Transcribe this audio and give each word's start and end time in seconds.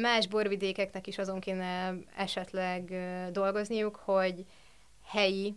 más 0.00 0.26
borvidékeknek 0.26 1.06
is 1.06 1.18
azon 1.18 1.40
kéne 1.40 1.94
esetleg 2.16 2.92
dolgozniuk, 3.32 3.96
hogy 3.96 4.44
helyi 5.04 5.56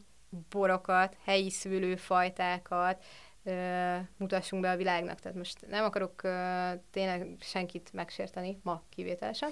borokat, 0.50 1.17
helyi 1.23 1.50
szülőfajtákat 1.50 3.04
ö, 3.44 3.96
mutassunk 4.18 4.62
be 4.62 4.71
a 4.71 4.78
világnak. 4.78 5.20
Tehát 5.20 5.38
most 5.38 5.68
nem 5.68 5.84
akarok 5.84 6.24
ö, 6.24 6.70
tényleg 6.92 7.28
senkit 7.40 7.94
megsérteni, 7.94 8.60
ma 8.64 8.84
kivételesen, 8.90 9.52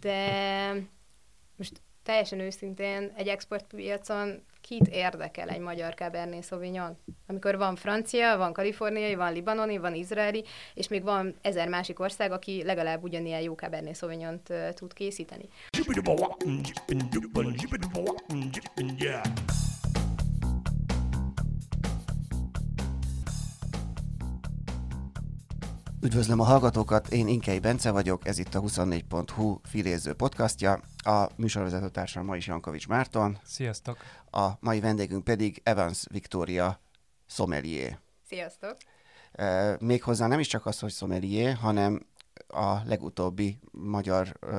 de 0.00 0.72
most 1.56 1.82
teljesen 2.02 2.40
őszintén 2.40 3.12
egy 3.16 3.28
exportpiacon 3.28 4.44
kit 4.60 4.88
érdekel 4.88 5.48
egy 5.48 5.60
magyar 5.60 5.94
Cabernet 5.94 6.44
Sauvignon? 6.44 6.96
Amikor 7.26 7.56
van 7.56 7.76
francia, 7.76 8.36
van 8.36 8.52
kaliforniai, 8.52 9.14
van 9.14 9.32
libanoni, 9.32 9.78
van 9.78 9.94
izraeli, 9.94 10.44
és 10.74 10.88
még 10.88 11.02
van 11.02 11.34
ezer 11.42 11.68
másik 11.68 12.00
ország, 12.00 12.32
aki 12.32 12.62
legalább 12.64 13.02
ugyanilyen 13.02 13.40
jó 13.40 13.54
Cabernet 13.54 13.96
sauvignon 13.96 14.40
tud 14.74 14.92
készíteni. 14.92 15.48
Üdvözlöm 26.02 26.40
a 26.40 26.44
hallgatókat, 26.44 27.08
én 27.08 27.28
Inkei 27.28 27.58
Bence 27.58 27.90
vagyok, 27.90 28.26
ez 28.26 28.38
itt 28.38 28.54
a 28.54 28.60
24.hu 28.60 29.58
filéző 29.62 30.12
podcastja. 30.12 30.80
A 30.96 31.28
műsorvezetőtársam 31.36 32.24
ma 32.24 32.36
is 32.36 32.46
Jankovics 32.46 32.88
Márton. 32.88 33.38
Sziasztok! 33.44 33.98
A 34.30 34.48
mai 34.60 34.80
vendégünk 34.80 35.24
pedig 35.24 35.60
Evans 35.64 36.04
Victoria 36.10 36.80
Sommelier. 37.26 37.98
Sziasztok! 38.26 38.76
E, 39.32 39.76
méghozzá 39.80 40.26
nem 40.26 40.38
is 40.38 40.46
csak 40.46 40.66
az, 40.66 40.78
hogy 40.78 40.92
sommelier, 40.92 41.54
hanem 41.54 42.06
a 42.48 42.76
legutóbbi 42.84 43.58
magyar 43.70 44.36
e, 44.40 44.56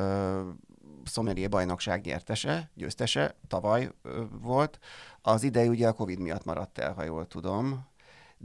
sommelier 1.06 1.50
bajnokság 1.50 2.06
nyertese, 2.06 2.70
győztese, 2.74 3.36
tavaly 3.48 3.84
e, 3.84 4.10
volt. 4.42 4.80
Az 5.22 5.44
idei 5.44 5.68
ugye 5.68 5.88
a 5.88 5.94
Covid 5.94 6.20
miatt 6.20 6.46
maradt 6.46 6.78
el, 6.78 6.94
ha 6.94 7.04
jól 7.04 7.28
tudom 7.28 7.90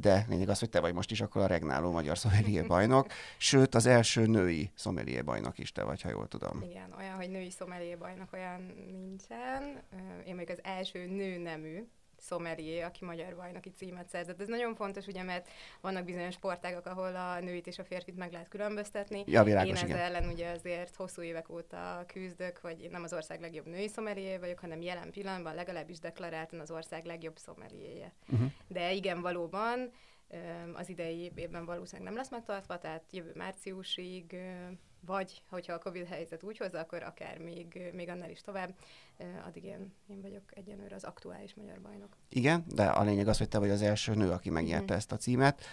de 0.00 0.27
lényeg 0.28 0.48
az, 0.48 0.58
hogy 0.58 0.70
te 0.70 0.80
vagy 0.80 0.94
most 0.94 1.11
is 1.11 1.20
akkor 1.20 1.42
a 1.42 1.47
regnáló 1.47 1.91
magyar 1.91 2.19
szomelié 2.19 2.61
bajnok, 2.62 3.06
sőt 3.36 3.75
az 3.75 3.86
első 3.86 4.27
női 4.27 4.70
szomelié 4.75 5.20
bajnok 5.20 5.58
is 5.58 5.72
te 5.72 5.83
vagy, 5.83 6.02
ha 6.02 6.08
jól 6.08 6.28
tudom. 6.28 6.62
Igen, 6.62 6.94
olyan, 6.98 7.14
hogy 7.14 7.30
női 7.30 7.50
szomelié 7.50 7.94
bajnok 7.94 8.33
olyan 8.33 8.72
nincsen. 8.91 9.83
Én 10.27 10.34
még 10.34 10.50
az 10.50 10.58
első 10.62 11.06
nő 11.06 11.39
nemű 11.39 11.89
szomelié, 12.19 12.81
aki 12.81 13.05
magyar 13.05 13.36
bajnoki 13.36 13.70
címet 13.70 14.09
szerzett. 14.09 14.41
Ez 14.41 14.48
nagyon 14.48 14.75
fontos, 14.75 15.06
ugye, 15.06 15.22
mert 15.22 15.48
vannak 15.81 16.05
bizonyos 16.05 16.34
sportágak, 16.34 16.86
ahol 16.86 17.17
a 17.17 17.41
nőit 17.41 17.67
és 17.67 17.78
a 17.78 17.84
férfit 17.84 18.17
meg 18.17 18.33
lehet 18.33 18.48
különböztetni. 18.48 19.25
Ja, 19.27 19.42
világos, 19.42 19.83
én 19.83 19.84
ezzel 19.84 19.98
ellen 19.98 20.28
ugye 20.28 20.50
azért 20.50 20.97
hosszú 20.97 21.23
évek 21.23 21.48
óta 21.48 22.05
küzdök, 22.06 22.56
hogy 22.56 22.83
én 22.83 22.91
nem 22.91 23.03
az 23.03 23.12
ország 23.12 23.41
legjobb 23.41 23.67
női 23.67 23.89
szomelié 23.89 24.36
vagyok, 24.36 24.58
hanem 24.58 24.81
jelen 24.81 25.11
pillanatban 25.11 25.55
legalábbis 25.55 25.98
deklaráltan 25.98 26.61
az 26.61 26.70
ország 26.70 27.05
legjobb 27.05 27.36
szomeliéje. 27.36 28.12
Uh-huh. 28.28 28.51
De 28.69 28.92
igen, 28.92 29.20
valóban 29.20 29.91
az 30.73 30.89
idei 30.89 31.33
évben 31.34 31.64
valószínűleg 31.64 32.12
nem 32.12 32.20
lesz 32.20 32.30
megtartva, 32.30 32.78
tehát 32.78 33.05
jövő 33.11 33.33
márciusig 33.34 34.36
vagy 35.06 35.42
hogyha 35.48 35.72
a 35.72 35.78
Covid 35.78 36.06
helyzet 36.06 36.42
úgy 36.42 36.56
hozza, 36.56 36.78
akkor 36.78 37.02
akár 37.02 37.38
még, 37.38 37.90
még 37.92 38.08
annál 38.08 38.30
is 38.30 38.40
tovább. 38.40 38.74
Addig 39.46 39.64
én, 39.64 39.92
én 40.06 40.20
vagyok 40.20 40.42
egyenlőre 40.46 40.94
az 40.94 41.04
aktuális 41.04 41.54
magyar 41.54 41.80
bajnok. 41.80 42.16
Igen, 42.28 42.64
de 42.68 42.84
a 42.84 43.02
lényeg 43.02 43.28
az, 43.28 43.38
hogy 43.38 43.48
te 43.48 43.58
vagy 43.58 43.70
az 43.70 43.82
első 43.82 44.14
nő, 44.14 44.30
aki 44.30 44.50
megnyerte 44.50 44.94
mm. 44.94 44.96
ezt 44.96 45.12
a 45.12 45.16
címet. 45.16 45.64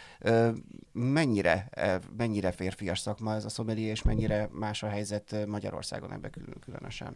Mennyire, 0.92 1.70
mennyire 2.18 2.52
férfias 2.52 3.00
szakma 3.00 3.34
ez 3.34 3.46
a 3.46 3.50
szomeli, 3.50 3.82
és 3.82 4.02
mennyire 4.02 4.50
más 4.52 4.84
a 4.84 4.88
helyzet 4.88 5.46
Magyarországon 5.48 6.12
ebben 6.12 6.32
különösen? 6.60 7.16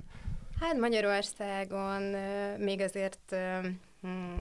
Hát 0.59 0.77
Magyarországon 0.77 2.01
még 2.57 2.81
azért 2.81 3.35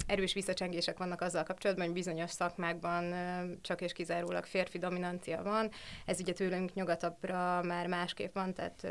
erős 0.06 0.33
visszacsengések 0.33 0.98
vannak 0.98 1.20
azzal 1.20 1.42
kapcsolatban, 1.42 1.84
hogy 1.84 1.94
bizonyos 1.94 2.31
szakmákban 2.31 3.15
csak 3.60 3.81
és 3.81 3.93
kizárólag 3.93 4.44
férfi 4.44 4.78
dominancia 4.78 5.43
van. 5.43 5.71
Ez 6.04 6.21
ugye 6.21 6.32
tőlünk 6.32 6.75
nyugatabbra 6.75 7.62
már 7.62 7.87
másképp 7.87 8.34
van, 8.34 8.54
tehát 8.54 8.87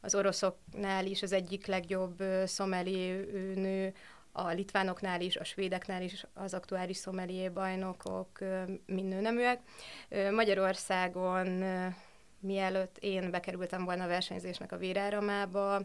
az 0.00 0.14
oroszoknál 0.14 1.06
is 1.06 1.22
az 1.22 1.32
egyik 1.32 1.66
legjobb 1.66 2.22
szomeli 2.44 3.08
nő, 3.54 3.92
a 4.32 4.48
litvánoknál 4.48 5.20
is, 5.20 5.36
a 5.36 5.44
svédeknál 5.44 6.02
is 6.02 6.26
az 6.34 6.54
aktuális 6.54 6.96
szomelié 6.96 7.48
bajnokok 7.48 8.38
mind 8.86 9.08
nőneműek. 9.08 9.60
Magyarországon 10.30 11.64
mielőtt 12.40 12.98
én 12.98 13.30
bekerültem 13.30 13.84
volna 13.84 14.04
a 14.04 14.08
versenyzésnek 14.08 14.72
a 14.72 14.76
véráramába, 14.76 15.82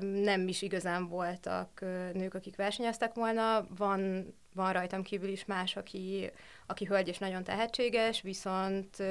nem 0.00 0.48
is 0.48 0.62
igazán 0.62 1.08
voltak 1.08 1.80
nők, 2.12 2.34
akik 2.34 2.56
versenyeztek 2.56 3.14
volna. 3.14 3.66
Van, 3.76 4.26
van 4.54 4.72
rajtam 4.72 5.02
kívül 5.02 5.28
is 5.28 5.44
más, 5.44 5.76
aki, 5.76 6.30
aki 6.66 6.84
hölgy 6.84 7.08
és 7.08 7.18
nagyon 7.18 7.44
tehetséges, 7.44 8.20
viszont 8.20 9.02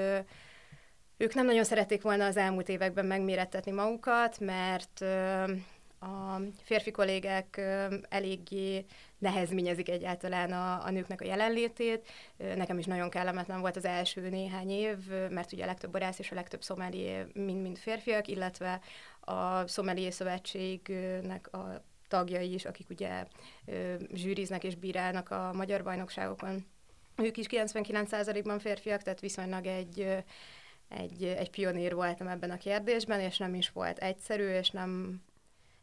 ők 1.18 1.34
nem 1.34 1.46
nagyon 1.46 1.64
szerették 1.64 2.02
volna 2.02 2.26
az 2.26 2.38
elmúlt 2.38 2.70
években 2.70 3.06
megmérettetni 3.06 3.72
magukat, 3.72 4.40
mert 4.40 5.02
a 6.00 6.42
férfi 6.64 6.92
kollégák 6.92 7.62
eléggé 8.10 8.86
nehezményezik 9.18 9.90
egyáltalán 9.90 10.52
a, 10.52 10.86
a 10.86 10.90
nőknek 10.90 11.22
a 11.22 11.26
jelenlétét. 11.26 12.08
Nekem 12.38 12.78
is 12.78 12.86
nagyon 12.86 13.10
kellemetlen 13.10 13.60
volt 13.60 13.76
az 13.76 13.86
első 13.86 14.30
néhány 14.30 14.70
év, 14.70 14.98
mert 15.30 15.52
ugye 15.54 15.64
a 15.64 15.66
legtöbb 15.66 15.92
borász 15.92 16.20
és 16.20 16.32
a 16.32 16.36
legtöbb 16.36 16.64
szomeli 16.64 17.12
mind-mind 17.34 17.78
férfiak, 17.78 18.28
illetve 18.28 18.80
a 19.30 19.68
Szomelié 19.68 20.10
Szövetségnek 20.10 21.54
a 21.54 21.84
tagjai 22.08 22.54
is, 22.54 22.66
akik 22.66 22.90
ugye 22.90 23.26
zsűriznek 24.14 24.64
és 24.64 24.76
bírálnak 24.76 25.30
a 25.30 25.52
magyar 25.54 25.84
bajnokságokon. 25.84 26.66
Ők 27.16 27.38
is 27.38 27.46
99%-ban 27.50 28.60
férfiak, 28.60 29.02
tehát 29.02 29.20
viszonylag 29.20 29.66
egy, 29.66 30.24
egy, 30.88 31.24
egy 31.24 31.50
pionír 31.50 31.94
voltam 31.96 32.28
ebben 32.28 32.52
a 32.52 32.58
kérdésben, 32.58 33.20
és 33.20 33.38
nem 33.38 33.54
is 33.54 33.70
volt 33.70 33.98
egyszerű, 33.98 34.48
és 34.48 34.70
nem, 34.70 35.22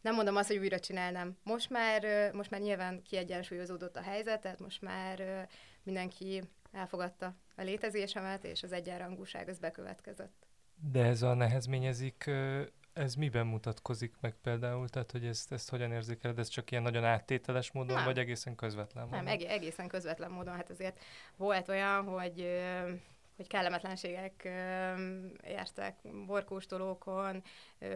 nem 0.01 0.15
mondom 0.15 0.37
azt, 0.37 0.49
hogy 0.49 0.59
újra 0.59 0.79
csinálnám. 0.79 1.37
Most 1.43 1.71
már, 1.71 2.31
most 2.33 2.51
már 2.51 2.61
nyilván 2.61 3.03
kiegyensúlyozódott 3.03 3.97
a 3.97 4.03
helyzet, 4.03 4.41
tehát 4.41 4.61
most 4.61 4.83
már 4.83 5.49
mindenki 5.83 6.43
elfogadta 6.73 7.35
a 7.57 7.63
létezésemet, 7.63 8.45
és 8.45 8.63
az 8.63 8.73
egyenrangúság 8.73 9.49
az 9.49 9.59
bekövetkezett. 9.59 10.47
De 10.93 11.05
ez 11.05 11.23
a 11.23 11.35
nehezményezik 11.35 12.31
ez 12.97 13.15
miben 13.15 13.47
mutatkozik 13.47 14.15
meg 14.21 14.35
például? 14.43 14.89
Tehát, 14.89 15.11
hogy 15.11 15.25
ezt, 15.25 15.53
ezt 15.53 15.71
hogyan 15.71 15.93
érzékeled? 15.93 16.39
Ez 16.39 16.49
csak 16.49 16.71
ilyen 16.71 16.83
nagyon 16.83 17.05
áttételes 17.05 17.73
módon, 17.73 17.97
nem. 17.97 18.05
vagy 18.05 18.19
egészen 18.19 18.55
közvetlen 18.55 19.05
módon? 19.05 19.25
Nem, 19.25 19.33
eg- 19.33 19.49
egészen 19.49 19.89
közvetlen 19.89 20.31
módon. 20.31 20.55
Hát 20.55 20.71
azért 20.71 21.01
volt 21.37 21.69
olyan, 21.69 22.05
hogy 22.05 22.49
hogy 23.37 23.47
kellemetlenségek 23.47 24.49
értek 25.43 25.97
borkóstolókon, 26.27 27.43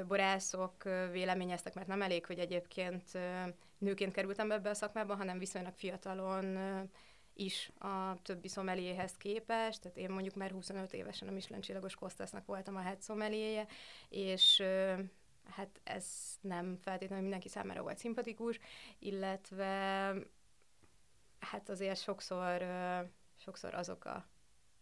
borászok 0.06 0.82
véleményeztek, 1.12 1.74
mert 1.74 1.86
nem 1.86 2.02
elég, 2.02 2.26
hogy 2.26 2.38
egyébként 2.38 3.18
nőként 3.78 4.12
kerültem 4.12 4.48
be 4.48 4.54
ebbe 4.54 4.70
a 4.70 4.74
szakmába, 4.74 5.14
hanem 5.14 5.38
viszonylag 5.38 5.74
fiatalon 5.76 6.58
is 7.40 7.70
a 7.78 8.22
többi 8.22 8.48
szomeliéhez 8.48 9.16
képest, 9.16 9.80
tehát 9.80 9.96
én 9.96 10.10
mondjuk 10.10 10.34
már 10.34 10.50
25 10.50 10.92
évesen 10.92 11.28
a 11.28 11.30
Michelin 11.30 11.62
csillagos 11.62 11.94
Kostasznak 11.94 12.46
voltam 12.46 12.76
a 12.76 12.80
head 12.80 13.00
szomeliéje, 13.00 13.66
és 14.08 14.62
hát 15.50 15.80
ez 15.84 16.06
nem 16.40 16.78
feltétlenül 16.82 17.22
mindenki 17.22 17.48
számára 17.48 17.82
volt 17.82 17.98
szimpatikus, 17.98 18.58
illetve 18.98 20.14
hát 21.38 21.68
azért 21.68 22.02
sokszor, 22.02 22.64
sokszor 23.36 23.74
azok 23.74 24.04
a 24.04 24.28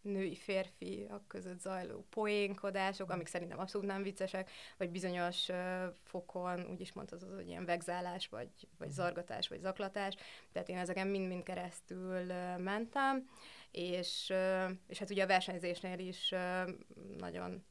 női 0.02 0.34
férfiak 0.34 1.28
között 1.28 1.60
zajló 1.60 2.06
poénkodások, 2.10 3.10
amik 3.10 3.26
szerintem 3.26 3.58
abszolút 3.58 3.86
nem 3.86 4.02
viccesek, 4.02 4.50
vagy 4.76 4.90
bizonyos 4.90 5.48
uh, 5.48 5.56
fokon 6.02 6.66
úgy 6.70 6.80
is 6.80 6.92
mondhatod, 6.92 7.34
hogy 7.34 7.48
ilyen 7.48 7.64
vegzálás, 7.64 8.28
vagy, 8.28 8.50
vagy 8.78 8.90
zargatás, 8.90 9.48
vagy 9.48 9.60
zaklatás. 9.60 10.14
Tehát 10.52 10.68
én 10.68 10.78
ezeken 10.78 11.06
mind-mind 11.06 11.42
keresztül 11.42 12.26
uh, 12.26 12.58
mentem, 12.58 13.28
és, 13.70 14.28
uh, 14.30 14.70
és 14.86 14.98
hát 14.98 15.10
ugye 15.10 15.22
a 15.22 15.26
versenyzésnél 15.26 15.98
is 15.98 16.32
uh, 16.32 16.70
nagyon, 17.18 17.64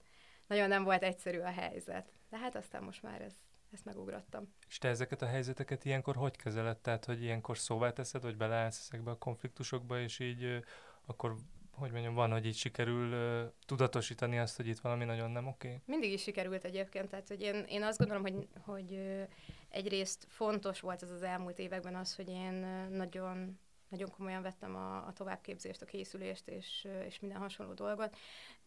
nagyon 0.47 0.67
nem 0.67 0.83
volt 0.83 1.03
egyszerű 1.03 1.39
a 1.39 1.51
helyzet. 1.51 2.11
De 2.29 2.37
hát 2.37 2.55
aztán 2.55 2.83
most 2.83 3.03
már 3.03 3.21
ez, 3.21 3.33
ezt 3.71 3.85
megugrottam. 3.85 4.53
És 4.67 4.77
te 4.77 4.87
ezeket 4.87 5.21
a 5.21 5.25
helyzeteket 5.25 5.85
ilyenkor 5.85 6.15
hogy 6.15 6.35
kezeled? 6.35 6.77
Tehát, 6.77 7.05
hogy 7.05 7.23
ilyenkor 7.23 7.57
szóvá 7.57 7.91
teszed, 7.91 8.21
hogy 8.21 8.37
beleállsz 8.37 8.87
ezekbe 8.87 9.11
a 9.11 9.17
konfliktusokba, 9.17 9.99
és 9.99 10.19
így 10.19 10.63
akkor 11.05 11.35
hogy 11.77 11.91
mondjam, 11.91 12.13
van, 12.13 12.31
hogy 12.31 12.45
így 12.45 12.55
sikerül 12.55 13.13
uh, 13.13 13.51
tudatosítani 13.65 14.39
azt, 14.39 14.55
hogy 14.55 14.67
itt 14.67 14.79
valami 14.79 15.05
nagyon 15.05 15.31
nem 15.31 15.47
oké? 15.47 15.67
Okay? 15.67 15.81
Mindig 15.85 16.11
is 16.11 16.21
sikerült 16.21 16.63
egyébként, 16.63 17.09
tehát 17.09 17.27
hogy 17.27 17.41
én, 17.41 17.65
én 17.67 17.83
azt 17.83 17.97
gondolom, 17.97 18.21
hogy, 18.21 18.47
hogy 18.61 18.91
uh, 18.91 19.21
egyrészt 19.69 20.25
fontos 20.29 20.79
volt 20.79 21.03
ez 21.03 21.11
az 21.11 21.23
elmúlt 21.23 21.59
években 21.59 21.95
az, 21.95 22.15
hogy 22.15 22.29
én 22.29 22.63
uh, 22.63 22.95
nagyon 22.95 23.59
nagyon 23.89 24.09
komolyan 24.09 24.41
vettem 24.41 24.75
a, 24.75 24.95
a 24.95 25.13
továbbképzést, 25.13 25.81
a 25.81 25.85
készülést 25.85 26.47
és, 26.47 26.87
és 27.05 27.19
minden 27.19 27.39
hasonló 27.39 27.73
dolgot. 27.73 28.17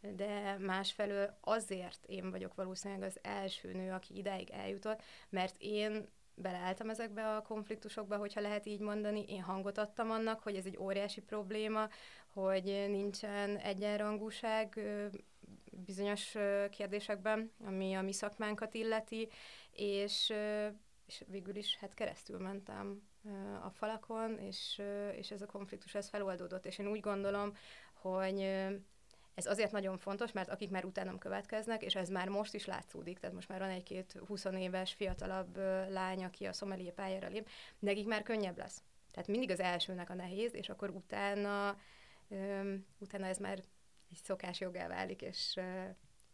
de 0.00 0.56
másfelől 0.58 1.36
azért 1.40 2.04
én 2.06 2.30
vagyok 2.30 2.54
valószínűleg 2.54 3.02
az 3.02 3.18
első 3.22 3.72
nő, 3.72 3.92
aki 3.92 4.16
idáig 4.16 4.50
eljutott, 4.50 5.02
mert 5.28 5.54
én 5.58 6.08
beleálltam 6.34 6.90
ezekbe 6.90 7.34
a 7.36 7.42
konfliktusokba, 7.42 8.16
hogyha 8.16 8.40
lehet 8.40 8.66
így 8.66 8.80
mondani. 8.80 9.24
Én 9.28 9.42
hangot 9.42 9.78
adtam 9.78 10.10
annak, 10.10 10.40
hogy 10.40 10.56
ez 10.56 10.66
egy 10.66 10.78
óriási 10.78 11.20
probléma, 11.20 11.88
hogy 12.32 12.64
nincsen 12.88 13.56
egyenrangúság 13.56 14.80
bizonyos 15.70 16.36
kérdésekben, 16.70 17.52
ami 17.64 17.94
a 17.94 18.02
mi 18.02 18.12
szakmánkat 18.12 18.74
illeti, 18.74 19.28
és, 19.70 20.32
és 21.06 21.24
végül 21.26 21.56
is 21.56 21.76
hát 21.76 21.94
keresztül 21.94 22.38
mentem 22.38 23.02
a 23.64 23.70
falakon, 23.70 24.38
és, 24.38 24.82
és 25.16 25.30
ez 25.30 25.42
a 25.42 25.46
konfliktus 25.46 25.94
ez 25.94 26.08
feloldódott, 26.08 26.66
és 26.66 26.78
én 26.78 26.88
úgy 26.88 27.00
gondolom, 27.00 27.56
hogy 27.92 28.40
ez 29.34 29.46
azért 29.46 29.72
nagyon 29.72 29.98
fontos, 29.98 30.32
mert 30.32 30.48
akik 30.48 30.70
már 30.70 30.84
utánam 30.84 31.18
következnek, 31.18 31.82
és 31.82 31.94
ez 31.94 32.08
már 32.08 32.28
most 32.28 32.54
is 32.54 32.66
látszódik, 32.66 33.18
tehát 33.18 33.34
most 33.34 33.48
már 33.48 33.58
van 33.58 33.70
egy-két 33.70 34.20
20 34.26 34.44
éves 34.44 34.92
fiatalabb 34.92 35.56
lány, 35.88 36.24
aki 36.24 36.44
a 36.44 36.52
szomelié 36.52 36.90
pályára 36.90 37.28
lép, 37.28 37.48
nekik 37.78 38.06
már 38.06 38.22
könnyebb 38.22 38.58
lesz. 38.58 38.82
Tehát 39.12 39.28
mindig 39.28 39.50
az 39.50 39.60
elsőnek 39.60 40.10
a 40.10 40.14
nehéz, 40.14 40.54
és 40.54 40.68
akkor 40.68 40.90
utána, 40.90 41.76
utána 42.98 43.26
ez 43.26 43.38
már 43.38 43.58
egy 44.10 44.20
szokás 44.22 44.60
jogá 44.60 44.88
válik, 44.88 45.22
és, 45.22 45.60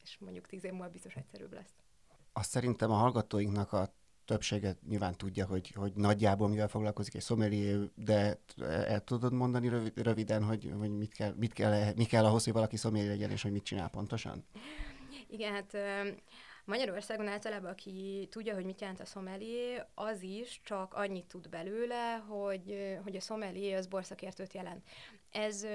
és 0.02 0.18
mondjuk 0.18 0.46
tíz 0.46 0.64
év 0.64 0.70
múlva 0.72 0.88
biztos 0.88 1.14
egyszerűbb 1.14 1.52
lesz. 1.52 1.74
Azt 2.32 2.50
szerintem 2.50 2.90
a 2.90 2.94
hallgatóinknak 2.94 3.72
a 3.72 3.94
többsége 4.24 4.76
nyilván 4.88 5.16
tudja, 5.16 5.46
hogy, 5.46 5.70
hogy 5.70 5.92
nagyjából 5.94 6.48
mivel 6.48 6.68
foglalkozik 6.68 7.14
egy 7.14 7.20
szomelié, 7.20 7.90
de 7.94 8.40
el 8.64 9.00
tudod 9.04 9.32
mondani 9.32 9.92
röviden, 9.94 10.44
hogy, 10.44 10.72
hogy 10.78 10.90
mit, 10.90 11.14
kell, 11.14 11.34
mit 11.36 11.52
kell, 11.52 11.92
mi 11.96 12.04
kell 12.04 12.24
ahhoz, 12.24 12.44
hogy 12.44 12.52
valaki 12.52 12.76
szomelié 12.76 13.08
legyen, 13.08 13.30
és 13.30 13.42
hogy 13.42 13.52
mit 13.52 13.64
csinál 13.64 13.88
pontosan? 13.88 14.44
Igen, 15.28 15.52
hát 15.52 15.76
Magyarországon 16.66 17.26
általában, 17.26 17.70
aki 17.70 18.28
tudja, 18.30 18.54
hogy 18.54 18.64
mit 18.64 18.80
jelent 18.80 19.00
a 19.00 19.04
szomelié, 19.04 19.82
az 19.94 20.22
is 20.22 20.60
csak 20.64 20.94
annyit 20.94 21.26
tud 21.26 21.48
belőle, 21.48 22.14
hogy, 22.14 22.98
hogy 23.02 23.16
a 23.16 23.20
szomelié 23.20 23.72
az 23.72 23.86
borszakértőt 23.86 24.52
jelent. 24.52 24.84
Ez 25.30 25.66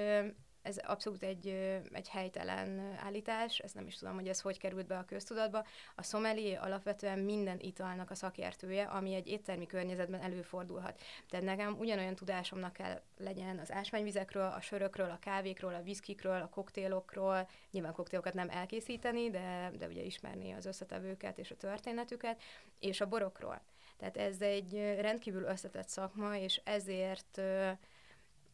ez 0.61 0.77
abszolút 0.77 1.23
egy, 1.23 1.47
egy 1.91 2.09
helytelen 2.09 2.95
állítás, 2.99 3.59
ez 3.59 3.71
nem 3.71 3.87
is 3.87 3.95
tudom, 3.95 4.13
hogy 4.13 4.27
ez 4.27 4.41
hogy 4.41 4.57
került 4.57 4.87
be 4.87 4.97
a 4.97 5.05
köztudatba. 5.05 5.65
A 5.95 6.03
szomelié 6.03 6.53
alapvetően 6.53 7.19
minden 7.19 7.59
italnak 7.59 8.11
a 8.11 8.15
szakértője, 8.15 8.83
ami 8.83 9.13
egy 9.13 9.27
éttermi 9.27 9.65
környezetben 9.65 10.21
előfordulhat. 10.21 11.01
Tehát 11.29 11.45
nekem 11.45 11.75
ugyanolyan 11.79 12.15
tudásomnak 12.15 12.73
kell 12.73 13.01
legyen 13.17 13.59
az 13.59 13.71
ásványvizekről, 13.71 14.51
a 14.55 14.61
sörökről, 14.61 15.09
a 15.09 15.19
kávékról, 15.19 15.73
a 15.73 15.81
viszkikről, 15.81 16.41
a 16.41 16.49
koktélokról, 16.49 17.49
nyilván 17.71 17.93
koktélokat 17.93 18.33
nem 18.33 18.49
elkészíteni, 18.49 19.29
de, 19.29 19.71
de 19.77 19.87
ugye 19.87 20.01
ismerni 20.01 20.51
az 20.51 20.65
összetevőket 20.65 21.37
és 21.37 21.51
a 21.51 21.57
történetüket, 21.57 22.41
és 22.79 23.01
a 23.01 23.07
borokról. 23.07 23.61
Tehát 23.97 24.17
ez 24.17 24.41
egy 24.41 24.73
rendkívül 24.99 25.43
összetett 25.43 25.87
szakma, 25.87 26.37
és 26.37 26.61
ezért 26.63 27.41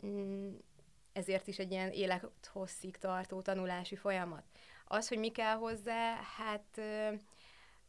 mm, 0.05 0.55
ezért 1.17 1.47
is 1.47 1.59
egy 1.59 1.71
ilyen 1.71 1.91
élethosszig 1.91 2.97
tartó 2.97 3.41
tanulási 3.41 3.95
folyamat. 3.95 4.43
Az, 4.85 5.07
hogy 5.07 5.17
mi 5.17 5.29
kell 5.29 5.55
hozzá, 5.55 6.15
hát 6.37 6.81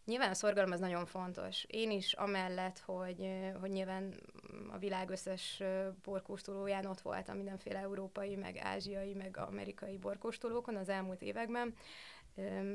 nyilván 0.04 0.30
a 0.30 0.34
szorgalom 0.34 0.70
az 0.70 0.80
nagyon 0.80 1.06
fontos. 1.06 1.64
Én 1.69 1.90
is 1.90 2.12
amellett, 2.12 2.78
hogy, 2.78 3.28
hogy 3.60 3.70
nyilván 3.70 4.14
a 4.72 4.78
világ 4.78 5.10
összes 5.10 5.62
borkóstolóján 6.02 6.86
ott 6.86 7.00
voltam 7.00 7.36
mindenféle 7.36 7.78
európai, 7.78 8.36
meg 8.36 8.56
ázsiai, 8.56 9.14
meg 9.14 9.36
amerikai 9.36 9.96
borkóstolókon 9.96 10.76
az 10.76 10.88
elmúlt 10.88 11.22
években, 11.22 11.75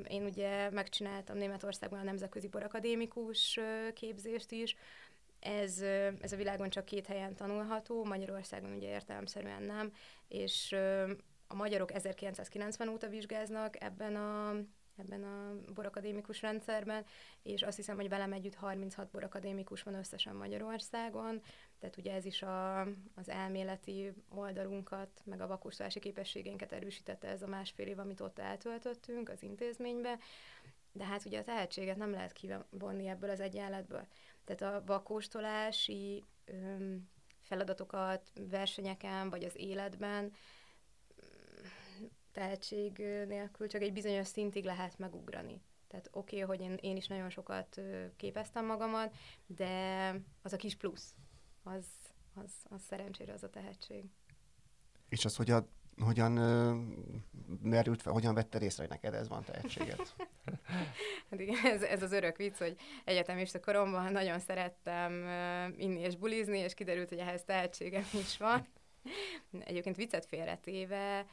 én 0.07 0.23
ugye 0.23 0.69
megcsináltam 0.69 1.38
Németországban 1.38 2.00
a 2.00 2.03
Nemzetközi 2.03 2.47
Borakadémikus 2.47 3.59
képzést 3.94 4.51
is, 4.51 4.75
ez, 5.44 5.81
ez 6.21 6.31
a 6.31 6.35
világon 6.35 6.69
csak 6.69 6.85
két 6.85 7.05
helyen 7.05 7.35
tanulható, 7.35 8.03
Magyarországon 8.03 8.73
ugye 8.73 8.88
értelemszerűen 8.88 9.63
nem, 9.63 9.91
és 10.33 10.75
a 11.47 11.56
magyarok 11.56 11.94
1990 11.94 12.88
óta 12.88 13.07
vizsgáznak 13.07 13.83
ebben 13.83 14.15
a 14.15 14.56
ebben 14.95 15.24
a 15.24 15.71
borakadémikus 15.74 16.41
rendszerben, 16.41 17.06
és 17.44 17.62
azt 17.62 17.75
hiszem, 17.75 17.95
hogy 17.95 18.09
velem 18.09 18.33
együtt 18.33 18.56
36 18.56 19.09
borakadémikus 19.09 19.83
van 19.83 19.94
összesen 19.94 20.35
Magyarországon, 20.35 21.41
tehát 21.80 21.97
ugye 21.97 22.13
ez 22.13 22.25
is 22.25 22.41
a, 22.41 22.81
az 23.15 23.30
elméleti 23.30 24.13
oldalunkat, 24.30 25.21
meg 25.24 25.41
a 25.41 25.47
vakustolási 25.47 26.00
képességénket 26.00 26.71
erősítette 26.71 27.27
ez 27.27 27.41
a 27.41 27.47
másfél 27.47 27.88
év, 27.88 28.00
amit 28.00 28.21
ott 28.21 28.39
eltöltöttünk 28.39 29.29
az 29.29 29.44
intézménybe, 29.44 30.19
de 30.91 31.03
hát 31.03 31.25
ugye 31.25 31.39
a 31.39 31.44
tehetséget 31.44 31.97
nem 31.97 32.12
lehet 32.12 32.31
kivonni 32.31 33.07
ebből 33.07 33.29
az 33.29 33.39
egyenletből. 33.39 34.07
Tehát 34.45 34.75
a 34.75 34.83
vakóstolási 34.86 36.24
feladatokat 37.53 38.31
versenyeken, 38.50 39.29
vagy 39.29 39.44
az 39.44 39.55
életben 39.55 40.31
tehetség 42.31 42.97
nélkül 43.27 43.67
csak 43.67 43.81
egy 43.81 43.94
bizonyos 43.94 44.27
szintig 44.27 44.63
lehet 44.63 44.97
megugrani. 44.97 45.61
Tehát 45.88 46.09
oké, 46.11 46.44
okay, 46.44 46.57
hogy 46.57 46.65
én, 46.65 46.77
én 46.81 46.95
is 46.95 47.07
nagyon 47.07 47.29
sokat 47.29 47.81
képeztem 48.15 48.65
magamat, 48.65 49.15
de 49.45 50.15
az 50.41 50.53
a 50.53 50.57
kis 50.57 50.75
plusz, 50.75 51.15
az, 51.63 51.85
az, 52.33 52.51
az 52.63 52.81
szerencsére 52.81 53.33
az 53.33 53.44
a 53.44 53.50
tehetség. 53.50 54.05
És 55.09 55.25
az, 55.25 55.35
hogy 55.35 55.51
a 55.51 55.67
hogyan 55.99 56.37
uh, 56.37 56.77
merült 57.61 58.01
fel, 58.01 58.13
hogyan 58.13 58.33
vette 58.33 58.57
részt, 58.57 58.77
hogy 58.79 58.89
neked 58.89 59.13
ez 59.13 59.27
van 59.27 59.43
tehetséget? 59.43 60.15
hát 61.29 61.39
igen, 61.39 61.65
ez, 61.65 61.81
ez 61.81 62.03
az 62.03 62.11
örök 62.11 62.37
vicc, 62.37 62.57
hogy 62.57 62.75
egyetemista 63.03 63.59
koromban 63.59 64.11
nagyon 64.11 64.39
szerettem 64.39 65.27
inni 65.77 65.99
és 65.99 66.15
bulizni, 66.15 66.57
és 66.57 66.73
kiderült, 66.73 67.09
hogy 67.09 67.17
ehhez 67.17 67.43
tehetségem 67.43 68.05
is 68.13 68.37
van. 68.37 68.67
Egyébként 69.59 69.95
viccet 69.95 70.25
félretéve, 70.25 71.25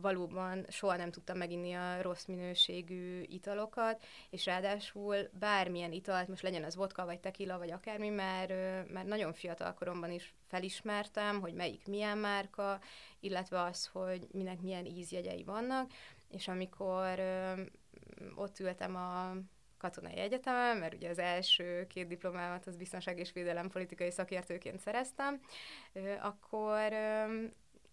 valóban 0.00 0.66
soha 0.68 0.96
nem 0.96 1.10
tudtam 1.10 1.36
meginni 1.36 1.72
a 1.72 2.02
rossz 2.02 2.24
minőségű 2.24 3.22
italokat, 3.22 4.04
és 4.30 4.46
ráadásul 4.46 5.16
bármilyen 5.38 5.92
italt, 5.92 6.28
most 6.28 6.42
legyen 6.42 6.64
az 6.64 6.76
vodka, 6.76 7.04
vagy 7.04 7.20
tequila, 7.20 7.58
vagy 7.58 7.70
akármi, 7.70 8.08
már, 8.08 8.50
már 8.92 9.04
nagyon 9.04 9.32
fiatal 9.32 9.74
koromban 9.74 10.10
is 10.10 10.34
felismertem, 10.48 11.40
hogy 11.40 11.54
melyik 11.54 11.86
milyen 11.86 12.18
márka, 12.18 12.80
illetve 13.20 13.62
az, 13.62 13.86
hogy 13.86 14.26
minek 14.32 14.60
milyen 14.60 14.86
ízjegyei 14.86 15.44
vannak, 15.44 15.90
és 16.28 16.48
amikor 16.48 17.20
ott 18.34 18.58
ültem 18.58 18.96
a 18.96 19.34
katonai 19.78 20.16
egyetemen, 20.16 20.76
mert 20.76 20.94
ugye 20.94 21.08
az 21.08 21.18
első 21.18 21.86
két 21.86 22.06
diplomámat 22.06 22.66
az 22.66 22.76
biztonság 22.76 23.18
és 23.18 23.32
védelem 23.32 23.68
politikai 23.68 24.10
szakértőként 24.10 24.80
szereztem, 24.80 25.40
akkor 26.20 26.92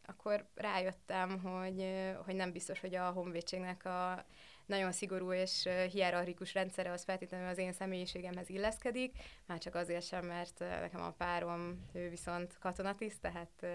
akkor 0.08 0.46
rájöttem, 0.56 1.40
hogy, 1.40 1.86
hogy 2.26 2.36
nem 2.36 2.52
biztos, 2.52 2.80
hogy 2.80 2.96
a 2.96 3.10
honvédségnek 3.10 3.86
a 3.86 4.26
nagyon 4.66 4.92
szigorú 4.92 5.34
és 5.34 5.70
hierarchikus 5.92 6.54
rendszere 6.54 6.92
az 6.92 7.04
feltétlenül 7.04 7.48
az 7.48 7.58
én 7.58 7.72
személyiségemhez 7.74 8.50
illeszkedik, 8.50 9.16
már 9.46 9.58
csak 9.58 9.76
azért 9.76 10.06
sem, 10.06 10.26
mert 10.26 10.60
nekem 10.60 11.02
a 11.02 11.12
párom, 11.12 11.86
ő 11.94 12.10
viszont 12.10 12.58
katonatiszt, 12.58 13.22
tehát 13.22 13.66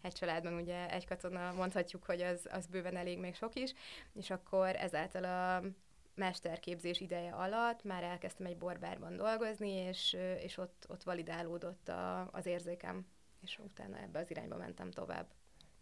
egy 0.00 0.12
családban 0.12 0.54
ugye 0.54 0.90
egy 0.90 1.06
katona 1.06 1.52
mondhatjuk, 1.52 2.04
hogy 2.04 2.20
az, 2.20 2.48
az 2.50 2.66
bőven 2.66 2.96
elég 2.96 3.18
még 3.18 3.34
sok 3.34 3.54
is, 3.54 3.74
és 4.14 4.30
akkor 4.30 4.76
ezáltal 4.76 5.24
a 5.24 5.62
mesterképzés 6.14 7.00
ideje 7.00 7.30
alatt 7.30 7.84
már 7.84 8.02
elkezdtem 8.02 8.46
egy 8.46 8.58
borbárban 8.58 9.16
dolgozni, 9.16 9.70
és, 9.70 10.16
és 10.38 10.56
ott, 10.56 10.86
ott 10.88 11.02
validálódott 11.02 11.88
a, 11.88 12.28
az 12.32 12.46
érzékem, 12.46 13.06
és 13.40 13.58
utána 13.58 13.98
ebbe 13.98 14.18
az 14.18 14.30
irányba 14.30 14.56
mentem 14.56 14.90
tovább. 14.90 15.26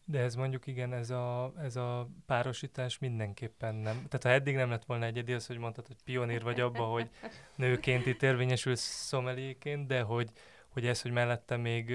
De 0.09 0.19
ez 0.19 0.35
mondjuk 0.35 0.67
igen, 0.67 0.93
ez 0.93 1.11
a, 1.11 1.53
ez 1.59 1.77
a 1.77 2.09
párosítás 2.27 2.99
mindenképpen 2.99 3.75
nem. 3.75 3.95
Tehát 3.95 4.23
ha 4.23 4.29
eddig 4.29 4.55
nem 4.55 4.71
lett 4.71 4.85
volna 4.85 5.05
egyedi, 5.05 5.33
az, 5.33 5.47
hogy 5.47 5.59
mondtad, 5.59 5.87
hogy 5.87 5.97
pionír 6.05 6.43
vagy 6.43 6.61
abba, 6.61 6.85
hogy 6.85 7.11
nőként 7.55 8.07
itt 8.07 8.23
érvényesül 8.23 8.75
szomeléként, 8.77 9.87
de 9.87 10.01
hogy, 10.01 10.31
hogy 10.69 10.87
ez, 10.87 11.03
hogy 11.03 11.11
mellette 11.11 11.57
még 11.57 11.93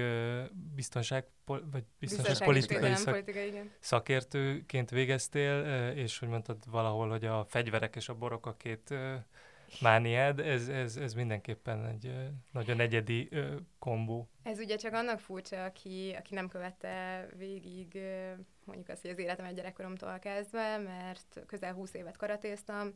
biztonság, 0.76 1.26
vagy 1.46 1.84
biztonságpolitikai 2.00 2.96
szak, 2.96 3.28
igen. 3.28 3.72
szakértőként 3.80 4.90
végeztél, 4.90 5.92
és 5.96 6.20
hogy 6.20 6.30
mondtad 6.30 6.58
valahol, 6.72 7.10
hogy 7.10 7.26
a 7.26 7.46
fegyverek 7.46 7.96
és 7.96 8.10
a 8.10 8.14
borok 8.14 8.46
a 8.46 8.56
két 8.56 8.94
mániád, 9.80 10.40
ez, 10.40 10.68
ez, 10.68 10.96
ez 10.96 11.14
mindenképpen 11.14 11.86
egy 11.86 12.14
nagyon 12.52 12.80
egyedi 12.80 13.30
kombó. 13.80 14.30
Ez 14.44 14.60
ugye 14.60 14.76
csak 14.76 14.94
annak 14.94 15.20
furcsa, 15.20 15.64
aki, 15.64 16.16
aki 16.18 16.34
nem 16.34 16.48
követte 16.48 17.28
végig 17.38 18.00
mondjuk 18.64 18.90
azt, 18.90 19.02
hogy 19.02 19.12
az 19.12 19.20
életem 19.20 19.46
egy 19.46 19.56
gyerekkoromtól 19.56 20.20
kezdve, 20.20 20.78
mert 20.78 21.44
közel 21.46 21.74
20 21.74 21.94
évet 21.94 22.18
karatéztam, 22.18 22.94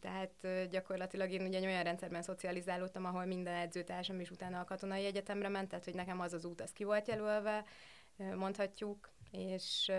tehát 0.00 0.68
gyakorlatilag 0.70 1.30
én 1.30 1.46
ugye 1.46 1.58
egy 1.58 1.64
olyan 1.64 1.82
rendszerben 1.82 2.22
szocializálódtam, 2.22 3.04
ahol 3.04 3.24
minden 3.24 3.54
edzőtársam 3.54 4.20
is 4.20 4.30
utána 4.30 4.60
a 4.60 4.64
katonai 4.64 5.04
egyetemre 5.04 5.48
ment, 5.48 5.68
tehát 5.68 5.84
hogy 5.84 5.94
nekem 5.94 6.20
az 6.20 6.32
az 6.32 6.44
út, 6.44 6.60
az 6.60 6.72
ki 6.72 6.84
volt 6.84 7.08
jelölve, 7.08 7.64
mondhatjuk, 8.34 9.10
és 9.30 9.92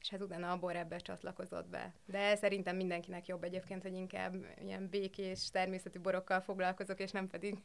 és 0.00 0.08
hát 0.08 0.22
utána 0.22 0.50
a 0.50 0.58
bor 0.58 0.76
ebbe 0.76 0.96
csatlakozott 0.96 1.68
be. 1.68 1.94
De 2.04 2.36
szerintem 2.36 2.76
mindenkinek 2.76 3.26
jobb 3.26 3.44
egyébként, 3.44 3.82
hogy 3.82 3.94
inkább 3.94 4.34
ilyen 4.64 4.88
békés, 4.88 5.50
természetű 5.50 5.98
borokkal 5.98 6.40
foglalkozok, 6.40 7.00
és 7.00 7.10
nem 7.10 7.26
pedig 7.26 7.58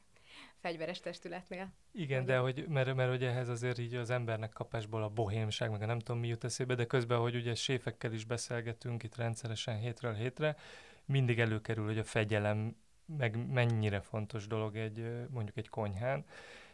fegyveres 0.58 1.00
testületnél. 1.00 1.74
Igen, 1.92 2.18
hogy 2.18 2.28
de 2.28 2.38
hogy, 2.38 2.68
mert, 2.68 2.96
mert 2.96 3.10
hogy 3.10 3.24
ehhez 3.24 3.50
azért 3.50 3.78
így 3.78 3.96
az 3.96 4.10
embernek 4.10 4.52
kapásból 4.52 5.04
a 5.04 5.10
bohémság, 5.10 5.72
meg 5.72 5.82
a 5.82 5.86
nem 5.86 6.00
tudom 6.00 6.22
mi 6.22 6.28
jut 6.28 6.44
eszébe, 6.44 6.76
de 6.76 6.86
közben, 6.86 7.20
hogy 7.20 7.36
ugye 7.36 7.56
séfekkel 7.56 8.14
is 8.14 8.26
beszélgetünk 8.26 9.04
itt 9.04 9.16
rendszeresen 9.16 9.78
hétről 9.78 10.14
hétre, 10.14 10.56
mindig 11.06 11.40
előkerül, 11.40 11.86
hogy 11.86 11.98
a 11.98 12.04
fegyelem 12.04 12.76
meg 13.06 13.52
mennyire 13.52 14.00
fontos 14.00 14.48
dolog 14.48 14.76
egy 14.76 15.28
mondjuk 15.30 15.58
egy 15.58 15.70
konyhán, 15.70 16.26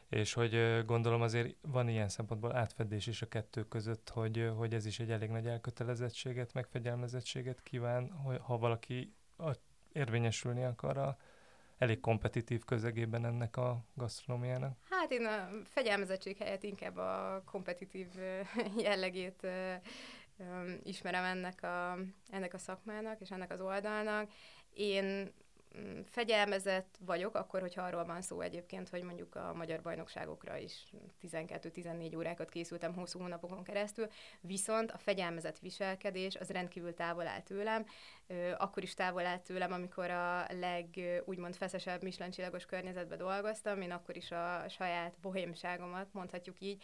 és 0.09 0.33
hogy 0.33 0.85
gondolom 0.85 1.21
azért 1.21 1.55
van 1.61 1.87
ilyen 1.89 2.09
szempontból 2.09 2.55
átfedés 2.55 3.07
is 3.07 3.21
a 3.21 3.27
kettő 3.27 3.67
között, 3.67 4.09
hogy, 4.09 4.51
hogy 4.55 4.73
ez 4.73 4.85
is 4.85 4.99
egy 4.99 5.11
elég 5.11 5.29
nagy 5.29 5.47
elkötelezettséget, 5.47 6.53
megfegyelmezettséget 6.53 7.61
kíván, 7.61 8.11
ha 8.41 8.57
valaki 8.57 9.13
érvényesülni 9.91 10.63
akar 10.63 10.97
a 10.97 11.17
elég 11.77 11.99
kompetitív 11.99 12.63
közegében 12.63 13.25
ennek 13.25 13.57
a 13.57 13.85
gasztronómiának? 13.93 14.77
Hát 14.89 15.11
én 15.11 15.25
a 15.25 15.47
fegyelmezettség 15.63 16.37
helyett 16.37 16.63
inkább 16.63 16.97
a 16.97 17.41
kompetitív 17.45 18.07
jellegét 18.87 19.47
ismerem 20.83 21.23
ennek 21.23 21.63
a, 21.63 21.97
ennek 22.29 22.53
a 22.53 22.57
szakmának 22.57 23.21
és 23.21 23.31
ennek 23.31 23.51
az 23.51 23.61
oldalnak. 23.61 24.29
Én 24.73 25.33
fegyelmezett 26.05 26.97
vagyok, 27.05 27.35
akkor, 27.35 27.61
hogyha 27.61 27.81
arról 27.81 28.05
van 28.05 28.21
szó 28.21 28.41
egyébként, 28.41 28.89
hogy 28.89 29.03
mondjuk 29.03 29.35
a 29.35 29.53
magyar 29.53 29.81
bajnokságokra 29.81 30.57
is 30.57 30.93
12-14 31.21 32.17
órákat 32.17 32.49
készültem 32.49 32.93
hosszú 32.93 33.19
hónapokon 33.19 33.63
keresztül, 33.63 34.07
viszont 34.41 34.91
a 34.91 34.97
fegyelmezett 34.97 35.59
viselkedés 35.59 36.35
az 36.35 36.49
rendkívül 36.49 36.93
távol 36.93 37.27
áll 37.27 37.41
tőlem, 37.41 37.85
akkor 38.57 38.83
is 38.83 38.93
távol 38.93 39.25
áll 39.25 39.39
tőlem, 39.39 39.71
amikor 39.71 40.09
a 40.09 40.45
leg 40.59 40.85
úgymond 41.25 41.55
feszesebb 41.55 42.03
mislencsillagos 42.03 42.65
környezetben 42.65 43.17
dolgoztam, 43.17 43.81
én 43.81 43.91
akkor 43.91 44.15
is 44.17 44.31
a 44.31 44.65
saját 44.69 45.13
bohémságomat, 45.21 46.13
mondhatjuk 46.13 46.55
így, 46.59 46.83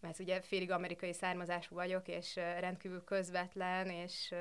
mert 0.00 0.18
ugye 0.18 0.40
félig 0.40 0.70
amerikai 0.70 1.12
származású 1.12 1.74
vagyok, 1.74 2.08
és 2.08 2.36
rendkívül 2.36 3.04
közvetlen, 3.04 3.90
és 3.90 4.34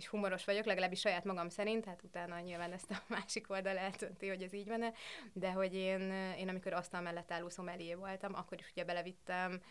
és 0.00 0.08
humoros 0.08 0.44
vagyok, 0.44 0.64
legalábbis 0.64 1.00
saját 1.00 1.24
magam 1.24 1.48
szerint, 1.48 1.84
hát 1.84 2.02
utána 2.02 2.40
nyilván 2.40 2.72
ezt 2.72 2.90
a 2.90 3.02
másik 3.18 3.50
oldal 3.50 3.78
eltönti, 3.78 4.28
hogy 4.28 4.42
ez 4.42 4.52
így 4.52 4.68
van 4.68 4.94
de 5.32 5.52
hogy 5.52 5.74
én, 5.74 6.12
én 6.38 6.48
amikor 6.48 6.72
asztal 6.72 7.00
mellett 7.00 7.32
álló 7.32 7.48
szomelié 7.48 7.94
voltam, 7.94 8.34
akkor 8.34 8.58
is 8.58 8.70
ugye 8.70 8.84
belevittem 8.84 9.62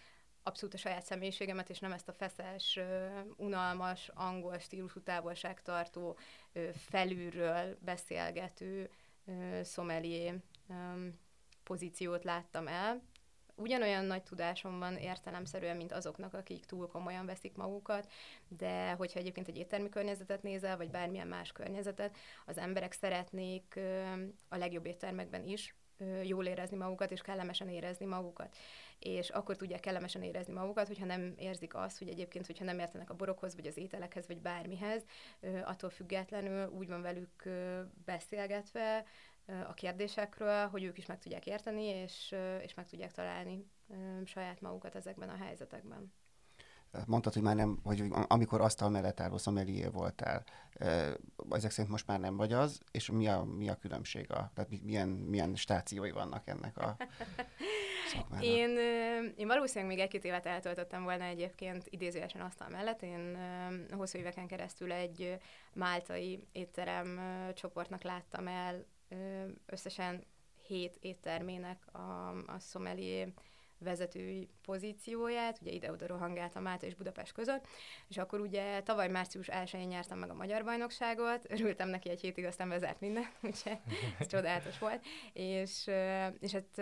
abszolút 0.43 0.73
a 0.73 0.77
saját 0.77 1.05
személyiségemet, 1.05 1.69
és 1.69 1.79
nem 1.79 1.91
ezt 1.91 2.07
a 2.07 2.13
feszes, 2.13 2.79
unalmas, 3.35 4.09
angol 4.13 4.57
stílusú 4.57 4.99
távolságtartó, 5.01 6.17
felülről 6.73 7.77
beszélgető 7.81 8.89
szomelié 9.61 10.33
pozíciót 11.63 12.23
láttam 12.23 12.67
el, 12.67 13.01
ugyanolyan 13.59 14.05
nagy 14.05 14.23
tudásom 14.23 14.79
van 14.79 14.97
értelemszerűen, 14.97 15.77
mint 15.77 15.91
azoknak, 15.91 16.33
akik 16.33 16.65
túl 16.65 16.87
komolyan 16.87 17.25
veszik 17.25 17.55
magukat, 17.55 18.11
de 18.47 18.91
hogyha 18.91 19.19
egyébként 19.19 19.47
egy 19.47 19.57
éttermi 19.57 19.89
környezetet 19.89 20.43
nézel, 20.43 20.77
vagy 20.77 20.89
bármilyen 20.89 21.27
más 21.27 21.51
környezetet, 21.51 22.17
az 22.45 22.57
emberek 22.57 22.91
szeretnék 22.91 23.79
a 24.47 24.57
legjobb 24.57 24.85
éttermekben 24.85 25.43
is 25.43 25.75
jól 26.23 26.45
érezni 26.45 26.77
magukat, 26.77 27.11
és 27.11 27.21
kellemesen 27.21 27.69
érezni 27.69 28.05
magukat. 28.05 28.55
És 28.99 29.29
akkor 29.29 29.55
tudják 29.55 29.79
kellemesen 29.79 30.23
érezni 30.23 30.53
magukat, 30.53 30.87
hogyha 30.87 31.05
nem 31.05 31.33
érzik 31.37 31.75
azt, 31.75 31.97
hogy 31.97 32.07
egyébként, 32.07 32.45
hogyha 32.45 32.65
nem 32.65 32.79
értenek 32.79 33.09
a 33.09 33.15
borokhoz, 33.15 33.55
vagy 33.55 33.67
az 33.67 33.77
ételekhez, 33.77 34.27
vagy 34.27 34.41
bármihez, 34.41 35.03
attól 35.63 35.89
függetlenül 35.89 36.69
úgy 36.69 36.87
van 36.87 37.01
velük 37.01 37.49
beszélgetve, 38.05 39.05
a 39.67 39.73
kérdésekről, 39.73 40.67
hogy 40.67 40.83
ők 40.83 40.97
is 40.97 41.05
meg 41.05 41.19
tudják 41.19 41.45
érteni, 41.45 41.83
és, 41.83 42.35
és 42.61 42.73
meg 42.73 42.87
tudják 42.87 43.11
találni 43.11 43.65
saját 44.25 44.61
magukat 44.61 44.95
ezekben 44.95 45.29
a 45.29 45.35
helyzetekben. 45.35 46.13
Mondtad, 47.05 47.33
hogy 47.33 47.41
már 47.41 47.55
nem, 47.55 47.79
hogy 47.83 48.03
amikor 48.27 48.61
asztal 48.61 48.89
mellett 48.89 49.19
álló 49.19 49.37
szomelié 49.37 49.85
voltál, 49.85 50.43
ezek 51.49 51.71
szerint 51.71 51.89
most 51.89 52.07
már 52.07 52.19
nem 52.19 52.35
vagy 52.35 52.53
az, 52.53 52.81
és 52.91 53.09
mi 53.09 53.27
a, 53.27 53.43
mi 53.43 53.69
a 53.69 53.75
különbség? 53.75 54.31
A, 54.31 54.51
tehát 54.53 54.83
milyen, 54.83 55.07
milyen 55.07 55.55
stációi 55.55 56.11
vannak 56.11 56.47
ennek 56.47 56.77
a 56.77 56.97
szakmának? 58.13 58.45
Én, 58.45 58.77
én 59.35 59.47
valószínűleg 59.47 59.95
még 59.95 60.03
egy-két 60.03 60.23
évet 60.23 60.45
eltöltöttem 60.45 61.03
volna 61.03 61.23
egyébként 61.23 61.87
idézőesen 61.89 62.41
asztal 62.41 62.69
mellett. 62.69 63.01
Én 63.01 63.37
hosszú 63.91 64.17
éveken 64.17 64.47
keresztül 64.47 64.91
egy 64.91 65.37
máltai 65.73 66.47
étterem 66.51 67.19
csoportnak 67.53 68.03
láttam 68.03 68.47
el 68.47 68.85
összesen 69.65 70.25
hét 70.67 70.97
éttermének 71.01 71.95
a, 71.95 72.29
a 72.29 72.59
sommelier 72.59 73.33
vezetői 73.79 74.49
pozícióját, 74.65 75.59
ugye 75.61 75.71
ide-oda 75.71 76.07
rohangáltam 76.07 76.63
Málta 76.63 76.85
és 76.85 76.95
Budapest 76.95 77.31
között, 77.31 77.67
és 78.07 78.17
akkor 78.17 78.39
ugye 78.39 78.81
tavaly 78.81 79.07
március 79.07 79.49
1-én 79.51 79.87
nyertem 79.87 80.17
meg 80.17 80.29
a 80.29 80.33
magyar 80.33 80.63
bajnokságot, 80.63 81.51
örültem 81.51 81.89
neki 81.89 82.09
egy 82.09 82.21
hétig, 82.21 82.45
aztán 82.45 82.69
vezet 82.69 82.99
minden, 82.99 83.29
ugye 83.41 83.79
ez 84.19 84.27
csodálatos 84.27 84.79
volt, 84.79 85.05
és, 85.33 85.89
és 86.39 86.51
hát 86.51 86.77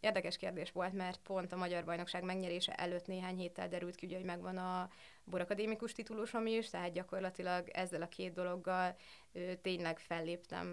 érdekes 0.00 0.36
kérdés 0.36 0.72
volt, 0.72 0.92
mert 0.92 1.20
pont 1.22 1.52
a 1.52 1.56
magyar 1.56 1.84
bajnokság 1.84 2.22
megnyerése 2.22 2.72
előtt 2.72 3.06
néhány 3.06 3.36
héttel 3.36 3.68
derült 3.68 3.94
ki, 3.94 4.06
ugye, 4.06 4.16
hogy 4.16 4.24
megvan 4.24 4.56
a 4.56 4.90
borakadémikus 5.24 5.92
titulusom 5.92 6.46
is, 6.46 6.70
tehát 6.70 6.92
gyakorlatilag 6.92 7.68
ezzel 7.68 8.02
a 8.02 8.08
két 8.08 8.32
dologgal 8.32 8.96
ö, 9.32 9.52
tényleg 9.62 9.98
felléptem, 9.98 10.66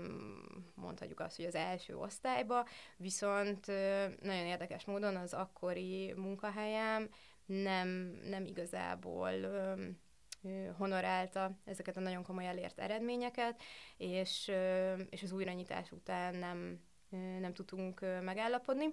mondhatjuk 0.76 1.20
azt, 1.20 1.36
hogy 1.36 1.46
az 1.46 1.56
első 1.56 1.98
osztályba, 1.98 2.68
viszont 2.98 3.68
ö, 3.68 4.06
nagyon 4.22 4.46
érdekes 4.46 4.86
módon 4.86 5.16
az 5.16 5.34
akkori 5.34 6.14
munkahelyem 6.14 7.10
nem, 7.46 7.88
nem 8.24 8.46
igazából 8.46 9.32
ö, 9.32 9.74
honorálta 10.78 11.58
ezeket 11.66 11.98
a 11.98 12.00
nagyon 12.00 12.24
komoly 12.24 12.48
elért 12.48 12.80
eredményeket, 12.80 13.62
és, 13.98 14.52
és 15.10 15.24
az 15.24 15.32
újranyitás 15.32 15.92
után 15.92 16.36
nem, 16.36 16.80
nem 17.40 17.54
tudtunk 17.54 18.00
megállapodni, 18.00 18.86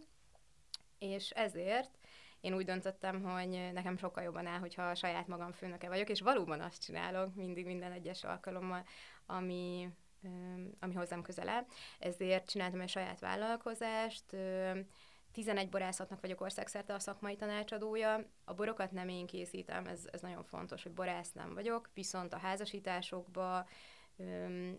és 0.99 1.31
ezért 1.31 1.99
én 2.47 2.55
úgy 2.55 2.65
döntöttem, 2.65 3.23
hogy 3.23 3.71
nekem 3.73 3.97
sokkal 3.97 4.23
jobban 4.23 4.47
áll, 4.47 4.59
hogyha 4.59 4.83
a 4.83 4.95
saját 4.95 5.27
magam 5.27 5.53
főnöke 5.53 5.89
vagyok, 5.89 6.09
és 6.09 6.21
valóban 6.21 6.61
azt 6.61 6.85
csinálok 6.85 7.35
mindig 7.35 7.67
minden 7.67 7.93
egyes 7.93 8.25
alkalommal, 8.25 8.85
ami, 9.27 9.89
ami 10.81 10.95
hozzám 10.95 11.23
közel 11.23 11.49
áll. 11.49 11.67
Ezért 11.99 12.51
csináltam 12.51 12.81
egy 12.81 12.89
saját 12.89 13.21
vállalkozást, 13.21 14.37
11 15.33 15.69
borászatnak 15.69 16.21
vagyok 16.21 16.41
országszerte 16.41 16.95
a 16.95 16.99
szakmai 16.99 17.37
tanácsadója. 17.37 18.25
A 18.45 18.55
borokat 18.55 18.93
nem 18.93 19.09
én 19.09 19.27
készítem, 19.27 19.87
ez, 19.87 20.09
ez 20.13 20.21
nagyon 20.21 20.45
fontos, 20.45 20.83
hogy 20.83 20.93
borász 20.93 21.33
nem 21.33 21.55
vagyok, 21.55 21.91
viszont 21.95 22.33
a 22.33 22.39
házasításokba, 22.39 23.67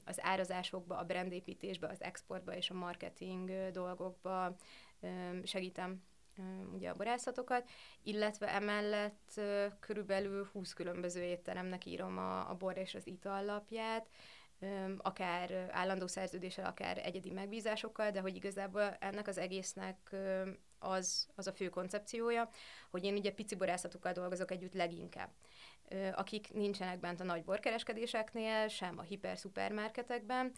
az 0.05 0.17
árazásokba, 0.21 0.97
a 0.97 1.03
brandépítésbe, 1.03 1.87
az 1.87 2.03
exportba 2.03 2.55
és 2.55 2.69
a 2.69 2.73
marketing 2.73 3.71
dolgokba 3.71 4.55
segítem 5.43 6.03
ugye 6.73 6.89
a 6.89 6.95
borászatokat, 6.95 7.69
illetve 8.03 8.53
emellett 8.53 9.41
körülbelül 9.79 10.49
20 10.51 10.73
különböző 10.73 11.21
étteremnek 11.21 11.85
írom 11.85 12.17
a, 12.17 12.49
a 12.49 12.55
bor 12.55 12.77
és 12.77 12.95
az 12.95 13.07
itallapját, 13.07 14.09
akár 14.97 15.69
állandó 15.71 16.07
szerződéssel, 16.07 16.65
akár 16.65 16.97
egyedi 16.97 17.31
megbízásokkal, 17.31 18.11
de 18.11 18.19
hogy 18.19 18.35
igazából 18.35 18.81
ennek 18.99 19.27
az 19.27 19.37
egésznek 19.37 20.15
az, 20.79 21.27
az 21.35 21.47
a 21.47 21.53
fő 21.53 21.69
koncepciója, 21.69 22.49
hogy 22.89 23.03
én 23.03 23.15
ugye 23.15 23.31
pici 23.31 23.55
borászatokkal 23.55 24.11
dolgozok 24.11 24.51
együtt 24.51 24.73
leginkább, 24.73 25.29
akik 26.13 26.53
nincsenek 26.53 26.99
bent 26.99 27.19
a 27.19 27.23
nagy 27.23 27.43
borkereskedéseknél, 27.43 28.67
sem 28.67 28.97
a 28.97 29.01
hiper-szupermarketekben, 29.01 30.51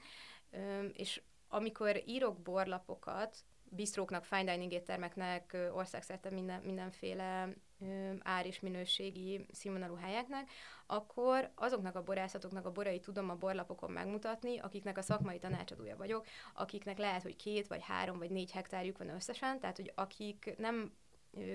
és 0.93 1.21
amikor 1.47 2.01
írok 2.05 2.41
borlapokat, 2.41 3.37
bistróknak, 3.69 4.25
fine 4.25 4.51
dining 4.51 4.71
éttermeknek, 4.71 5.57
országszerte 5.73 6.29
minden, 6.29 6.61
mindenféle 6.61 7.53
ár 8.19 8.45
és 8.45 8.59
minőségi 8.59 9.45
színvonalú 9.51 9.95
helyeknek, 9.95 10.49
akkor 10.85 11.51
azoknak 11.55 11.95
a 11.95 12.03
borászatoknak 12.03 12.65
a 12.65 12.71
borai 12.71 12.99
tudom 12.99 13.29
a 13.29 13.35
borlapokon 13.35 13.91
megmutatni, 13.91 14.59
akiknek 14.59 14.97
a 14.97 15.01
szakmai 15.01 15.39
tanácsadója 15.39 15.97
vagyok, 15.97 16.25
akiknek 16.53 16.97
lehet, 16.97 17.21
hogy 17.21 17.35
két, 17.35 17.67
vagy 17.67 17.81
három, 17.83 18.17
vagy 18.17 18.29
négy 18.29 18.51
hektárjuk 18.51 18.97
van 18.97 19.09
összesen, 19.09 19.59
tehát 19.59 19.75
hogy 19.75 19.91
akik 19.95 20.55
nem 20.57 20.93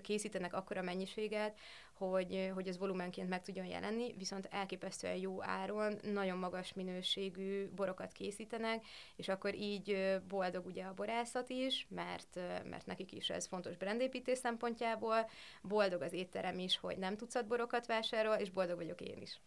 készítenek 0.02 0.54
akkora 0.54 0.82
mennyiséget, 0.82 1.58
hogy, 1.94 2.50
hogy 2.54 2.68
ez 2.68 2.78
volumenként 2.78 3.28
meg 3.28 3.42
tudjon 3.42 3.66
jelenni, 3.66 4.14
viszont 4.18 4.48
elképesztően 4.50 5.16
jó 5.16 5.42
áron, 5.42 5.98
nagyon 6.02 6.38
magas 6.38 6.72
minőségű 6.72 7.68
borokat 7.68 8.12
készítenek, 8.12 8.86
és 9.16 9.28
akkor 9.28 9.54
így 9.54 10.18
boldog 10.28 10.66
ugye 10.66 10.84
a 10.84 10.94
borászat 10.94 11.50
is, 11.50 11.86
mert, 11.90 12.34
mert 12.70 12.86
nekik 12.86 13.12
is 13.12 13.30
ez 13.30 13.46
fontos 13.46 13.76
brandépítés 13.76 14.38
szempontjából, 14.38 15.30
boldog 15.62 16.02
az 16.02 16.12
étterem 16.12 16.58
is, 16.58 16.76
hogy 16.76 16.98
nem 16.98 17.16
tucat 17.16 17.46
borokat 17.46 17.86
vásárol, 17.86 18.34
és 18.34 18.50
boldog 18.50 18.76
vagyok 18.76 19.00
én 19.00 19.18
is. 19.20 19.40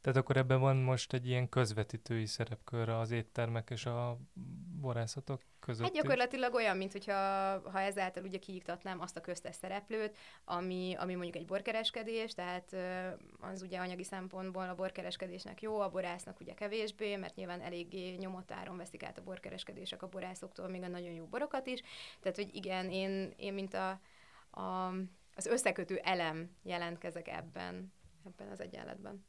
Tehát 0.00 0.18
akkor 0.18 0.36
ebben 0.36 0.60
van 0.60 0.76
most 0.76 1.12
egy 1.12 1.26
ilyen 1.26 1.48
közvetítői 1.48 2.26
szerepkör 2.26 2.88
az 2.88 3.10
éttermek 3.10 3.70
és 3.70 3.86
a 3.86 4.18
borászatok 4.80 5.42
között 5.60 5.84
Hát 5.84 5.94
gyakorlatilag 5.94 6.54
olyan, 6.54 6.76
mint 6.76 6.92
hogyha 6.92 7.14
ha 7.70 7.80
ezáltal 7.80 8.22
ugye 8.24 8.38
kiiktatnám 8.38 9.00
azt 9.00 9.16
a 9.16 9.20
köztes 9.20 9.54
szereplőt, 9.54 10.16
ami, 10.44 10.94
ami 10.98 11.14
mondjuk 11.14 11.36
egy 11.36 11.46
borkereskedés, 11.46 12.34
tehát 12.34 12.76
az 13.40 13.62
ugye 13.62 13.78
anyagi 13.78 14.04
szempontból 14.04 14.68
a 14.68 14.74
borkereskedésnek 14.74 15.62
jó, 15.62 15.80
a 15.80 15.88
borásznak 15.88 16.40
ugye 16.40 16.54
kevésbé, 16.54 17.16
mert 17.16 17.34
nyilván 17.34 17.60
eléggé 17.60 18.14
nyomott 18.14 18.50
áron 18.50 18.76
veszik 18.76 19.02
át 19.02 19.18
a 19.18 19.22
borkereskedések 19.22 20.02
a 20.02 20.08
borászoktól 20.08 20.68
még 20.68 20.82
a 20.82 20.88
nagyon 20.88 21.12
jó 21.12 21.24
borokat 21.24 21.66
is. 21.66 21.82
Tehát, 22.20 22.36
hogy 22.36 22.54
igen, 22.54 22.90
én, 22.90 23.32
én 23.36 23.52
mint 23.52 23.74
a, 23.74 24.00
a, 24.60 24.92
az 25.34 25.46
összekötő 25.46 25.96
elem 25.96 26.56
jelentkezek 26.62 27.28
ebben, 27.28 27.92
ebben 28.24 28.50
az 28.50 28.60
egyenletben 28.60 29.24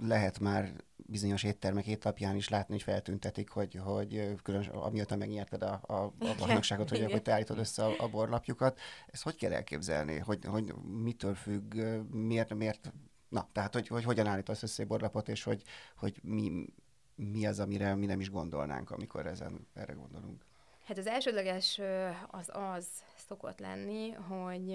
lehet 0.00 0.38
már 0.38 0.72
bizonyos 0.96 1.42
éttermek 1.42 1.86
étlapján 1.86 2.36
is 2.36 2.48
látni, 2.48 2.74
hogy 2.74 2.82
feltüntetik, 2.82 3.50
hogy, 3.50 3.74
hogy 3.74 4.34
különös, 4.42 4.66
amióta 4.68 5.16
megnyerted 5.16 5.62
a, 5.62 5.80
a, 5.86 5.94
a 6.18 6.34
bajnokságot, 6.38 6.88
hogy, 6.88 7.10
hogy 7.10 7.22
te 7.22 7.32
állítod 7.32 7.58
össze 7.58 7.84
a, 7.84 7.94
a 7.98 8.08
borlapjukat. 8.08 8.78
Ezt 9.06 9.22
hogy 9.22 9.36
kell 9.36 9.52
elképzelni? 9.52 10.18
Hogy, 10.18 10.44
hogy 10.44 10.74
mitől 10.74 11.34
függ, 11.34 11.74
miért, 12.10 12.54
miért 12.54 12.92
Na, 13.28 13.48
tehát, 13.52 13.74
hogy, 13.74 13.88
hogy 13.88 14.04
hogyan 14.04 14.26
állítasz 14.26 14.62
össze 14.62 14.82
egy 14.82 14.88
borlapot, 14.88 15.28
és 15.28 15.42
hogy, 15.42 15.62
hogy 15.96 16.20
mi, 16.22 16.66
mi 17.14 17.46
az, 17.46 17.60
amire 17.60 17.94
mi 17.94 18.06
nem 18.06 18.20
is 18.20 18.30
gondolnánk, 18.30 18.90
amikor 18.90 19.26
ezen, 19.26 19.66
erre 19.74 19.92
gondolunk? 19.92 20.44
Hát 20.84 20.98
az 20.98 21.06
elsődleges 21.06 21.80
az 22.26 22.50
az 22.52 22.86
szokott 23.26 23.58
lenni, 23.58 24.10
hogy 24.10 24.68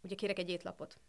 ugye 0.00 0.14
kérek 0.14 0.38
egy 0.38 0.48
étlapot 0.48 1.00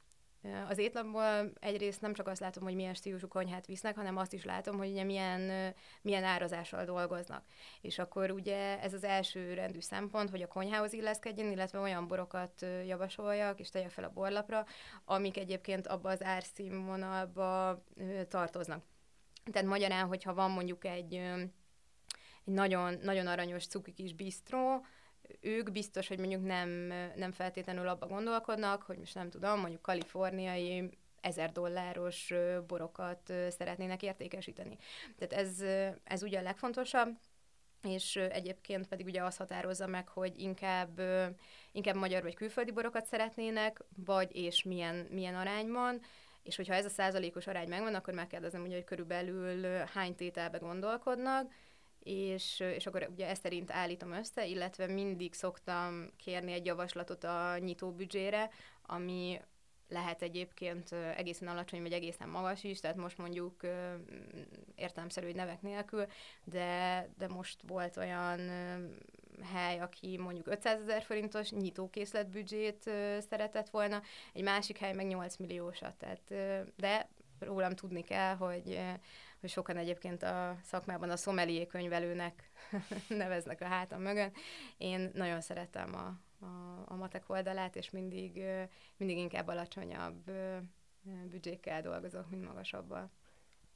az 0.69 0.77
étlapból 0.77 1.51
egyrészt 1.60 2.01
nem 2.01 2.13
csak 2.13 2.27
azt 2.27 2.39
látom, 2.39 2.63
hogy 2.63 2.75
milyen 2.75 2.93
stílusú 2.93 3.27
konyhát 3.27 3.65
visznek, 3.65 3.95
hanem 3.95 4.17
azt 4.17 4.33
is 4.33 4.43
látom, 4.43 4.77
hogy 4.77 4.89
ugye 4.89 5.03
milyen, 5.03 5.74
milyen 6.01 6.24
árazással 6.24 6.86
dolgoznak. 6.86 7.45
És 7.81 8.00
akkor 8.00 8.31
ugye 8.31 8.79
ez 8.79 8.93
az 8.93 9.03
első 9.03 9.53
rendű 9.53 9.79
szempont, 9.79 10.29
hogy 10.29 10.41
a 10.41 10.48
konyhához 10.48 10.93
illeszkedjen, 10.93 11.51
illetve 11.51 11.79
olyan 11.79 12.07
borokat 12.07 12.65
javasoljak 12.86 13.60
és 13.60 13.69
tegyek 13.69 13.89
fel 13.89 14.03
a 14.03 14.12
borlapra, 14.13 14.65
amik 15.05 15.38
egyébként 15.38 15.88
abba 15.88 16.10
az 16.10 16.24
árszínvonalba 16.24 17.81
tartoznak. 18.27 18.83
Tehát 19.51 19.67
magyarán, 19.67 20.07
hogyha 20.07 20.33
van 20.33 20.51
mondjuk 20.51 20.86
egy, 20.86 21.13
egy 21.13 21.50
nagyon, 22.43 22.98
nagyon 23.01 23.27
aranyos 23.27 23.67
cuki 23.67 23.91
kis 23.91 24.13
bistró, 24.13 24.86
ők 25.39 25.71
biztos, 25.71 26.07
hogy 26.07 26.19
mondjuk 26.19 26.43
nem, 26.43 26.69
nem 27.15 27.31
feltétlenül 27.31 27.88
abba 27.88 28.07
gondolkodnak, 28.07 28.83
hogy 28.83 28.97
most 28.97 29.15
nem 29.15 29.29
tudom, 29.29 29.59
mondjuk 29.59 29.81
kaliforniai 29.81 30.89
ezer 31.21 31.51
dolláros 31.51 32.33
borokat 32.67 33.33
szeretnének 33.50 34.03
értékesíteni. 34.03 34.77
Tehát 35.17 35.33
ez, 35.45 35.61
ez 36.03 36.23
ugye 36.23 36.39
a 36.39 36.43
legfontosabb, 36.43 37.17
és 37.83 38.15
egyébként 38.15 38.88
pedig 38.88 39.05
ugye 39.05 39.23
az 39.23 39.38
határozza 39.38 39.88
meg, 39.88 40.07
hogy 40.07 40.39
inkább, 40.39 41.01
inkább 41.71 41.95
magyar 41.95 42.21
vagy 42.21 42.35
külföldi 42.35 42.71
borokat 42.71 43.05
szeretnének, 43.05 43.83
vagy 44.05 44.35
és 44.35 44.63
milyen, 44.63 44.95
milyen 44.95 45.35
arányban, 45.35 46.01
és 46.43 46.55
hogyha 46.55 46.73
ez 46.73 46.85
a 46.85 46.89
százalékos 46.89 47.47
arány 47.47 47.67
megvan, 47.67 47.95
akkor 47.95 48.13
megkérdezem, 48.13 48.63
ugye, 48.63 48.75
hogy 48.75 48.83
körülbelül 48.83 49.63
hány 49.93 50.15
tételbe 50.15 50.57
gondolkodnak, 50.57 51.51
és, 52.03 52.60
és 52.60 52.86
akkor 52.86 53.08
ugye 53.12 53.27
ezt 53.27 53.41
szerint 53.41 53.72
állítom 53.72 54.12
össze, 54.12 54.46
illetve 54.46 54.88
mindig 54.88 55.34
szoktam 55.34 56.12
kérni 56.17 56.51
egy 56.51 56.65
javaslatot 56.65 57.24
a 57.24 57.58
nyitó 57.58 57.91
büdzsére, 57.91 58.50
ami 58.86 59.39
lehet 59.91 60.22
egyébként 60.22 60.91
egészen 61.15 61.48
alacsony, 61.48 61.81
vagy 61.81 61.93
egészen 61.93 62.29
magas 62.29 62.63
is, 62.63 62.79
tehát 62.79 62.98
most 62.98 63.17
mondjuk 63.17 63.62
értelemszerű 64.75 65.31
nevek 65.31 65.62
nélkül, 65.62 66.05
de, 66.43 67.08
de 67.17 67.27
most 67.27 67.60
volt 67.67 67.98
olyan 67.98 68.39
hely, 69.53 69.79
aki 69.79 70.17
mondjuk 70.17 70.48
500 70.48 70.81
ezer 70.81 71.03
forintos 71.03 71.51
nyitókészletbüdzsét 71.51 72.90
szeretett 73.29 73.70
volna, 73.70 74.01
egy 74.33 74.44
másik 74.44 74.77
hely 74.77 74.94
meg 74.94 75.07
8 75.07 75.37
milliósat, 75.37 75.96
tehát, 75.96 76.22
de 76.75 77.09
rólam 77.40 77.75
tudni 77.75 78.01
kell, 78.01 78.35
hogy 78.35 78.79
hogy 79.42 79.50
sokan 79.50 79.77
egyébként 79.77 80.24
a 80.24 80.58
szakmában 80.64 81.10
a 81.10 81.16
szomelié 81.16 81.66
könyvelőnek 81.66 82.51
neveznek 83.10 83.62
a 83.62 83.66
hátam 83.66 84.01
mögön. 84.01 84.32
Én 84.77 85.12
nagyon 85.14 85.42
szeretem 85.42 85.96
a, 85.96 86.06
a, 86.46 86.84
a 86.86 86.96
matek 86.96 87.30
oldalát, 87.30 87.75
és 87.75 87.90
mindig, 87.90 88.44
mindig 88.98 89.18
inkább 89.18 89.48
alacsonyabb 89.48 90.32
büdzsékkel 91.30 91.82
dolgozok, 91.82 92.30
mint 92.30 92.46
magasabbal. 92.46 93.12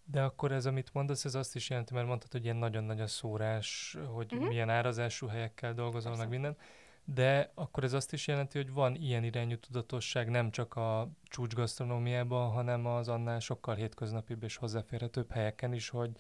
De 0.04 0.23
akkor 0.23 0.51
ez, 0.51 0.65
amit 0.65 0.93
mondasz, 0.93 1.25
ez 1.25 1.36
azt 1.36 1.56
is 1.56 1.69
jelenti, 1.69 1.93
mert 1.93 2.08
mondtad, 2.08 2.32
hogy 2.32 2.43
ilyen 2.43 2.56
nagyon 2.56 2.84
nagy 2.84 3.01
a 3.01 3.08
szórás, 3.08 3.97
hogy 4.13 4.34
uh-huh. 4.34 4.47
milyen 4.47 4.69
árazású 4.69 5.28
helyekkel 5.28 5.73
dolgozol, 5.73 6.12
Persze. 6.12 6.28
meg 6.28 6.39
minden 6.39 6.58
de 7.05 7.51
akkor 7.53 7.83
ez 7.83 7.93
azt 7.93 8.13
is 8.13 8.27
jelenti, 8.27 8.57
hogy 8.57 8.71
van 8.71 8.95
ilyen 8.95 9.23
irányú 9.23 9.57
tudatosság 9.57 10.29
nem 10.29 10.51
csak 10.51 10.75
a 10.75 11.09
csúcsgasztronómiában, 11.23 12.51
hanem 12.51 12.85
az 12.85 13.07
annál 13.07 13.39
sokkal 13.39 13.75
hétköznapibb 13.75 14.43
és 14.43 14.55
hozzáférhetőbb 14.55 15.31
helyeken 15.31 15.73
is, 15.73 15.89
hogy 15.89 16.11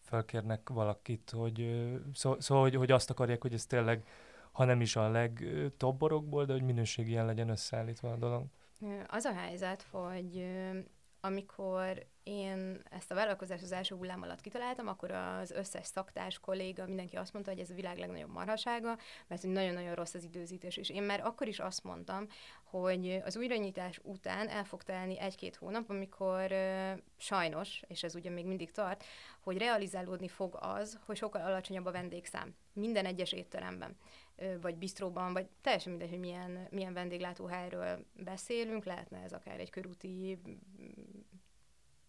felkérnek 0.00 0.68
valakit, 0.68 1.30
hogy, 1.30 1.86
szó, 2.14 2.40
szó, 2.40 2.60
hogy, 2.60 2.74
hogy 2.74 2.90
azt 2.90 3.10
akarják, 3.10 3.42
hogy 3.42 3.52
ez 3.52 3.66
tényleg, 3.66 4.06
ha 4.52 4.64
nem 4.64 4.80
is 4.80 4.96
a 4.96 5.10
legtobb 5.10 5.98
borokból, 5.98 6.44
de 6.44 6.52
hogy 6.52 6.62
minőségien 6.62 7.26
legyen 7.26 7.48
összeállítva 7.48 8.12
a 8.12 8.16
dolog. 8.16 8.44
Az 9.06 9.24
a 9.24 9.32
helyzet, 9.32 9.86
hogy 9.90 10.46
amikor 11.20 12.06
én 12.22 12.82
ezt 12.90 13.10
a 13.10 13.14
vállalkozást 13.14 13.62
az 13.62 13.72
első 13.72 13.94
hullám 13.94 14.22
alatt 14.22 14.40
kitaláltam, 14.40 14.88
akkor 14.88 15.10
az 15.10 15.50
összes 15.50 15.86
szaktárs 15.86 16.38
kolléga, 16.38 16.86
mindenki 16.86 17.16
azt 17.16 17.32
mondta, 17.32 17.50
hogy 17.50 17.60
ez 17.60 17.70
a 17.70 17.74
világ 17.74 17.98
legnagyobb 17.98 18.32
marhasága, 18.32 18.98
mert 19.26 19.42
nagyon-nagyon 19.42 19.94
rossz 19.94 20.14
az 20.14 20.24
időzítés. 20.24 20.76
És 20.76 20.90
én 20.90 21.02
már 21.02 21.20
akkor 21.24 21.48
is 21.48 21.58
azt 21.58 21.84
mondtam, 21.84 22.26
hogy 22.62 23.20
az 23.24 23.36
újranyitás 23.36 24.00
után 24.02 24.48
el 24.48 24.64
fog 24.64 24.82
telni 24.82 25.18
egy-két 25.18 25.56
hónap, 25.56 25.90
amikor 25.90 26.54
sajnos, 27.16 27.82
és 27.86 28.02
ez 28.02 28.14
ugye 28.14 28.30
még 28.30 28.46
mindig 28.46 28.70
tart, 28.70 29.04
hogy 29.40 29.58
realizálódni 29.58 30.28
fog 30.28 30.58
az, 30.60 30.98
hogy 31.06 31.16
sokkal 31.16 31.42
alacsonyabb 31.42 31.86
a 31.86 31.92
vendégszám 31.92 32.54
minden 32.72 33.04
egyes 33.04 33.32
étteremben, 33.32 33.96
vagy 34.60 34.76
bistróban, 34.76 35.32
vagy 35.32 35.48
teljesen 35.60 35.90
mindegy, 35.90 36.10
hogy 36.10 36.18
milyen, 36.18 36.66
milyen 36.70 36.92
vendéglátóhelyről 36.92 38.04
beszélünk, 38.12 38.84
lehetne 38.84 39.18
ez 39.22 39.32
akár 39.32 39.60
egy 39.60 39.70
körúti 39.70 40.38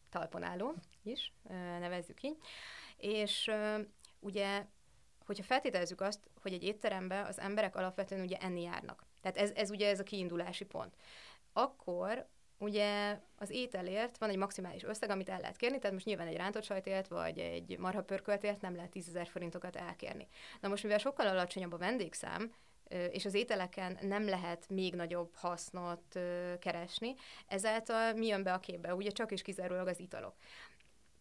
talponáló 0.10 0.74
is, 1.04 1.34
nevezzük 1.80 2.24
így. 2.24 2.38
És 2.98 3.52
ugye, 4.20 4.66
hogyha 5.26 5.44
feltételezzük 5.44 6.02
azt, 6.02 6.30
hogy 6.42 6.54
egy 6.54 6.64
étterembe 6.64 7.22
az 7.22 7.40
emberek 7.40 7.76
alapvetően 7.76 8.22
ugye 8.22 8.38
enni 8.38 8.62
járnak, 8.62 9.06
tehát 9.22 9.38
ez, 9.38 9.52
ez 9.52 9.70
ugye 9.70 9.90
ez 9.90 10.00
a 10.00 10.04
kiindulási 10.04 10.66
pont, 10.66 10.96
akkor 11.54 12.28
ugye 12.60 13.20
az 13.38 13.50
ételért 13.50 14.18
van 14.18 14.30
egy 14.30 14.38
maximális 14.38 14.84
összeg, 14.84 15.10
amit 15.10 15.30
el 15.30 15.40
lehet 15.40 15.58
kérni, 15.58 15.78
tehát 15.78 15.94
most 15.94 16.06
nyilván 16.06 16.28
egy 16.28 16.38
rántott 16.38 16.64
sajtért, 16.64 17.08
vagy 17.08 17.40
egy 17.40 17.78
marha 17.78 18.02
pörköltért 18.02 18.62
nem 18.62 18.76
lehet 18.76 18.92
10 18.92 19.20
forintokat 19.32 19.76
elkérni. 19.76 20.28
Na 20.62 20.68
most, 20.68 20.84
mivel 20.84 20.98
sokkal 20.98 21.28
alacsonyabb 21.28 21.74
a 21.74 21.78
vendégszám, 21.78 22.54
és 23.12 23.26
az 23.26 23.34
ételeken 23.34 23.98
nem 24.02 24.28
lehet 24.28 24.70
még 24.70 24.96
nagyobb 24.96 25.36
hasznot 25.36 26.20
keresni, 26.60 27.16
ezáltal 27.48 28.14
mi 28.14 28.28
jön 28.28 28.44
be 28.44 28.54
a 28.54 28.60
képbe? 28.60 28.96
Ugye 28.96 29.10
csak 29.10 29.32
is 29.32 29.42
kizárólag 29.42 29.88
az 29.88 30.00
italok. 30.00 30.36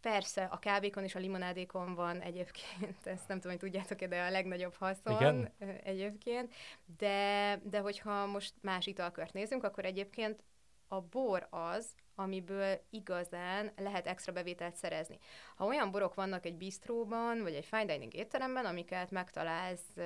Persze, 0.01 0.45
a 0.45 0.59
kávékon 0.59 1.05
és 1.05 1.15
a 1.15 1.19
limonádékon 1.19 1.95
van 1.95 2.21
egyébként, 2.21 3.07
ezt 3.15 3.29
nem 3.29 3.41
tudom, 3.41 3.57
hogy 3.57 3.71
tudjátok-e, 3.71 4.07
de 4.07 4.23
a 4.23 4.31
legnagyobb 4.31 4.75
haszon 4.75 5.15
Igen? 5.15 5.53
egyébként, 5.83 6.55
de, 6.99 7.61
de 7.63 7.79
hogyha 7.79 8.27
most 8.27 8.55
más 8.61 8.87
italkört 8.87 9.33
nézünk, 9.33 9.65
akkor 9.65 9.85
egyébként 9.85 10.43
a 10.89 11.01
bor 11.01 11.47
az, 11.51 11.95
amiből 12.15 12.81
igazán 12.91 13.73
lehet 13.77 14.07
extra 14.07 14.33
bevételt 14.33 14.77
szerezni. 14.77 15.19
Ha 15.57 15.67
olyan 15.67 15.91
borok 15.91 16.15
vannak 16.15 16.45
egy 16.47 16.57
bistróban, 16.57 17.43
vagy 17.43 17.55
egy 17.55 17.65
fine 17.65 17.85
dining 17.85 18.15
étteremben, 18.15 18.65
amiket 18.65 19.11
megtalálsz 19.11 19.97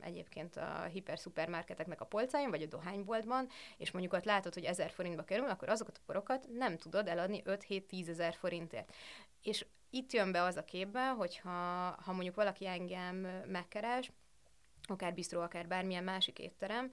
egyébként 0.00 0.56
a 0.56 0.82
hiper-szupermarketeknek 0.82 2.00
a 2.00 2.04
polcáin, 2.04 2.50
vagy 2.50 2.62
a 2.62 2.66
dohányboltban, 2.66 3.48
és 3.76 3.90
mondjuk 3.90 4.12
ott 4.12 4.24
látod, 4.24 4.54
hogy 4.54 4.64
1000 4.64 4.90
forintba 4.90 5.22
kerül, 5.22 5.48
akkor 5.48 5.68
azokat 5.68 5.96
a 5.96 6.02
borokat 6.06 6.46
nem 6.52 6.76
tudod 6.76 7.08
eladni 7.08 7.42
5-7-10 7.44 8.08
ezer 8.08 8.34
forintért. 8.34 8.94
És 9.42 9.66
itt 9.90 10.12
jön 10.12 10.32
be 10.32 10.42
az 10.42 10.56
a 10.56 10.64
képbe, 10.64 11.08
hogyha 11.08 11.50
ha 12.04 12.12
mondjuk 12.12 12.34
valaki 12.34 12.66
engem 12.66 13.16
megkeres, 13.46 14.12
akár 14.82 15.14
bistró, 15.14 15.40
akár 15.40 15.66
bármilyen 15.66 16.04
másik 16.04 16.38
étterem, 16.38 16.92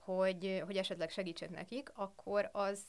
hogy, 0.00 0.62
hogy 0.66 0.76
esetleg 0.76 1.10
segítsek 1.10 1.50
nekik, 1.50 1.90
akkor 1.94 2.48
az 2.52 2.84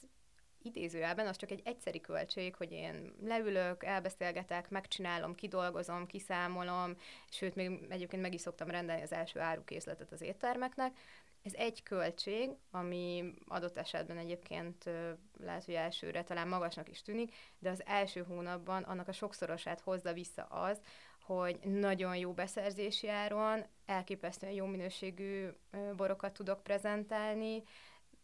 idézőjelben 0.62 1.26
az 1.26 1.36
csak 1.36 1.50
egy 1.50 1.60
egyszeri 1.64 2.00
költség, 2.00 2.54
hogy 2.54 2.72
én 2.72 3.14
leülök, 3.22 3.84
elbeszélgetek, 3.84 4.70
megcsinálom, 4.70 5.34
kidolgozom, 5.34 6.06
kiszámolom, 6.06 6.96
sőt, 7.30 7.54
még 7.54 7.86
egyébként 7.88 8.22
meg 8.22 8.34
is 8.34 8.40
szoktam 8.40 8.70
rendelni 8.70 9.02
az 9.02 9.12
első 9.12 9.40
árukészletet 9.40 10.12
az 10.12 10.20
éttermeknek. 10.20 10.96
Ez 11.42 11.52
egy 11.54 11.82
költség, 11.82 12.50
ami 12.70 13.34
adott 13.46 13.78
esetben 13.78 14.16
egyébként 14.16 14.90
lehet, 15.38 15.64
hogy 15.64 15.74
elsőre 15.74 16.22
talán 16.22 16.48
magasnak 16.48 16.88
is 16.88 17.02
tűnik, 17.02 17.34
de 17.58 17.70
az 17.70 17.82
első 17.86 18.22
hónapban 18.22 18.82
annak 18.82 19.08
a 19.08 19.12
sokszorosát 19.12 19.80
hozza 19.80 20.12
vissza 20.12 20.42
az, 20.42 20.80
hogy 21.22 21.58
nagyon 21.62 22.16
jó 22.16 22.32
beszerzési 22.32 23.08
áron, 23.08 23.64
elképesztően 23.86 24.52
jó 24.52 24.66
minőségű 24.66 25.48
borokat 25.96 26.32
tudok 26.32 26.62
prezentálni, 26.62 27.62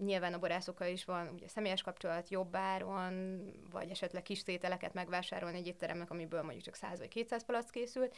Nyilván 0.05 0.33
a 0.33 0.39
borászokkal 0.39 0.89
is 0.89 1.05
van 1.05 1.29
ugye 1.33 1.49
személyes 1.49 1.83
kapcsolat 1.83 2.29
jobb 2.29 2.57
áron, 2.57 3.43
vagy 3.71 3.91
esetleg 3.91 4.23
kis 4.23 4.43
tételeket 4.43 4.95
megvásárolni 4.95 5.57
egy 5.57 5.67
étteremnek, 5.67 6.11
amiből 6.11 6.43
mondjuk 6.43 6.65
csak 6.65 6.75
100 6.75 6.99
vagy 6.99 7.09
200 7.09 7.45
palack 7.45 7.71
készült, 7.71 8.17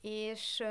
és, 0.00 0.62
és 0.62 0.64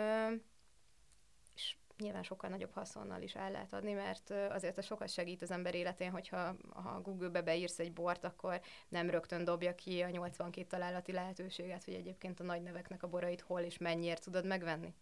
nyilván 2.00 2.24
sokkal 2.24 2.50
nagyobb 2.50 2.74
haszonnal 2.74 3.22
is 3.22 3.36
el 3.36 3.52
lehet 3.52 3.74
adni, 3.74 3.94
mert 3.94 4.34
azért 4.50 4.78
a 4.78 4.82
sokat 4.82 5.10
segít 5.10 5.42
az 5.42 5.52
ember 5.52 5.76
életén, 5.76 6.12
hogyha 6.12 6.56
ha 6.70 7.02
Google-be 7.02 7.42
beírsz 7.42 7.80
egy 7.80 7.94
bort, 7.94 8.24
akkor 8.24 8.62
nem 8.90 9.10
rögtön 9.10 9.44
dobja 9.44 9.76
ki 9.76 10.02
a 10.02 10.10
82 10.10 10.68
találati 10.68 11.12
lehetőséget, 11.12 11.84
hogy 11.84 11.94
egyébként 11.94 12.40
a 12.40 12.44
nagy 12.44 12.62
neveknek 12.62 13.04
a 13.04 13.08
borait 13.08 13.42
hol 13.42 13.62
és 13.62 13.78
mennyiért 13.78 14.24
tudod 14.24 14.46
megvenni. 14.46 14.94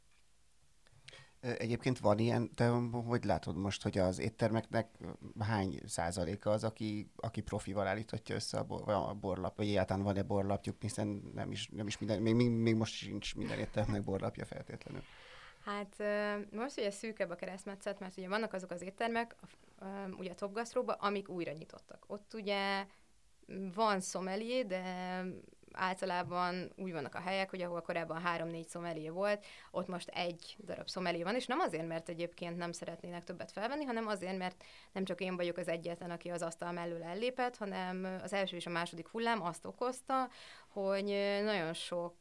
Egyébként 1.40 2.00
van 2.00 2.20
ilyen, 2.20 2.54
te 2.56 2.68
hogy 3.06 3.24
látod 3.24 3.58
most, 3.58 3.84
hogy 3.84 3.98
az 3.98 4.20
éttermeknek 4.20 4.98
hány 5.40 5.80
százaléka 5.86 6.50
az, 6.50 6.64
aki, 6.64 7.12
aki 7.16 7.42
profival 7.42 7.88
állíthatja 7.88 8.36
össze 8.36 8.58
a, 8.58 8.64
bor, 8.64 8.90
a 8.90 9.14
borlap, 9.14 9.58
vagy 9.58 9.68
egyáltalán 9.68 10.04
van-e 10.04 10.24
borlapjuk, 10.24 10.82
hiszen 10.82 11.08
nem 11.34 11.52
is, 11.52 11.68
nem 11.68 11.88
is 11.88 11.98
minden, 11.98 12.22
még, 12.22 12.50
még, 12.50 12.76
most 12.76 12.94
sincs 12.94 13.36
minden 13.36 13.60
éttermnek 13.60 14.04
borlapja 14.04 14.46
feltétlenül. 14.46 15.02
Hát 15.68 16.04
most 16.52 16.78
ugye 16.78 16.92
szűkebb 16.92 17.30
a 17.30 17.36
keresztmetszet, 17.36 18.00
mert 18.00 18.18
ugye 18.18 18.28
vannak 18.28 18.54
azok 18.54 18.72
az 18.72 18.82
éttermek, 18.82 19.36
ugye 20.18 20.32
a 20.32 20.36
Top 20.36 20.54
Gastróba, 20.54 20.94
amik 20.94 21.30
újra 21.30 21.52
nyitottak. 21.52 22.04
Ott 22.08 22.34
ugye 22.34 22.86
van 23.74 24.00
szomelié, 24.00 24.64
de 24.64 24.84
általában 25.72 26.72
úgy 26.76 26.92
vannak 26.92 27.16
a 27.16 27.20
helyek, 27.20 27.50
hogy 27.50 27.62
ahol 27.62 27.82
korábban 27.82 28.22
három-négy 28.22 28.68
szomelié 28.68 29.10
volt, 29.10 29.46
ott 29.72 29.88
most 29.88 30.10
egy 30.10 30.58
darab 30.66 30.88
szomelié 30.88 31.24
van, 31.24 31.36
és 31.36 31.46
nem 31.46 31.60
azért, 31.60 31.88
mert 31.88 32.10
egyébként 32.10 32.58
nem 32.58 32.72
szeretnének 32.72 33.24
többet 33.24 33.52
felvenni, 33.52 33.84
hanem 33.84 34.08
azért, 34.08 34.38
mert 34.38 34.64
nem 34.92 35.06
csak 35.06 35.22
én 35.22 35.36
vagyok 35.36 35.58
az 35.58 35.68
egyetlen, 35.68 36.12
aki 36.12 36.30
az 36.30 36.42
asztal 36.42 36.72
mellől 36.72 37.04
ellépett, 37.04 37.58
hanem 37.58 38.20
az 38.24 38.34
első 38.34 38.56
és 38.56 38.66
a 38.66 38.70
második 38.70 39.08
hullám 39.08 39.42
azt 39.42 39.66
okozta, 39.66 40.30
hogy 40.82 41.06
nagyon 41.44 41.74
sok 41.74 42.16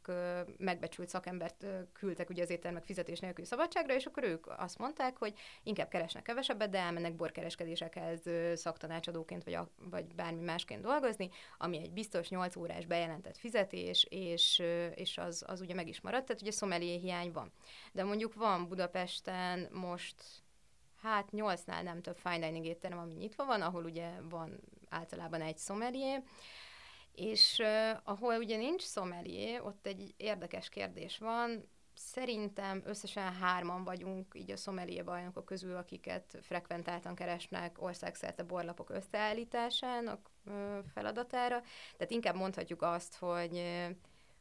megbecsült 0.58 1.08
szakembert 1.08 1.66
küldtek 1.92 2.30
ugye 2.30 2.42
az 2.42 2.50
éttermek 2.50 2.84
fizetés 2.84 3.20
nélkül 3.20 3.44
szabadságra, 3.44 3.94
és 3.94 4.06
akkor 4.06 4.24
ők 4.24 4.46
azt 4.46 4.78
mondták, 4.78 5.16
hogy 5.16 5.34
inkább 5.62 5.88
keresnek 5.88 6.22
kevesebbet, 6.22 6.70
de 6.70 6.78
elmennek 6.78 7.14
borkereskedésekhez 7.14 8.20
szaktanácsadóként, 8.54 9.44
vagy, 9.44 9.54
a, 9.54 9.68
vagy 9.90 10.14
bármi 10.14 10.42
másként 10.42 10.82
dolgozni, 10.82 11.30
ami 11.58 11.78
egy 11.78 11.92
biztos 11.92 12.28
8 12.28 12.56
órás 12.56 12.86
bejelentett 12.86 13.36
fizetés, 13.36 14.06
és, 14.10 14.62
és 14.94 15.18
az, 15.18 15.44
az 15.46 15.60
ugye 15.60 15.74
meg 15.74 15.88
is 15.88 16.00
maradt, 16.00 16.26
tehát 16.26 16.42
ugye 16.42 16.50
szomelié 16.50 16.96
hiány 16.96 17.32
van. 17.32 17.52
De 17.92 18.04
mondjuk 18.04 18.34
van 18.34 18.68
Budapesten 18.68 19.68
most 19.72 20.24
hát 21.02 21.30
nyolcnál 21.30 21.82
nem 21.82 22.02
több 22.02 22.16
fine 22.16 22.38
dining 22.38 22.64
étterem, 22.64 22.98
ami 22.98 23.14
nyitva 23.14 23.44
van, 23.44 23.62
ahol 23.62 23.84
ugye 23.84 24.10
van 24.28 24.60
általában 24.88 25.40
egy 25.40 25.58
szomelié, 25.58 26.22
és 27.16 27.58
uh, 27.58 27.98
ahol 28.04 28.36
ugye 28.36 28.56
nincs 28.56 28.82
szomelié, 28.82 29.58
ott 29.58 29.86
egy 29.86 30.14
érdekes 30.16 30.68
kérdés 30.68 31.18
van, 31.18 31.68
Szerintem 31.98 32.82
összesen 32.84 33.32
hárman 33.32 33.84
vagyunk 33.84 34.34
így 34.34 34.50
a 34.50 34.56
szomelié 34.56 35.02
bajnokok 35.02 35.44
közül, 35.44 35.76
akiket 35.76 36.38
frekventáltan 36.42 37.14
keresnek 37.14 37.82
országszerte 37.82 38.42
borlapok 38.42 38.90
összeállításának 38.90 40.30
feladatára. 40.94 41.60
Tehát 41.96 42.12
inkább 42.12 42.34
mondhatjuk 42.34 42.82
azt, 42.82 43.16
hogy 43.16 43.62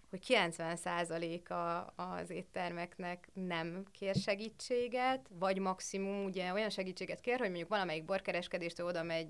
hogy 0.10 0.26
90%-a 0.28 2.02
az 2.02 2.30
éttermeknek 2.30 3.30
nem 3.34 3.86
kér 3.92 4.16
segítséget, 4.16 5.30
vagy 5.40 5.60
maximum 5.60 6.26
ugye 6.26 6.54
olyan 6.54 6.70
segítséget 6.70 7.20
kér, 7.20 7.38
hogy 7.38 7.48
mondjuk 7.48 7.70
valamelyik 7.70 8.06
borkereskedéstől 8.06 8.88
oda 8.88 9.04
megy 9.04 9.28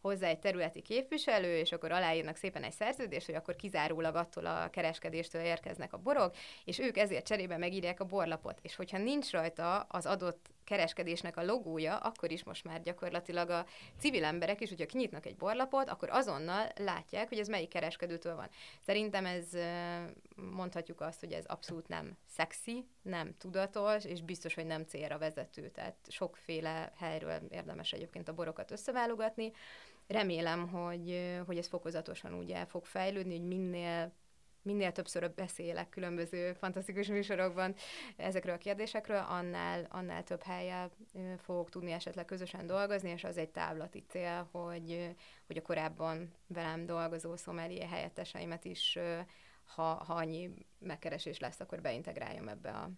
hozzá 0.00 0.28
egy 0.28 0.38
területi 0.38 0.82
képviselő, 0.82 1.56
és 1.56 1.72
akkor 1.72 1.92
aláírnak 1.92 2.36
szépen 2.36 2.62
egy 2.62 2.72
szerződést, 2.72 3.26
hogy 3.26 3.34
akkor 3.34 3.56
kizárólag 3.56 4.14
attól 4.14 4.46
a 4.46 4.70
kereskedéstől 4.70 5.42
érkeznek 5.42 5.92
a 5.92 5.98
borok, 5.98 6.34
és 6.64 6.78
ők 6.78 6.96
ezért 6.96 7.26
cserébe 7.26 7.56
megírják 7.56 8.00
a 8.00 8.04
borlapot. 8.04 8.58
És 8.62 8.76
hogyha 8.76 8.98
nincs 8.98 9.30
rajta 9.30 9.80
az 9.80 10.06
adott 10.06 10.50
kereskedésnek 10.64 11.36
a 11.36 11.44
logója, 11.44 11.96
akkor 11.96 12.30
is 12.30 12.44
most 12.44 12.64
már 12.64 12.82
gyakorlatilag 12.82 13.50
a 13.50 13.66
civil 13.98 14.24
emberek 14.24 14.60
is, 14.60 14.68
hogyha 14.68 14.86
kinyitnak 14.86 15.26
egy 15.26 15.36
borlapot, 15.36 15.88
akkor 15.88 16.10
azonnal 16.10 16.68
látják, 16.76 17.28
hogy 17.28 17.38
ez 17.38 17.48
melyik 17.48 17.68
kereskedőtől 17.68 18.34
van. 18.34 18.48
Szerintem 18.80 19.26
ez 19.26 19.46
mondhatjuk 20.34 21.00
azt, 21.00 21.20
hogy 21.20 21.32
ez 21.32 21.44
abszolút 21.44 21.88
nem 21.88 22.16
szexi, 22.26 22.84
nem 23.02 23.36
tudatos, 23.38 24.04
és 24.04 24.22
biztos, 24.22 24.54
hogy 24.54 24.66
nem 24.66 24.84
célra 24.84 25.18
vezető. 25.18 25.68
Tehát 25.68 25.96
sokféle 26.08 26.92
helyről 26.96 27.40
érdemes 27.50 27.92
egyébként 27.92 28.28
a 28.28 28.34
borokat 28.34 28.70
összeválogatni. 28.70 29.52
Remélem, 30.10 30.68
hogy, 30.68 31.38
hogy 31.46 31.58
ez 31.58 31.66
fokozatosan 31.66 32.34
úgy 32.34 32.50
el 32.50 32.66
fog 32.66 32.84
fejlődni, 32.84 33.38
hogy 33.38 33.46
minél 33.46 34.12
minél 34.62 34.92
többször 34.92 35.30
beszélek 35.34 35.88
különböző 35.88 36.52
fantasztikus 36.52 37.08
műsorokban 37.08 37.74
ezekről 38.16 38.54
a 38.54 38.58
kérdésekről, 38.58 39.24
annál, 39.28 39.86
annál 39.90 40.24
több 40.24 40.42
helyel 40.42 40.90
fogok 41.38 41.70
tudni 41.70 41.92
esetleg 41.92 42.24
közösen 42.24 42.66
dolgozni, 42.66 43.10
és 43.10 43.24
az 43.24 43.36
egy 43.36 43.48
távlati 43.48 44.04
cél, 44.08 44.48
hogy, 44.52 45.14
hogy 45.46 45.56
a 45.56 45.62
korábban 45.62 46.32
velem 46.46 46.86
dolgozó 46.86 47.36
szomelié 47.36 47.84
helyetteseimet 47.84 48.64
is, 48.64 48.98
ha, 49.64 49.82
ha 49.82 50.14
annyi 50.14 50.50
megkeresés 50.78 51.38
lesz, 51.38 51.60
akkor 51.60 51.80
beintegráljam 51.80 52.48
ebbe 52.48 52.70
a, 52.70 52.90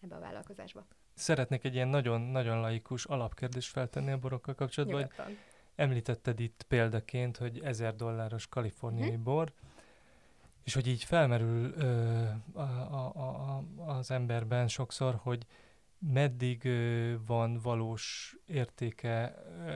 ebbe 0.00 0.14
a 0.14 0.20
vállalkozásba. 0.20 0.86
Szeretnék 1.14 1.64
egy 1.64 1.74
ilyen 1.74 1.88
nagyon-nagyon 1.88 2.60
laikus 2.60 3.04
alapkérdést 3.04 3.70
feltenni 3.70 4.10
a 4.10 4.18
borokkal 4.18 4.54
kapcsolatban, 4.54 5.00
Nyugodtan. 5.00 5.26
hogy 5.26 5.38
említetted 5.74 6.40
itt 6.40 6.64
példaként, 6.68 7.36
hogy 7.36 7.60
ezer 7.60 7.96
dolláros 7.96 8.46
kaliforniai 8.46 9.14
hm? 9.14 9.22
bor, 9.22 9.52
és 10.62 10.74
hogy 10.74 10.86
így 10.86 11.04
felmerül 11.04 11.72
ö, 11.76 12.24
a, 12.52 12.60
a, 12.60 13.12
a, 13.14 13.64
az 13.76 14.10
emberben 14.10 14.68
sokszor, 14.68 15.18
hogy 15.22 15.46
meddig 15.98 16.64
ö, 16.64 17.14
van 17.26 17.58
valós 17.62 18.36
értéke, 18.46 19.34
ö, 19.66 19.74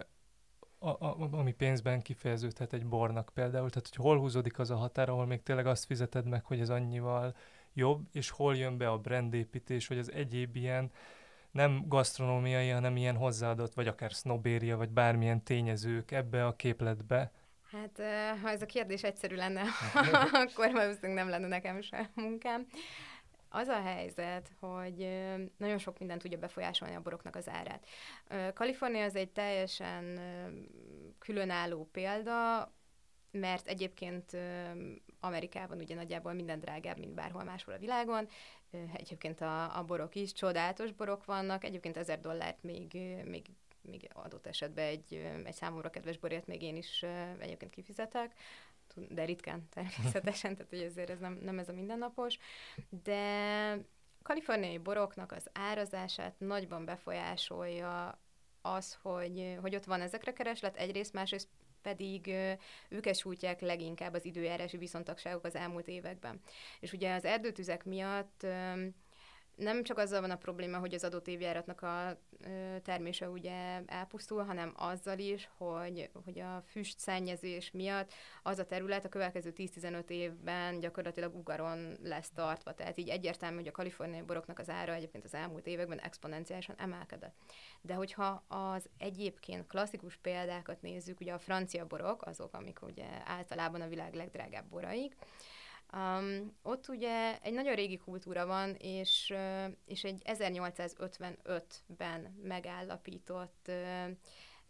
a, 0.79 0.89
a, 0.89 1.29
ami 1.31 1.53
pénzben 1.53 2.03
kifejeződhet 2.03 2.73
egy 2.73 2.87
bornak 2.87 3.31
például, 3.35 3.71
tehát 3.71 3.89
hogy 3.89 4.05
hol 4.05 4.19
húzódik 4.19 4.59
az 4.59 4.71
a 4.71 4.77
határ, 4.77 5.09
ahol 5.09 5.27
még 5.27 5.43
tényleg 5.43 5.67
azt 5.67 5.85
fizeted 5.85 6.27
meg, 6.27 6.45
hogy 6.45 6.61
ez 6.61 6.71
annyival 6.71 7.35
jobb, 7.73 8.07
és 8.13 8.31
hol 8.31 8.57
jön 8.57 8.77
be 8.77 8.91
a 8.91 8.99
brandépítés, 8.99 9.87
vagy 9.87 9.99
az 9.99 10.13
egyéb 10.13 10.57
ilyen 10.57 10.91
nem 11.57 11.85
gasztronómiai, 11.89 12.69
hanem 12.69 12.97
ilyen 12.97 13.17
hozzáadott, 13.17 13.75
vagy 13.75 13.87
akár 13.87 14.13
sznobéria, 14.13 14.77
vagy 14.77 14.91
bármilyen 14.91 15.43
tényezők 15.43 16.11
ebbe 16.11 16.47
a 16.47 16.57
képletbe, 16.57 17.33
Hát, 17.71 18.01
ha 18.43 18.51
ez 18.51 18.63
a 18.63 18.67
kérdés 18.67 19.03
egyszerű 19.03 19.35
lenne, 19.35 19.63
akkor 20.45 20.73
valószínűleg 20.73 21.15
nem 21.15 21.29
lenne 21.29 21.47
nekem 21.47 21.81
se 21.81 22.11
munkám. 22.15 22.67
Az 23.49 23.69
a 23.69 23.83
helyzet, 23.83 24.53
hogy 24.61 25.09
nagyon 25.57 25.79
sok 25.79 25.99
mindent 25.99 26.23
tudja 26.23 26.39
befolyásolni 26.39 26.95
a 26.95 27.01
boroknak 27.01 27.37
az 27.37 27.49
árát. 27.49 27.87
Kalifornia 28.55 29.05
az 29.05 29.17
egy 29.17 29.31
teljesen 29.31 30.21
különálló 31.19 31.89
példa, 31.93 32.73
mert 33.37 33.67
egyébként 33.67 34.37
Amerikában 35.21 35.79
ugye 35.79 35.95
nagyjából 35.95 36.33
minden 36.33 36.61
drágább, 36.61 36.99
mint 36.99 37.15
bárhol 37.15 37.45
máshol 37.45 37.75
a 37.75 37.79
világon. 37.79 38.29
Egyébként 38.93 39.41
a, 39.41 39.79
a 39.79 39.85
borok 39.85 40.15
is, 40.15 40.33
csodálatos 40.33 40.93
borok 40.93 41.25
vannak, 41.25 41.65
egyébként 41.65 41.97
ezer 41.97 42.21
dollárt 42.21 42.63
még, 42.63 42.99
még 43.25 43.47
még 43.87 44.09
adott 44.13 44.47
esetben 44.47 44.85
egy, 44.85 45.29
egy 45.45 45.55
számomra 45.55 45.91
kedves 45.91 46.19
borért 46.19 46.47
még 46.47 46.63
én 46.63 46.77
is 46.77 47.05
egyébként 47.39 47.71
kifizetek, 47.71 48.35
de 49.09 49.25
ritkán 49.25 49.69
természetesen, 49.75 50.57
tehát 50.57 50.71
hogy 50.71 50.81
ezért 50.81 51.11
ez 51.11 51.19
nem, 51.19 51.39
nem 51.43 51.59
ez 51.59 51.69
a 51.69 51.73
mindennapos, 51.73 52.39
de 53.03 53.79
kaliforniai 54.23 54.79
boroknak 54.79 55.33
az 55.33 55.51
árazását 55.53 56.35
nagyban 56.39 56.85
befolyásolja 56.85 58.21
az, 58.61 58.99
hogy, 59.03 59.57
hogy 59.61 59.75
ott 59.75 59.85
van 59.85 60.01
ezekre 60.01 60.33
kereslet, 60.33 60.77
egyrészt, 60.77 61.13
másrészt 61.13 61.49
pedig 61.87 62.35
őket 62.89 63.17
sújtják 63.17 63.61
leginkább 63.61 64.15
az 64.15 64.25
időjárási 64.25 64.77
viszontagságok 64.77 65.45
az 65.45 65.55
elmúlt 65.55 65.89
években. 65.89 66.41
És 66.81 66.93
ugye 66.93 67.15
az 67.15 67.25
erdőtüzek 67.25 67.85
miatt 67.85 68.47
nem 69.57 69.83
csak 69.83 69.99
azzal 69.99 70.21
van 70.21 70.31
a 70.31 70.37
probléma, 70.37 70.79
hogy 70.79 70.95
az 70.95 71.05
adott 71.05 71.29
évjáratnak 71.29 71.83
a 71.83 72.19
termése 72.83 73.29
ugye 73.29 73.83
elpusztul, 73.87 74.45
hanem 74.45 74.73
azzal 74.77 75.19
is, 75.19 75.49
hogy, 75.57 76.11
hogy 76.25 76.39
a 76.39 76.63
füst 76.67 76.99
szennyezés 76.99 77.71
miatt 77.71 78.13
az 78.43 78.59
a 78.59 78.65
terület 78.65 79.05
a 79.05 79.09
következő 79.09 79.53
10-15 79.57 80.09
évben 80.09 80.81
gyakorlatilag 80.81 81.35
ugaron 81.35 81.97
lesz 82.03 82.31
tartva. 82.35 82.75
Tehát 82.75 82.99
így 82.99 83.09
egyértelmű, 83.09 83.57
hogy 83.57 83.69
a 83.69 83.73
kaliforniai 83.73 84.23
boroknak 84.23 84.59
az 84.59 84.69
ára 84.69 84.95
egyébként 84.95 85.25
az 85.25 85.35
elmúlt 85.35 85.67
években 85.67 85.99
exponenciálisan 85.99 86.77
emelkedett. 86.79 87.35
De 87.81 87.95
hogyha 87.95 88.45
az 88.49 88.89
egyébként 88.99 89.67
klasszikus 89.67 90.17
példákat 90.17 90.83
nézzük, 90.83 91.21
ugye 91.21 91.33
a 91.33 91.39
francia 91.39 91.87
borok, 91.87 92.27
azok, 92.27 92.55
amik 92.55 92.83
ugye 92.83 93.07
általában 93.25 93.81
a 93.81 93.89
világ 93.89 94.15
legdrágább 94.15 94.69
boraik, 94.69 95.17
Um, 95.97 96.57
ott 96.63 96.89
ugye 96.89 97.39
egy 97.41 97.53
nagyon 97.53 97.75
régi 97.75 97.97
kultúra 97.97 98.47
van, 98.47 98.75
és, 98.75 99.35
és 99.85 100.05
egy 100.05 100.23
1855-ben 100.25 102.21
megállapított 102.43 103.71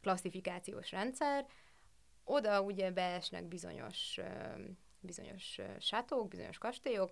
klasszifikációs 0.01 0.91
rendszer. 0.91 1.47
Oda 2.25 2.63
ugye 2.63 2.91
beesnek 2.91 3.45
bizonyos, 3.45 4.21
bizonyos 5.01 5.61
sátók, 5.79 6.29
bizonyos 6.29 6.59
kastélyok, 6.59 7.11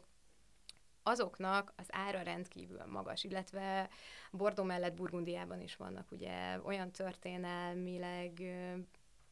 azoknak 1.03 1.73
az 1.77 1.87
ára 1.91 2.23
rendkívül 2.23 2.85
magas, 2.87 3.25
illetve 3.25 3.89
Bordó 4.31 4.63
mellett 4.63 4.95
Burgundiában 4.95 5.61
is 5.61 5.77
vannak 5.77 6.11
ugye 6.11 6.61
olyan 6.63 6.91
történelmileg 6.91 8.43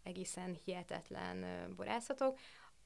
egészen 0.03 0.59
hihetetlen 0.64 1.68
borászatok, 1.77 2.38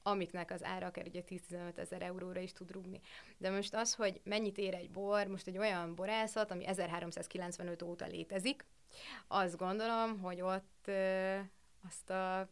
amiknek 0.07 0.51
az 0.51 0.63
ára 0.63 0.85
akár 0.85 1.05
ugye 1.07 1.23
10-15 1.27 1.77
ezer 1.77 2.01
euróra 2.01 2.39
is 2.39 2.53
tud 2.53 2.71
rúgni. 2.71 3.01
De 3.37 3.49
most 3.49 3.73
az, 3.75 3.93
hogy 3.93 4.21
mennyit 4.23 4.57
ér 4.57 4.73
egy 4.73 4.91
bor, 4.91 5.27
most 5.27 5.47
egy 5.47 5.57
olyan 5.57 5.95
borászat, 5.95 6.51
ami 6.51 6.67
1395 6.67 7.81
óta 7.81 8.05
létezik, 8.05 8.65
azt 9.27 9.57
gondolom, 9.57 10.19
hogy 10.19 10.41
ott 10.41 10.83
ö, 10.85 11.37
azt 11.87 12.09
a 12.09 12.49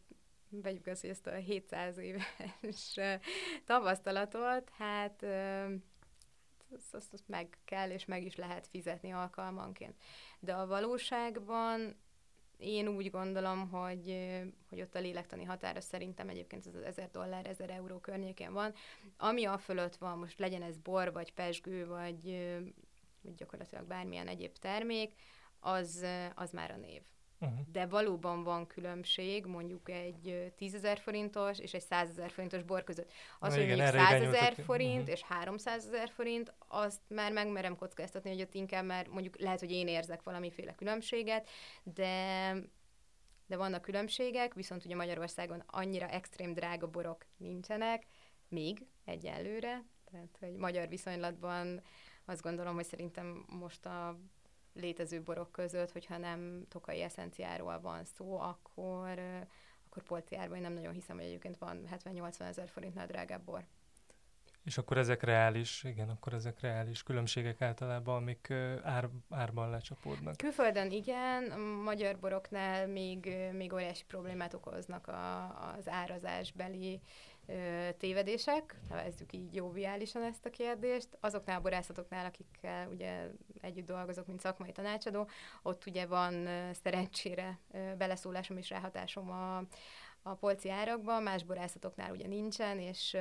vegyük 0.48 0.86
azt, 0.86 1.00
hogy 1.00 1.10
ezt 1.10 1.26
a 1.26 1.34
700 1.34 1.98
éves 1.98 2.98
tapasztalatot, 3.64 4.70
hát 4.78 5.22
ö, 5.22 5.64
azt, 6.74 6.94
azt, 6.94 7.12
azt 7.12 7.28
meg 7.28 7.58
kell 7.64 7.90
és 7.90 8.04
meg 8.04 8.24
is 8.24 8.36
lehet 8.36 8.66
fizetni 8.66 9.12
alkalmanként. 9.12 9.94
De 10.40 10.54
a 10.54 10.66
valóságban 10.66 11.96
én 12.58 12.88
úgy 12.88 13.10
gondolom, 13.10 13.70
hogy, 13.70 14.30
hogy 14.68 14.80
ott 14.80 14.94
a 14.94 14.98
lélektani 14.98 15.44
határa 15.44 15.80
szerintem 15.80 16.28
egyébként 16.28 16.66
ez 16.66 16.74
az 16.74 16.82
1000 16.82 17.10
dollár, 17.10 17.46
1000 17.46 17.70
euró 17.70 17.98
környékén 17.98 18.52
van. 18.52 18.74
Ami 19.16 19.44
a 19.44 19.58
fölött 19.58 19.96
van, 19.96 20.18
most 20.18 20.38
legyen 20.38 20.62
ez 20.62 20.76
bor, 20.76 21.12
vagy 21.12 21.32
pesgő, 21.32 21.86
vagy, 21.86 22.46
vagy 23.22 23.34
gyakorlatilag 23.34 23.86
bármilyen 23.86 24.28
egyéb 24.28 24.56
termék, 24.58 25.12
az, 25.60 26.06
az 26.34 26.50
már 26.50 26.70
a 26.70 26.76
név. 26.76 27.02
Uh-huh. 27.46 27.66
De 27.72 27.86
valóban 27.86 28.42
van 28.42 28.66
különbség 28.66 29.46
mondjuk 29.46 29.90
egy 29.90 30.52
10 30.56 30.74
ezer 30.74 30.98
forintos 30.98 31.58
és 31.58 31.74
egy 31.74 31.82
100 31.82 32.08
ezer 32.08 32.30
forintos 32.30 32.62
bor 32.62 32.84
között. 32.84 33.12
Az, 33.38 33.48
Na 33.48 33.60
hogy 33.60 33.64
igen, 33.64 33.78
mondjuk 33.78 34.06
100 34.06 34.22
ezer 34.22 34.54
forint 34.64 35.00
uh-huh. 35.00 35.12
és 35.12 35.22
300 35.22 35.86
ezer 35.86 36.08
forint, 36.08 36.54
azt 36.68 37.00
már 37.08 37.32
megmerem 37.32 37.76
kockáztatni, 37.76 38.30
hogy 38.30 38.40
ott 38.40 38.54
inkább 38.54 38.84
már 38.84 39.06
mondjuk 39.08 39.40
lehet, 39.40 39.60
hogy 39.60 39.70
én 39.70 39.88
érzek 39.88 40.22
valamiféle 40.22 40.74
különbséget, 40.74 41.48
de 41.82 42.54
de 43.48 43.56
vannak 43.56 43.82
különbségek, 43.82 44.54
viszont 44.54 44.84
ugye 44.84 44.96
Magyarországon 44.96 45.62
annyira 45.66 46.08
extrém 46.08 46.52
drága 46.52 46.90
borok 46.90 47.26
nincsenek, 47.36 48.06
még 48.48 48.86
egyelőre, 49.04 49.84
tehát 50.10 50.36
hogy 50.40 50.56
magyar 50.56 50.88
viszonylatban 50.88 51.82
azt 52.24 52.42
gondolom, 52.42 52.74
hogy 52.74 52.84
szerintem 52.84 53.44
most 53.48 53.86
a 53.86 54.18
létező 54.80 55.22
borok 55.22 55.52
között, 55.52 55.92
hogyha 55.92 56.18
nem 56.18 56.66
tokai 56.68 57.02
eszenciáról 57.02 57.80
van 57.80 58.04
szó, 58.04 58.38
akkor, 58.40 59.18
akkor 59.88 60.02
polci 60.02 60.36
árban 60.36 60.56
én 60.56 60.62
nem 60.62 60.72
nagyon 60.72 60.92
hiszem, 60.92 61.16
hogy 61.16 61.24
egyébként 61.24 61.58
van 61.58 61.88
70-80 62.04 62.40
ezer 62.40 62.68
forintnál 62.68 63.06
drágább 63.06 63.44
bor. 63.44 63.64
És 64.66 64.78
akkor 64.78 64.98
ezek 64.98 65.22
reális, 65.22 65.84
igen, 65.84 66.08
akkor 66.08 66.32
ezek 66.34 66.60
reális 66.60 67.02
különbségek 67.02 67.60
általában, 67.60 68.16
amik 68.16 68.50
ár, 68.82 69.08
árban 69.30 69.70
lecsapódnak. 69.70 70.36
Külföldön 70.36 70.90
igen, 70.90 71.60
magyar 71.60 72.18
boroknál 72.18 72.86
még, 72.86 73.36
még 73.52 73.72
óriási 73.72 74.04
problémát 74.04 74.54
okoznak 74.54 75.06
a, 75.06 75.44
az 75.76 75.88
árazásbeli 75.88 77.00
tévedések, 77.98 78.76
nevezzük 78.88 79.32
így 79.32 79.54
joviálisan 79.54 80.22
ezt 80.22 80.46
a 80.46 80.50
kérdést. 80.50 81.08
Azoknál 81.20 81.58
a 81.58 81.60
borászatoknál, 81.60 82.26
akikkel 82.26 82.88
ugye 82.88 83.30
együtt 83.60 83.86
dolgozok, 83.86 84.26
mint 84.26 84.40
szakmai 84.40 84.72
tanácsadó, 84.72 85.28
ott 85.62 85.86
ugye 85.86 86.06
van 86.06 86.48
szerencsére 86.82 87.58
beleszólásom 87.98 88.56
és 88.56 88.70
ráhatásom 88.70 89.30
a, 89.30 89.56
a 90.22 90.34
polci 90.34 90.70
árakban, 90.70 91.22
más 91.22 91.44
borászatoknál 91.44 92.10
ugye 92.10 92.26
nincsen, 92.26 92.78
és 92.78 93.16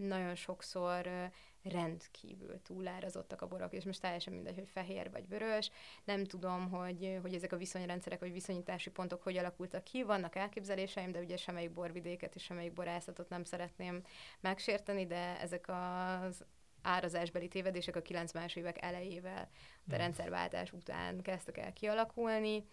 nagyon 0.00 0.34
sokszor 0.34 1.30
rendkívül 1.68 2.62
túlárazottak 2.62 3.42
a 3.42 3.46
borok, 3.46 3.72
és 3.72 3.84
most 3.84 4.00
teljesen 4.00 4.32
mindegy, 4.32 4.54
hogy 4.54 4.68
fehér 4.68 5.10
vagy 5.10 5.28
vörös. 5.28 5.70
Nem 6.04 6.24
tudom, 6.24 6.70
hogy, 6.70 7.18
hogy 7.22 7.34
ezek 7.34 7.52
a 7.52 7.56
viszonyrendszerek 7.56 8.20
vagy 8.20 8.32
viszonyítási 8.32 8.90
pontok 8.90 9.22
hogy 9.22 9.36
alakultak 9.36 9.84
ki. 9.84 10.02
Vannak 10.02 10.34
elképzeléseim, 10.34 11.12
de 11.12 11.20
ugye 11.20 11.36
semmelyik 11.36 11.72
borvidéket 11.72 12.34
és 12.34 12.42
semmelyik 12.42 12.72
borászatot 12.72 13.28
nem 13.28 13.44
szeretném 13.44 14.02
megsérteni, 14.40 15.06
de 15.06 15.40
ezek 15.40 15.68
az 15.68 16.44
árazásbeli 16.82 17.48
tévedések 17.48 17.96
a 17.96 18.02
90-es 18.02 18.56
évek 18.56 18.82
elejével, 18.82 19.48
a 19.50 19.90
hmm. 19.90 19.96
rendszerváltás 19.98 20.72
után 20.72 21.22
kezdtek 21.22 21.58
el 21.58 21.72
kialakulni. 21.72 22.64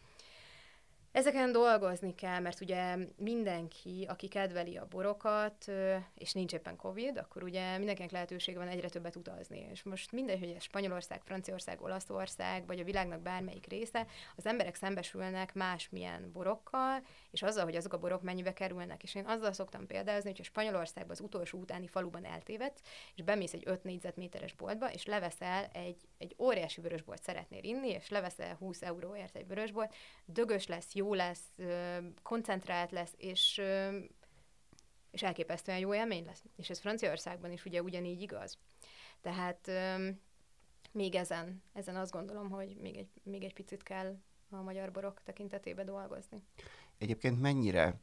Ezeken 1.15 1.51
dolgozni 1.51 2.15
kell, 2.15 2.39
mert 2.39 2.61
ugye 2.61 2.97
mindenki, 3.17 4.05
aki 4.09 4.27
kedveli 4.27 4.77
a 4.77 4.87
borokat, 4.89 5.71
és 6.15 6.33
nincs 6.33 6.53
éppen 6.53 6.75
Covid, 6.75 7.17
akkor 7.17 7.43
ugye 7.43 7.77
mindenkinek 7.77 8.11
lehetősége 8.11 8.57
van 8.57 8.67
egyre 8.67 8.89
többet 8.89 9.15
utazni. 9.15 9.67
És 9.71 9.83
most 9.83 10.11
mindegy, 10.11 10.39
hogy 10.39 10.53
ez 10.55 10.63
Spanyolország, 10.63 11.21
Franciaország, 11.23 11.81
Olaszország, 11.81 12.65
vagy 12.65 12.79
a 12.79 12.83
világnak 12.83 13.21
bármelyik 13.21 13.67
része, 13.67 14.05
az 14.35 14.45
emberek 14.45 14.75
szembesülnek 14.75 15.53
másmilyen 15.53 16.31
borokkal, 16.31 17.01
és 17.35 17.41
azzal, 17.41 17.63
hogy 17.63 17.75
azok 17.75 17.93
a 17.93 17.97
borok 17.97 18.21
mennyibe 18.21 18.53
kerülnek. 18.53 19.03
És 19.03 19.15
én 19.15 19.25
azzal 19.25 19.53
szoktam 19.53 19.87
példázni, 19.87 20.29
hogy 20.29 20.39
a 20.39 20.43
Spanyolországban 20.43 21.11
az 21.11 21.19
utolsó 21.19 21.59
utáni 21.59 21.87
faluban 21.87 22.25
eltévedsz, 22.25 22.81
és 23.15 23.23
bemész 23.23 23.53
egy 23.53 23.63
5 23.65 23.83
négyzetméteres 23.83 24.53
boltba, 24.53 24.91
és 24.91 25.05
leveszel 25.05 25.65
egy, 25.73 26.07
egy 26.17 26.35
óriási 26.37 26.81
vörösbort 26.81 27.23
szeretnél 27.23 27.63
inni, 27.63 27.89
és 27.89 28.09
leveszel 28.09 28.55
20 28.55 28.81
euróért 28.81 29.35
egy 29.35 29.47
vörösbort, 29.47 29.95
dögös 30.25 30.67
lesz, 30.67 30.93
jó 30.93 31.13
lesz, 31.13 31.51
koncentrált 32.23 32.91
lesz, 32.91 33.13
és 33.17 33.61
és 35.11 35.23
elképesztően 35.23 35.77
jó 35.77 35.93
élmény 35.93 36.25
lesz. 36.25 36.43
És 36.55 36.69
ez 36.69 36.79
Franciaországban 36.79 37.51
is 37.51 37.65
ugye 37.65 37.81
ugyanígy 37.81 38.21
igaz. 38.21 38.57
Tehát 39.21 39.71
még 40.91 41.15
ezen, 41.15 41.63
ezen 41.73 41.95
azt 41.95 42.11
gondolom, 42.11 42.49
hogy 42.49 42.75
még 42.75 42.97
egy, 42.97 43.09
még 43.23 43.43
egy 43.43 43.53
picit 43.53 43.83
kell 43.83 44.17
a 44.49 44.61
magyar 44.61 44.91
borok 44.91 45.23
tekintetében 45.23 45.85
dolgozni. 45.85 46.43
Egyébként 46.97 47.41
mennyire 47.41 47.99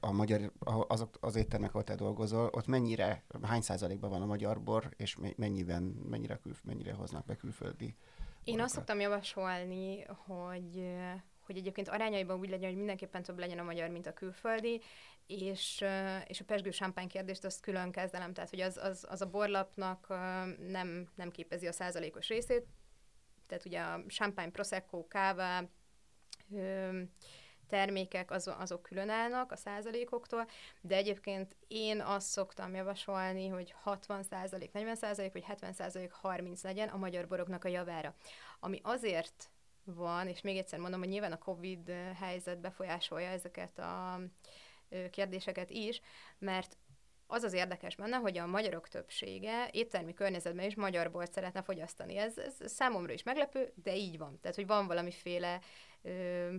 a 0.00 0.12
magyar, 0.12 0.52
azok, 0.88 1.16
az 1.20 1.36
éttermek, 1.36 1.70
ahol 1.70 1.84
te 1.84 1.94
dolgozol, 1.94 2.50
ott 2.52 2.66
mennyire, 2.66 3.24
hány 3.42 3.60
százalékban 3.60 4.10
van 4.10 4.22
a 4.22 4.26
magyar 4.26 4.62
bor, 4.62 4.94
és 4.96 5.16
mennyiben, 5.36 5.82
mennyire, 5.82 6.36
kül, 6.36 6.54
mennyire 6.64 6.92
hoznak 6.92 7.24
be 7.24 7.36
külföldi 7.36 7.84
borokat? 7.86 8.44
Én 8.44 8.60
azt 8.60 8.74
szoktam 8.74 9.00
javasolni, 9.00 10.02
hogy 10.02 10.94
hogy 11.46 11.56
egyébként 11.56 11.88
arányaiban 11.88 12.38
úgy 12.38 12.48
legyen, 12.48 12.68
hogy 12.68 12.76
mindenképpen 12.76 13.22
több 13.22 13.38
legyen 13.38 13.58
a 13.58 13.62
magyar, 13.62 13.88
mint 13.88 14.06
a 14.06 14.12
külföldi, 14.12 14.80
és, 15.26 15.84
és 16.26 16.40
a 16.40 16.44
pesgő 16.44 16.70
sámpány 16.70 17.08
kérdést 17.08 17.44
azt 17.44 17.60
külön 17.60 17.90
kezdelem, 17.90 18.32
tehát 18.32 18.50
hogy 18.50 18.60
az, 18.60 18.76
az, 18.76 19.06
az 19.08 19.20
a 19.20 19.26
borlapnak 19.26 20.06
nem, 20.68 21.08
nem 21.14 21.30
képezi 21.30 21.66
a 21.66 21.72
százalékos 21.72 22.28
részét, 22.28 22.66
tehát 23.46 23.64
ugye 23.64 23.80
a 23.80 24.02
champagne, 24.08 24.50
prosecco, 24.50 25.06
káva, 25.06 25.68
termékek 27.66 28.30
az, 28.30 28.50
azok 28.58 28.82
külön 28.82 29.08
állnak 29.08 29.52
a 29.52 29.56
százalékoktól, 29.56 30.48
de 30.80 30.96
egyébként 30.96 31.56
én 31.68 32.00
azt 32.00 32.26
szoktam 32.26 32.74
javasolni, 32.74 33.48
hogy 33.48 33.74
60 33.82 34.22
százalék, 34.22 34.72
40 34.72 34.94
százalék, 34.96 35.32
vagy 35.32 35.44
70 35.44 35.72
százalék, 35.72 36.12
30 36.12 36.62
legyen 36.62 36.88
a 36.88 36.96
magyar 36.96 37.26
boroknak 37.26 37.64
a 37.64 37.68
javára. 37.68 38.14
Ami 38.60 38.80
azért 38.82 39.50
van, 39.84 40.28
és 40.28 40.40
még 40.40 40.56
egyszer 40.56 40.78
mondom, 40.78 41.00
hogy 41.00 41.08
nyilván 41.08 41.32
a 41.32 41.38
COVID 41.38 41.90
helyzet 42.20 42.60
befolyásolja 42.60 43.28
ezeket 43.28 43.78
a 43.78 44.20
kérdéseket 45.10 45.70
is, 45.70 46.00
mert 46.38 46.76
az 47.26 47.42
az 47.42 47.52
érdekes 47.52 47.96
benne, 47.96 48.16
hogy 48.16 48.38
a 48.38 48.46
magyarok 48.46 48.88
többsége 48.88 49.68
éttermi 49.70 50.14
környezetben 50.14 50.66
is 50.66 50.74
magyar 50.74 51.10
bort 51.10 51.32
szeretne 51.32 51.62
fogyasztani. 51.62 52.16
Ez, 52.16 52.38
ez 52.38 52.72
számomra 52.72 53.12
is 53.12 53.22
meglepő, 53.22 53.72
de 53.82 53.96
így 53.96 54.18
van. 54.18 54.38
Tehát, 54.40 54.56
hogy 54.56 54.66
van 54.66 54.86
valamiféle 54.86 55.60
ö, 56.02 56.54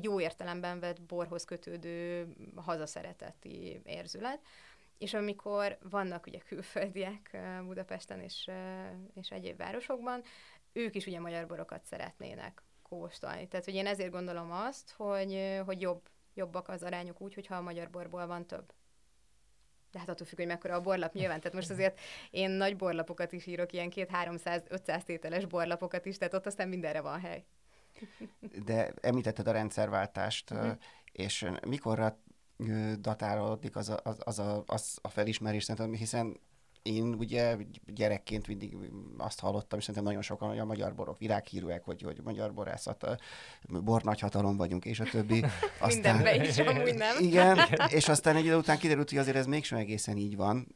jó 0.00 0.20
értelemben 0.20 0.80
vett 0.80 1.02
borhoz 1.02 1.44
kötődő 1.44 2.28
hazaszereteti 2.56 3.80
érzület. 3.84 4.40
és 4.98 5.14
amikor 5.14 5.78
vannak 5.90 6.26
ugye 6.26 6.38
külföldiek 6.38 7.36
Budapesten 7.64 8.20
és, 8.20 8.50
és 9.14 9.30
egyéb 9.30 9.56
városokban, 9.56 10.22
ők 10.72 10.94
is 10.94 11.06
ugye 11.06 11.20
magyar 11.20 11.46
borokat 11.46 11.84
szeretnének 11.84 12.62
kóstolni. 12.82 13.48
Tehát, 13.48 13.64
hogy 13.64 13.74
én 13.74 13.86
ezért 13.86 14.10
gondolom 14.10 14.52
azt, 14.52 14.90
hogy, 14.90 15.60
hogy 15.64 15.80
jobb, 15.80 16.08
jobbak 16.34 16.68
az 16.68 16.82
arányok 16.82 17.20
úgy, 17.20 17.34
hogyha 17.34 17.56
a 17.56 17.62
magyar 17.62 17.90
borból 17.90 18.26
van 18.26 18.46
több. 18.46 18.72
De 19.92 19.98
hát 19.98 20.08
attól 20.08 20.26
függ, 20.26 20.36
hogy 20.38 20.46
mekkora 20.46 20.74
a 20.74 20.80
borlap 20.80 21.12
nyilván. 21.12 21.38
Tehát 21.38 21.56
most 21.56 21.70
azért 21.70 22.00
én 22.30 22.50
nagy 22.50 22.76
borlapokat 22.76 23.32
is 23.32 23.46
írok, 23.46 23.72
ilyen 23.72 23.90
két 23.90 24.10
300-500 24.12 25.02
tételes 25.02 25.44
borlapokat 25.46 26.06
is, 26.06 26.18
tehát 26.18 26.34
ott 26.34 26.46
aztán 26.46 26.68
mindenre 26.68 27.00
van 27.00 27.20
hely. 27.20 27.44
De 28.64 28.94
említetted 29.00 29.46
a 29.46 29.52
rendszerváltást, 29.52 30.50
uh-huh. 30.50 30.76
és 31.12 31.50
mikorra 31.66 32.18
datálódik 32.98 33.76
az 33.76 33.88
a, 33.88 34.00
az, 34.02 34.16
az, 34.24 34.38
a, 34.38 34.62
az 34.66 34.98
a 35.02 35.08
felismerés, 35.08 35.70
hiszen 35.90 36.40
én 36.82 37.14
ugye 37.18 37.56
gyerekként 37.86 38.46
mindig 38.46 38.76
azt 39.18 39.40
hallottam, 39.40 39.78
és 39.78 39.84
szerintem 39.84 40.04
nagyon 40.04 40.22
sokan, 40.22 40.48
hogy 40.48 40.58
a 40.58 40.64
magyar 40.64 40.94
borok 40.94 41.18
világhírűek, 41.18 41.84
hogy, 41.84 42.02
hogy 42.02 42.20
magyar 42.24 42.52
borászat, 42.52 43.06
bor 43.68 44.02
nagyhatalom 44.02 44.56
vagyunk, 44.56 44.84
és 44.84 45.00
a 45.00 45.04
többi. 45.04 45.44
Aztán, 45.80 46.14
Mindenben 46.14 46.42
is, 46.42 46.58
amúgy 46.58 46.94
nem. 46.94 47.16
Igen, 47.28 47.58
és 47.88 48.08
aztán 48.08 48.36
egy 48.36 48.44
idő 48.44 48.56
után 48.56 48.78
kiderült, 48.78 49.08
hogy 49.08 49.18
azért 49.18 49.36
ez 49.36 49.46
mégsem 49.46 49.78
egészen 49.78 50.16
így 50.16 50.36
van, 50.36 50.72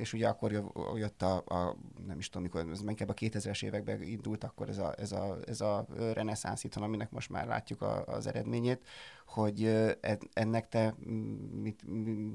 és 0.00 0.12
ugye 0.12 0.28
akkor 0.28 0.64
jött 0.94 1.22
a, 1.22 1.36
a 1.36 1.76
nem 2.06 2.18
is 2.18 2.28
tudom 2.28 2.42
mikor, 2.42 2.70
ez 2.72 2.80
inkább 2.88 3.08
a 3.08 3.14
2000-es 3.14 3.64
években 3.64 4.02
indult 4.02 4.44
akkor 4.44 4.68
ez 4.68 4.78
a, 4.78 4.94
ez 4.98 5.12
a, 5.12 5.38
ez 5.46 5.60
a 5.60 5.86
reneszánsz 6.14 6.64
itthon, 6.64 6.82
aminek 6.82 7.10
most 7.10 7.30
már 7.30 7.46
látjuk 7.46 7.82
a, 7.82 8.04
az 8.04 8.26
eredményét, 8.26 8.80
hogy 9.28 9.86
ennek 10.32 10.68
te 10.68 10.94
mit, 11.50 11.82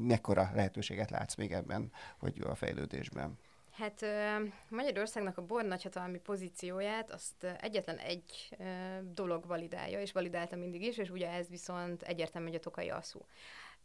mekkora 0.08 0.50
lehetőséget 0.54 1.10
látsz 1.10 1.36
még 1.36 1.52
ebben, 1.52 1.92
hogy 2.18 2.42
a 2.44 2.56
fejlődésben? 2.56 3.38
Hát 3.72 4.06
Magyarországnak 4.70 5.38
a 5.38 5.46
bor 5.46 5.64
nagyhatalmi 5.64 6.20
pozícióját 6.20 7.12
azt 7.12 7.44
egyetlen 7.44 7.98
egy 7.98 8.58
dolog 9.14 9.46
validálja, 9.48 10.02
és 10.02 10.12
validálta 10.12 10.56
mindig 10.56 10.82
is, 10.82 10.98
és 10.98 11.10
ugye 11.10 11.30
ez 11.30 11.50
viszont 11.50 12.02
egyértelmű, 12.02 12.48
hogy 12.48 12.58
a 12.58 12.60
tokai 12.60 12.90
aszú. 12.90 13.20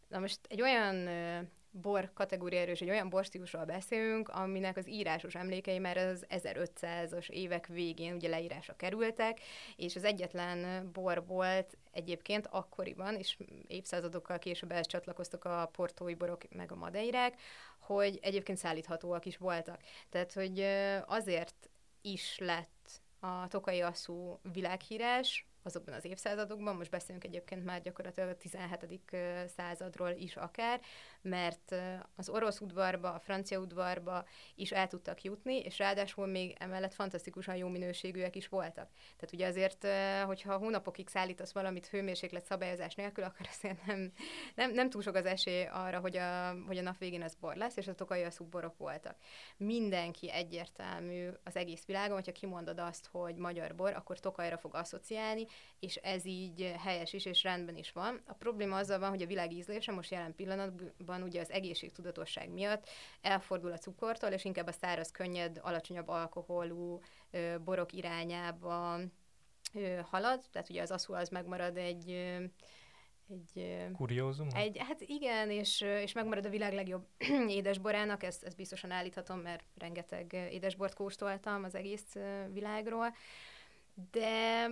Na 0.08 0.18
most 0.18 0.40
egy 0.48 0.62
olyan 0.62 1.08
bor 1.70 2.10
kategóriáról 2.14 2.72
és 2.72 2.80
egy 2.80 2.90
olyan 2.90 3.08
borstílusról 3.08 3.64
beszélünk, 3.64 4.28
aminek 4.28 4.76
az 4.76 4.88
írásos 4.88 5.34
emlékei 5.34 5.78
már 5.78 5.96
az 5.96 6.26
1500-as 6.28 7.28
évek 7.28 7.66
végén 7.66 8.14
ugye 8.14 8.28
leírásra 8.28 8.76
kerültek, 8.76 9.40
és 9.76 9.96
az 9.96 10.04
egyetlen 10.04 10.90
bor 10.92 11.26
volt 11.26 11.76
egyébként 11.90 12.46
akkoriban, 12.50 13.14
és 13.14 13.36
évszázadokkal 13.66 14.38
később 14.38 14.72
ehhez 14.72 14.86
csatlakoztak 14.86 15.44
a 15.44 15.70
portói 15.72 16.14
borok 16.14 16.42
meg 16.54 16.72
a 16.72 16.76
madeirák, 16.76 17.40
hogy 17.78 18.18
egyébként 18.22 18.58
szállíthatóak 18.58 19.24
is 19.24 19.36
voltak. 19.36 19.80
Tehát, 20.08 20.32
hogy 20.32 20.60
azért 21.06 21.70
is 22.00 22.38
lett 22.38 23.00
a 23.20 23.48
tokai 23.48 23.80
asszú 23.80 24.38
világhírás, 24.52 25.46
azokban 25.62 25.94
az 25.94 26.04
évszázadokban, 26.04 26.76
most 26.76 26.90
beszélünk 26.90 27.24
egyébként 27.24 27.64
már 27.64 27.80
gyakorlatilag 27.80 28.28
a 28.28 28.36
17. 28.36 29.16
századról 29.56 30.10
is 30.10 30.36
akár, 30.36 30.80
mert 31.22 31.74
az 32.16 32.28
orosz 32.28 32.60
udvarba, 32.60 33.12
a 33.12 33.18
francia 33.18 33.58
udvarba 33.58 34.24
is 34.54 34.72
el 34.72 34.86
tudtak 34.86 35.22
jutni, 35.22 35.58
és 35.58 35.78
ráadásul 35.78 36.26
még 36.26 36.56
emellett 36.58 36.94
fantasztikusan 36.94 37.56
jó 37.56 37.68
minőségűek 37.68 38.36
is 38.36 38.48
voltak. 38.48 38.88
Tehát 39.16 39.32
ugye 39.32 39.46
azért, 39.46 39.86
hogyha 40.26 40.56
hónapokig 40.56 41.08
szállítasz 41.08 41.52
valamit 41.52 41.86
hőmérséklet 41.86 42.44
szabályozás 42.44 42.94
nélkül, 42.94 43.24
akkor 43.24 43.46
azért 43.50 43.86
nem, 43.86 44.12
nem, 44.54 44.72
nem 44.72 44.90
túl 44.90 45.02
sok 45.02 45.14
az 45.14 45.26
esély 45.26 45.64
arra, 45.64 46.00
hogy 46.00 46.16
a, 46.16 46.54
hogy 46.66 46.78
a 46.78 46.82
nap 46.82 46.98
végén 46.98 47.22
ez 47.22 47.34
bor 47.34 47.56
lesz, 47.56 47.76
és 47.76 47.88
a 47.88 47.94
tokai 47.94 48.22
a 48.22 48.30
borok 48.50 48.76
voltak. 48.78 49.16
Mindenki 49.56 50.30
egyértelmű 50.30 51.28
az 51.44 51.56
egész 51.56 51.84
világon, 51.84 52.14
hogyha 52.14 52.32
kimondod 52.32 52.78
azt, 52.78 53.08
hogy 53.10 53.36
magyar 53.36 53.74
bor, 53.74 53.92
akkor 53.92 54.20
Tokajra 54.20 54.58
fog 54.58 54.74
asszociálni, 54.74 55.46
és 55.78 55.96
ez 55.96 56.24
így 56.24 56.74
helyes 56.78 57.12
is, 57.12 57.24
és 57.24 57.42
rendben 57.42 57.76
is 57.76 57.92
van. 57.92 58.20
A 58.26 58.32
probléma 58.32 58.76
azzal 58.76 58.98
van, 58.98 59.08
hogy 59.08 59.22
a 59.22 59.26
világ 59.26 59.52
ízlése 59.52 59.92
most 59.92 60.10
jelen 60.10 60.34
pillanatban 60.34 61.07
ugye 61.08 61.40
az 61.40 61.50
egészségtudatosság 61.50 62.50
miatt 62.50 62.88
elfordul 63.20 63.72
a 63.72 63.78
cukortól, 63.78 64.30
és 64.30 64.44
inkább 64.44 64.66
a 64.66 64.72
száraz, 64.72 65.10
könnyed, 65.10 65.58
alacsonyabb 65.62 66.08
alkoholú 66.08 67.00
ö, 67.30 67.54
borok 67.64 67.92
irányába 67.92 68.98
ö, 69.74 69.98
halad, 70.02 70.42
tehát 70.52 70.70
ugye 70.70 70.82
az 70.82 70.90
aszú 70.90 71.14
az 71.14 71.28
megmarad 71.28 71.76
egy 71.76 72.10
ö, 72.10 72.44
egy... 73.30 73.76
Kuriózum? 73.92 74.48
Egy, 74.54 74.78
hát 74.78 75.00
igen, 75.00 75.50
és, 75.50 75.80
és 75.80 76.12
megmarad 76.12 76.44
a 76.44 76.48
világ 76.50 76.72
legjobb 76.72 77.06
édesborának, 77.58 78.22
ezt, 78.22 78.44
ezt 78.44 78.56
biztosan 78.56 78.90
állíthatom, 78.90 79.40
mert 79.40 79.64
rengeteg 79.76 80.32
édesbort 80.32 80.94
kóstoltam 80.94 81.64
az 81.64 81.74
egész 81.74 82.16
világról, 82.52 83.14
de 84.10 84.68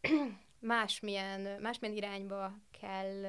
másmilyen, 0.58 1.60
másmilyen 1.60 1.96
irányba 1.96 2.52
kell 2.80 3.22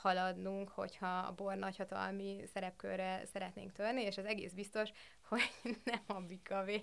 haladnunk, 0.00 0.68
hogyha 0.68 1.18
a 1.18 1.32
bor 1.32 1.54
nagyhatalmi 1.54 2.42
szerepkörre 2.52 3.22
szeretnénk 3.32 3.72
törni, 3.72 4.02
és 4.02 4.18
az 4.18 4.24
egész 4.24 4.52
biztos, 4.52 4.90
hogy 5.28 5.76
nem 5.84 6.02
a 6.06 6.20
bikavé, 6.20 6.82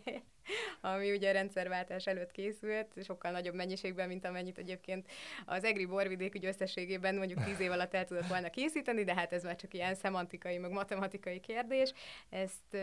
ami 0.81 1.11
ugye 1.11 1.29
a 1.29 1.33
rendszerváltás 1.33 2.07
előtt 2.07 2.31
készült, 2.31 3.03
sokkal 3.03 3.31
nagyobb 3.31 3.53
mennyiségben, 3.53 4.07
mint 4.07 4.25
amennyit 4.25 4.57
egyébként 4.57 5.11
az 5.45 5.63
egri 5.63 5.85
borvidék 5.85 6.35
ugye 6.35 6.47
összességében 6.47 7.15
mondjuk 7.15 7.43
tíz 7.43 7.59
év 7.59 7.71
alatt 7.71 7.93
el 7.93 8.05
tudott 8.05 8.27
volna 8.27 8.49
készíteni, 8.49 9.03
de 9.03 9.13
hát 9.13 9.33
ez 9.33 9.43
már 9.43 9.55
csak 9.55 9.73
ilyen 9.73 9.95
szemantikai, 9.95 10.57
meg 10.57 10.71
matematikai 10.71 11.39
kérdés, 11.39 11.93
ezt, 12.29 12.73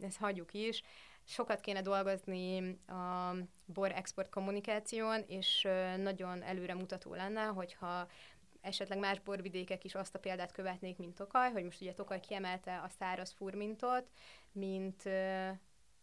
ezt 0.00 0.18
hagyjuk 0.18 0.52
is. 0.52 0.82
Sokat 1.24 1.60
kéne 1.60 1.82
dolgozni 1.82 2.78
a 2.86 3.34
bor 3.64 3.92
export 3.92 4.28
kommunikáción, 4.28 5.24
és 5.26 5.68
nagyon 5.96 6.42
előremutató 6.42 7.14
lenne, 7.14 7.42
hogyha 7.42 8.08
esetleg 8.68 8.98
más 8.98 9.20
borvidékek 9.20 9.84
is 9.84 9.94
azt 9.94 10.14
a 10.14 10.18
példát 10.18 10.52
követnék, 10.52 10.98
mint 10.98 11.14
Tokaj, 11.14 11.52
hogy 11.52 11.64
most 11.64 11.80
ugye 11.80 11.92
Tokaj 11.92 12.20
kiemelte 12.20 12.80
a 12.80 12.88
száraz 12.98 13.32
furmintot, 13.32 14.10
mint 14.52 15.02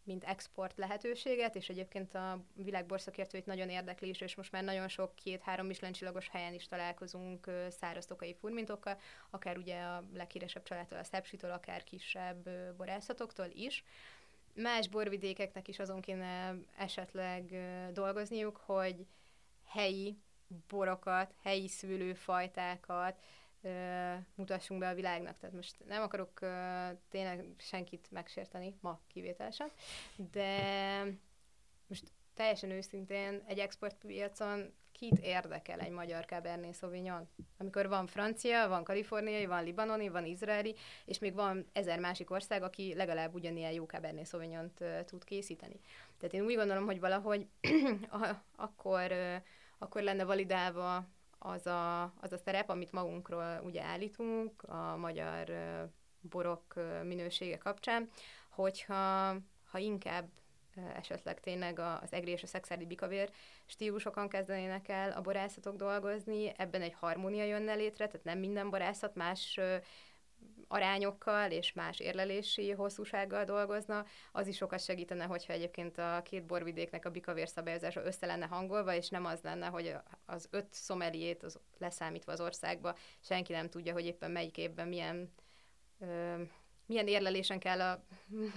mint 0.06 0.24
export 0.24 0.78
lehetőséget, 0.78 1.56
és 1.56 1.70
egyébként 1.70 2.16
a 2.16 2.44
világ 2.54 2.86
borszakértőit 2.86 3.46
nagyon 3.46 3.70
érdekli 3.70 4.10
is, 4.10 4.22
és 4.22 4.36
most 4.36 4.52
már 4.52 4.64
nagyon 4.64 4.88
sok 4.88 5.16
két-három 5.16 5.66
Michelin 5.66 6.22
helyen 6.32 6.54
is 6.54 6.68
találkozunk 6.68 7.50
száraz 7.70 8.06
tokai 8.06 8.36
furmintokkal, 8.40 9.00
akár 9.30 9.58
ugye 9.58 9.82
a 9.82 10.04
leghíresebb 10.14 10.64
családtól, 10.64 11.00
a 11.00 11.04
Szepsitől, 11.04 11.52
akár 11.52 11.84
kisebb 11.84 12.50
borászatoktól 12.78 13.48
is. 13.54 13.84
Más 14.54 14.88
borvidékeknek 14.88 15.68
is 15.68 15.80
azon 15.80 16.02
kéne 16.02 16.56
esetleg 16.78 17.56
dolgozniuk, 17.94 18.58
hogy 18.58 19.06
helyi 19.66 20.18
borokat, 20.68 21.34
helyi 21.42 21.68
szülőfajtákat 21.68 23.20
mutassunk 24.36 24.80
be 24.80 24.90
a 24.90 24.94
világnak. 24.94 25.38
Tehát 25.38 25.56
most 25.56 25.76
nem 25.88 26.02
akarok 26.02 26.40
tényleg 27.10 27.46
senkit 27.58 28.08
megsérteni, 28.12 28.76
ma 28.82 29.00
kivételesen, 29.08 29.70
de 30.32 30.60
most 31.88 32.12
teljesen 32.34 32.70
őszintén 32.70 33.44
egy 33.48 33.60
exportpiacon 33.60 34.74
kit 34.92 35.20
érdekel 35.20 35.80
egy 35.80 35.92
magyar 35.92 36.26
Cabernet 36.26 36.76
Sauvignon? 36.76 37.28
Amikor 37.58 37.88
van 37.88 38.08
francia, 38.08 38.68
van 38.68 38.84
kaliforniai, 38.84 39.46
van 39.46 39.64
libanoni, 39.64 40.10
van 40.10 40.26
izraeli, 40.26 40.76
és 41.06 41.20
még 41.20 41.34
van 41.34 41.66
ezer 41.74 42.00
másik 42.00 42.32
ország, 42.32 42.64
aki 42.64 42.94
legalább 42.94 43.34
ugyanilyen 43.34 43.72
jó 43.72 43.86
Cabernet 43.86 44.28
sauvignon 44.28 44.74
tud 45.06 45.24
készíteni. 45.24 45.80
Tehát 46.18 46.34
én 46.36 46.46
úgy 46.46 46.56
gondolom, 46.56 46.86
hogy 46.86 47.00
valahogy 47.00 47.48
akkor, 48.56 49.12
akkor 49.78 50.02
lenne 50.02 50.24
validálva 50.24 51.06
az 51.40 51.68
a, 51.68 52.04
az 52.04 52.32
a 52.32 52.38
szerep, 52.38 52.70
amit 52.70 52.92
magunkról 52.92 53.62
ugye 53.64 53.82
állítunk 53.82 54.64
a 54.64 54.96
magyar 54.98 55.52
borok 56.22 56.74
minősége 57.04 57.58
kapcsán, 57.58 58.10
hogyha 58.50 59.36
ha 59.72 59.78
inkább 59.78 60.30
esetleg 60.96 61.40
tényleg 61.40 61.80
az 61.80 62.14
egri 62.14 62.32
és 62.32 62.44
a 62.44 62.48
szexádi 62.48 62.86
bikavér 62.86 63.32
stílusokon 63.66 64.30
kezdenének 64.30 64.88
el 64.88 65.12
a 65.12 65.22
borászatok 65.22 65.76
dolgozni, 65.76 66.54
ebben 66.58 66.82
egy 66.82 66.94
harmónia 66.94 67.44
jönne 67.44 67.74
létre, 67.74 68.08
tehát 68.08 68.26
nem 68.26 68.40
minden 68.40 68.70
borászat 68.70 69.16
más 69.16 69.60
arányokkal 70.68 71.52
és 71.52 71.74
más 71.74 72.00
érlelési 72.00 72.72
hosszúsággal 72.72 73.44
dolgozna, 73.44 74.06
az 74.32 74.48
is 74.48 74.56
sokat 74.56 74.84
segítene, 74.84 75.24
hogyha 75.24 75.54
egyébként 75.54 75.98
a 75.98 76.22
két 76.24 76.46
borvidéknek 76.46 77.06
a 77.06 77.12
bikavér 77.12 77.48
szabályozása 77.48 78.06
össze 78.06 78.26
lenne 78.26 78.46
hangolva, 78.46 78.94
és 78.94 79.10
nem 79.10 79.26
az 79.26 79.40
lenne, 79.42 79.68
hogy 79.68 79.96
az 80.26 80.48
öt 80.52 80.74
szomeliét 80.74 81.44
az 81.44 81.60
leszámítva 81.78 82.32
az 82.32 82.42
országba 82.42 82.96
senki 83.20 83.54
nem 83.54 83.70
tudja, 83.70 83.94
hogy 83.94 84.06
éppen 84.06 84.32
melyik 84.32 84.58
évben 84.58 84.88
milyen 84.88 85.34
ö, 86.00 86.42
milyen 86.86 87.08
érlelésen 87.08 87.60
kell 87.60 87.82
a 87.82 88.04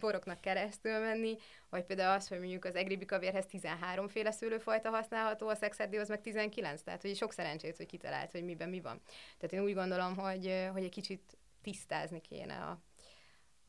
boroknak 0.00 0.40
keresztül 0.40 0.98
menni, 0.98 1.36
vagy 1.70 1.84
például 1.84 2.16
az, 2.16 2.28
hogy 2.28 2.38
mondjuk 2.38 2.64
az 2.64 2.74
egri 2.74 3.04
kavérhez 3.04 3.46
13 3.46 4.09
féle 4.09 4.30
szőlőfajta 4.30 4.90
használható, 4.90 5.48
a 5.48 5.54
szexerdihoz 5.54 6.09
meg 6.09 6.20
19, 6.20 6.82
tehát 6.82 7.02
hogy 7.02 7.16
sok 7.16 7.32
szerencsét, 7.32 7.76
hogy 7.76 7.86
kitalált, 7.86 8.32
hogy 8.32 8.44
miben 8.44 8.68
mi 8.68 8.80
van. 8.80 9.00
Tehát 9.38 9.52
én 9.52 9.62
úgy 9.62 9.74
gondolom, 9.74 10.16
hogy, 10.16 10.68
hogy 10.72 10.84
egy 10.84 10.90
kicsit 10.90 11.38
tisztázni 11.62 12.20
kéne 12.20 12.54
a, 12.54 12.82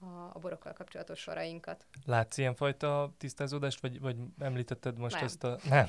a, 0.05 0.29
a 0.33 0.39
borokkal 0.39 0.73
kapcsolatos 0.73 1.19
sorainkat. 1.19 1.87
Látsz 2.05 2.37
ilyenfajta 2.37 3.13
tisztázódást, 3.17 3.81
vagy, 3.81 3.99
vagy 3.99 4.15
említetted 4.39 4.97
most 4.97 5.15
Nem. 5.15 5.23
ezt 5.23 5.43
a... 5.43 5.57
Nem. 5.69 5.87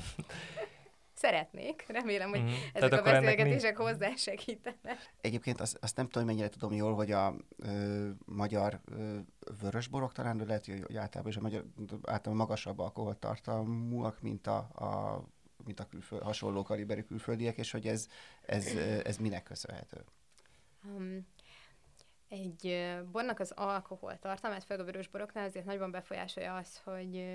Szeretnék, 1.13 1.85
remélem, 1.87 2.29
hogy 2.29 2.39
Mhm. 2.41 2.51
ezek 2.73 2.89
Tehát 2.89 3.07
a 3.07 3.11
beszélgetések 3.11 3.77
hozzásegítenek. 3.77 5.13
Egyébként 5.21 5.61
azt, 5.61 5.77
azt 5.81 5.95
nem 5.95 6.07
tudom, 6.09 6.27
mennyire 6.27 6.49
tudom 6.49 6.73
jól, 6.73 6.93
hogy 6.95 7.11
a 7.11 7.35
ö, 7.57 8.09
magyar 8.25 8.81
ö, 8.85 9.17
vörösborok 9.61 10.11
talán, 10.11 10.37
de 10.37 10.45
lehet, 10.45 10.65
hogy 10.65 10.95
általában 10.95 11.31
is 11.31 11.37
a 11.37 11.41
magyar, 11.41 11.65
általában 11.89 12.35
magasabb 12.35 12.79
alkoholtartalmúak, 12.79 14.21
mint 14.21 14.47
a, 14.47 14.57
a 14.57 15.23
mint 15.63 15.79
a 15.79 15.85
külföld, 15.87 16.21
hasonló 16.21 16.63
kaliberű 16.63 17.01
külföldiek, 17.01 17.57
és 17.57 17.71
hogy 17.71 17.87
ez, 17.87 18.07
ez, 18.41 18.65
ez 19.03 19.17
minek 19.17 19.43
köszönhető. 19.43 20.05
Um, 20.83 21.27
egy 22.31 22.95
bornak 23.11 23.39
az 23.39 23.51
alkohol 23.55 24.19
tartalmát, 24.19 24.63
főleg 24.63 24.83
a 24.83 24.91
vörös 24.91 25.07
boroknál 25.07 25.47
azért 25.47 25.65
nagyban 25.65 25.91
befolyásolja 25.91 26.55
az, 26.55 26.81
hogy 26.83 27.25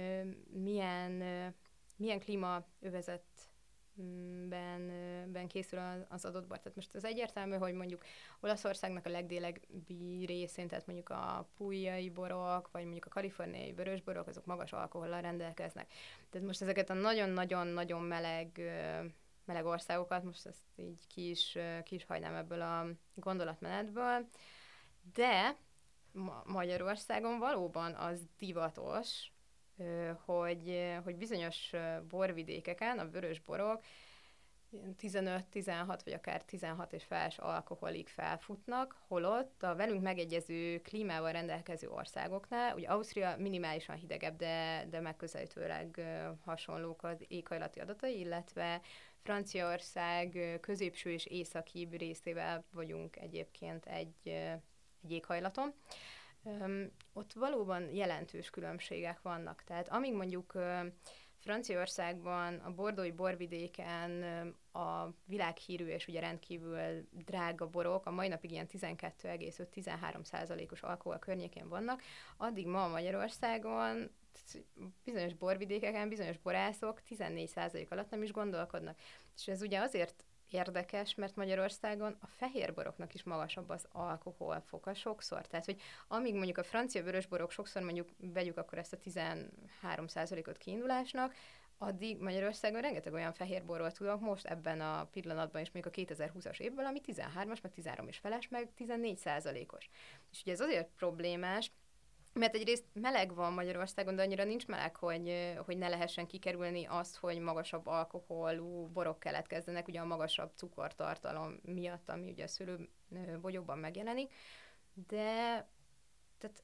milyen, 0.52 1.12
milyen 1.96 2.18
klímaövezetben 2.18 4.90
ö, 4.90 5.30
ben 5.32 5.48
készül 5.48 5.78
az, 6.08 6.24
adott 6.24 6.46
bor. 6.46 6.58
Tehát 6.58 6.76
most 6.76 6.94
az 6.94 7.04
egyértelmű, 7.04 7.56
hogy 7.56 7.74
mondjuk 7.74 8.04
Olaszországnak 8.40 9.06
a 9.06 9.10
legdélebbi 9.10 10.24
részén, 10.26 10.68
tehát 10.68 10.86
mondjuk 10.86 11.08
a 11.08 11.48
pújai 11.56 12.10
borok, 12.10 12.70
vagy 12.70 12.82
mondjuk 12.82 13.04
a 13.04 13.10
kaliforniai 13.10 13.72
vörösborok, 13.72 14.26
azok 14.26 14.46
magas 14.46 14.72
alkohollal 14.72 15.20
rendelkeznek. 15.20 15.92
Tehát 16.30 16.46
most 16.46 16.62
ezeket 16.62 16.90
a 16.90 16.94
nagyon-nagyon-nagyon 16.94 18.02
meleg 18.02 18.60
meleg 19.46 19.64
országokat, 19.64 20.24
most 20.24 20.46
ezt 20.46 20.64
így 20.76 21.06
ki 21.06 21.30
is, 21.30 21.58
ki 21.84 21.94
is 21.94 22.04
hagynám 22.04 22.34
ebből 22.34 22.60
a 22.60 22.86
gondolatmenetből, 23.14 24.28
de 25.12 25.56
Ma- 26.12 26.42
Magyarországon 26.46 27.38
valóban 27.38 27.94
az 27.94 28.20
divatos, 28.38 29.32
hogy, 30.24 30.94
hogy 31.04 31.16
bizonyos 31.16 31.72
borvidékeken 32.08 32.98
a 32.98 33.08
vörös 33.08 33.40
borok 33.40 33.82
ilyen 34.70 34.94
15-16 35.00 35.98
vagy 36.04 36.12
akár 36.12 36.44
16 36.44 36.92
és 36.92 37.04
feles 37.04 37.38
alkoholig 37.38 38.08
felfutnak, 38.08 38.96
holott 39.08 39.62
a 39.62 39.74
velünk 39.74 40.02
megegyező 40.02 40.80
klímával 40.80 41.32
rendelkező 41.32 41.88
országoknál, 41.88 42.74
ugye 42.74 42.88
Ausztria 42.88 43.36
minimálisan 43.38 43.96
hidegebb, 43.96 44.36
de, 44.36 44.86
de 44.90 45.00
megközelítőleg 45.00 46.00
hasonlók 46.44 47.02
az 47.02 47.24
éghajlati 47.28 47.80
adatai, 47.80 48.18
illetve 48.18 48.80
Franciaország 49.22 50.58
középső 50.60 51.10
és 51.10 51.26
északibb 51.26 51.92
részével 51.92 52.64
vagyunk 52.72 53.16
egyébként 53.16 53.86
egy, 53.86 54.50
egy 55.04 55.12
éghajlaton. 55.12 55.74
Ott 57.12 57.32
valóban 57.32 57.94
jelentős 57.94 58.50
különbségek 58.50 59.22
vannak. 59.22 59.62
Tehát 59.64 59.88
amíg 59.88 60.14
mondjuk 60.14 60.52
Franciaországban, 61.38 62.54
a 62.54 62.70
bordói 62.70 63.10
borvidéken 63.10 64.22
a 64.72 65.08
világhírű 65.24 65.86
és 65.86 66.06
ugye 66.06 66.20
rendkívül 66.20 67.08
drága 67.10 67.68
borok 67.68 68.06
a 68.06 68.10
mai 68.10 68.28
napig 68.28 68.50
ilyen 68.50 68.66
12,5-13 68.72 70.24
százalékos 70.24 70.82
alkohol 70.82 71.18
környékén 71.18 71.68
vannak, 71.68 72.02
addig 72.36 72.66
ma 72.66 72.88
Magyarországon 72.88 74.10
bizonyos 75.04 75.34
borvidékeken, 75.34 76.08
bizonyos 76.08 76.38
borászok 76.38 77.02
14 77.02 77.48
százalék 77.48 77.90
alatt 77.90 78.10
nem 78.10 78.22
is 78.22 78.32
gondolkodnak. 78.32 78.98
És 79.36 79.48
ez 79.48 79.62
ugye 79.62 79.80
azért 79.80 80.24
érdekes, 80.50 81.14
mert 81.14 81.36
Magyarországon 81.36 82.16
a 82.20 82.26
fehérboroknak 82.26 83.14
is 83.14 83.22
magasabb 83.22 83.68
az 83.68 83.86
alkoholfoka 83.92 84.94
sokszor. 84.94 85.46
Tehát, 85.46 85.64
hogy 85.64 85.80
amíg 86.08 86.34
mondjuk 86.34 86.58
a 86.58 86.62
francia 86.62 87.02
vörösborok 87.02 87.50
sokszor 87.50 87.82
mondjuk 87.82 88.08
vegyük 88.18 88.56
akkor 88.56 88.78
ezt 88.78 88.92
a 88.92 88.96
13%-ot 88.96 90.56
kiindulásnak, 90.56 91.34
addig 91.78 92.20
Magyarországon 92.20 92.80
rengeteg 92.80 93.12
olyan 93.12 93.32
fehérborról 93.32 93.92
tudok 93.92 94.20
most 94.20 94.46
ebben 94.46 94.80
a 94.80 95.04
pillanatban 95.04 95.62
is, 95.62 95.70
még 95.70 95.86
a 95.86 95.90
2020-as 95.90 96.58
évből, 96.58 96.84
ami 96.84 97.00
13-as, 97.06 97.62
meg 97.62 97.72
13 97.72 98.08
és 98.08 98.18
feles, 98.18 98.48
meg 98.48 98.70
14 98.74 99.18
százalékos. 99.18 99.88
És 100.30 100.40
ugye 100.42 100.52
ez 100.52 100.60
azért 100.60 100.88
problémás, 100.96 101.72
mert 102.36 102.54
egyrészt 102.54 102.84
meleg 102.92 103.34
van 103.34 103.52
Magyarországon, 103.52 104.16
de 104.16 104.22
annyira 104.22 104.44
nincs 104.44 104.66
meleg, 104.66 104.96
hogy, 104.96 105.54
hogy 105.64 105.78
ne 105.78 105.88
lehessen 105.88 106.26
kikerülni 106.26 106.84
azt, 106.84 107.16
hogy 107.16 107.38
magasabb 107.38 107.86
alkoholú 107.86 108.86
borok 108.86 109.18
keletkezzenek, 109.18 109.88
ugye 109.88 110.00
a 110.00 110.04
magasabb 110.04 110.50
cukortartalom 110.54 111.60
miatt, 111.62 112.08
ami 112.08 112.30
ugye 112.30 112.44
a 112.44 112.48
szőlőbogyókban 112.48 113.78
megjelenik. 113.78 114.32
De 115.08 115.68
tehát 116.38 116.62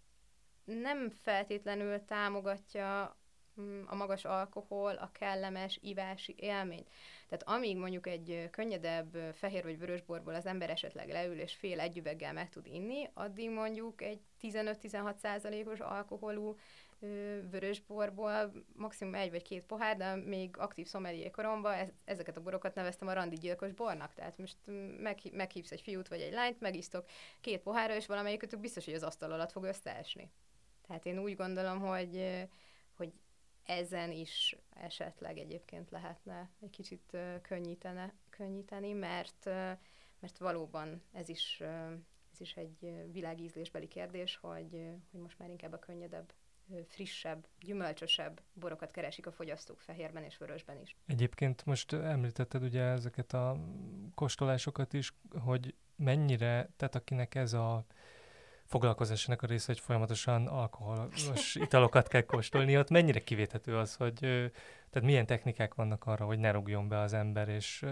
nem 0.64 1.10
feltétlenül 1.10 2.04
támogatja 2.04 3.16
mm, 3.60 3.82
a 3.86 3.94
magas 3.94 4.24
alkohol 4.24 4.94
a 4.94 5.10
kellemes 5.12 5.78
ivási 5.82 6.34
élményt. 6.38 6.88
Tehát 7.32 7.56
amíg 7.58 7.76
mondjuk 7.76 8.06
egy 8.06 8.48
könnyedebb 8.50 9.16
fehér 9.34 9.62
vagy 9.62 9.78
vörös 9.78 10.02
borból 10.02 10.34
az 10.34 10.46
ember 10.46 10.70
esetleg 10.70 11.08
leül 11.08 11.38
és 11.38 11.54
fél 11.54 11.80
egy 11.80 11.98
üveggel 11.98 12.32
meg 12.32 12.48
tud 12.48 12.66
inni, 12.66 13.10
addig 13.14 13.50
mondjuk 13.50 14.02
egy 14.02 14.20
15-16 14.42 15.16
százalékos 15.16 15.80
alkoholú 15.80 16.56
vörösborból 17.50 18.52
maximum 18.76 19.14
egy 19.14 19.30
vagy 19.30 19.42
két 19.42 19.62
pohár, 19.62 19.96
de 19.96 20.14
még 20.14 20.56
aktív 20.56 20.86
szomelié 20.86 21.30
koromban 21.30 21.72
ez, 21.72 21.88
ezeket 22.04 22.36
a 22.36 22.42
borokat 22.42 22.74
neveztem 22.74 23.08
a 23.08 23.12
randi 23.12 23.36
gyilkos 23.36 23.72
bornak. 23.72 24.14
Tehát 24.14 24.38
most 24.38 24.56
meg, 24.98 25.18
meghívsz 25.32 25.72
egy 25.72 25.80
fiút 25.80 26.08
vagy 26.08 26.20
egy 26.20 26.32
lányt, 26.32 26.60
megisztok 26.60 27.06
két 27.40 27.60
pohárra, 27.60 27.94
és 27.94 28.06
valamelyikötök 28.06 28.60
biztos, 28.60 28.84
hogy 28.84 28.94
az 28.94 29.02
asztal 29.02 29.32
alatt 29.32 29.52
fog 29.52 29.64
összeesni. 29.64 30.30
Tehát 30.86 31.06
én 31.06 31.18
úgy 31.18 31.36
gondolom, 31.36 31.80
hogy 31.80 32.46
ezen 33.64 34.12
is 34.12 34.56
esetleg 34.74 35.38
egyébként 35.38 35.90
lehetne 35.90 36.50
egy 36.60 36.70
kicsit 36.70 37.16
könnyítene, 37.42 38.14
könnyíteni, 38.30 38.92
mert, 38.92 39.44
mert 40.20 40.38
valóban 40.38 41.02
ez 41.12 41.28
is, 41.28 41.60
ez 42.32 42.40
is 42.40 42.56
egy 42.56 42.94
világízlésbeli 43.12 43.88
kérdés, 43.88 44.36
hogy, 44.36 44.90
hogy 45.10 45.20
most 45.20 45.38
már 45.38 45.48
inkább 45.48 45.72
a 45.72 45.78
könnyedebb, 45.78 46.32
frissebb, 46.88 47.46
gyümölcsösebb 47.60 48.40
borokat 48.52 48.90
keresik 48.90 49.26
a 49.26 49.32
fogyasztók 49.32 49.80
fehérben 49.80 50.22
és 50.22 50.38
vörösben 50.38 50.80
is. 50.80 50.96
Egyébként 51.06 51.64
most 51.66 51.92
említetted 51.92 52.62
ugye 52.62 52.82
ezeket 52.82 53.32
a 53.32 53.56
kóstolásokat 54.14 54.92
is, 54.92 55.12
hogy 55.44 55.74
mennyire, 55.96 56.68
tehát 56.76 56.94
akinek 56.94 57.34
ez 57.34 57.52
a 57.52 57.84
foglalkozásának 58.72 59.42
a 59.42 59.46
része, 59.46 59.66
hogy 59.66 59.80
folyamatosan 59.80 60.46
alkoholos 60.46 61.54
italokat 61.54 62.08
kell 62.08 62.20
kóstolni, 62.20 62.78
ott 62.78 62.90
mennyire 62.90 63.20
kivéthető 63.20 63.76
az, 63.76 63.94
hogy 63.94 64.18
tehát 64.90 65.08
milyen 65.08 65.26
technikák 65.26 65.74
vannak 65.74 66.04
arra, 66.04 66.24
hogy 66.24 66.38
ne 66.38 66.50
rúgjon 66.50 66.88
be 66.88 66.98
az 66.98 67.12
ember, 67.12 67.48
és 67.48 67.84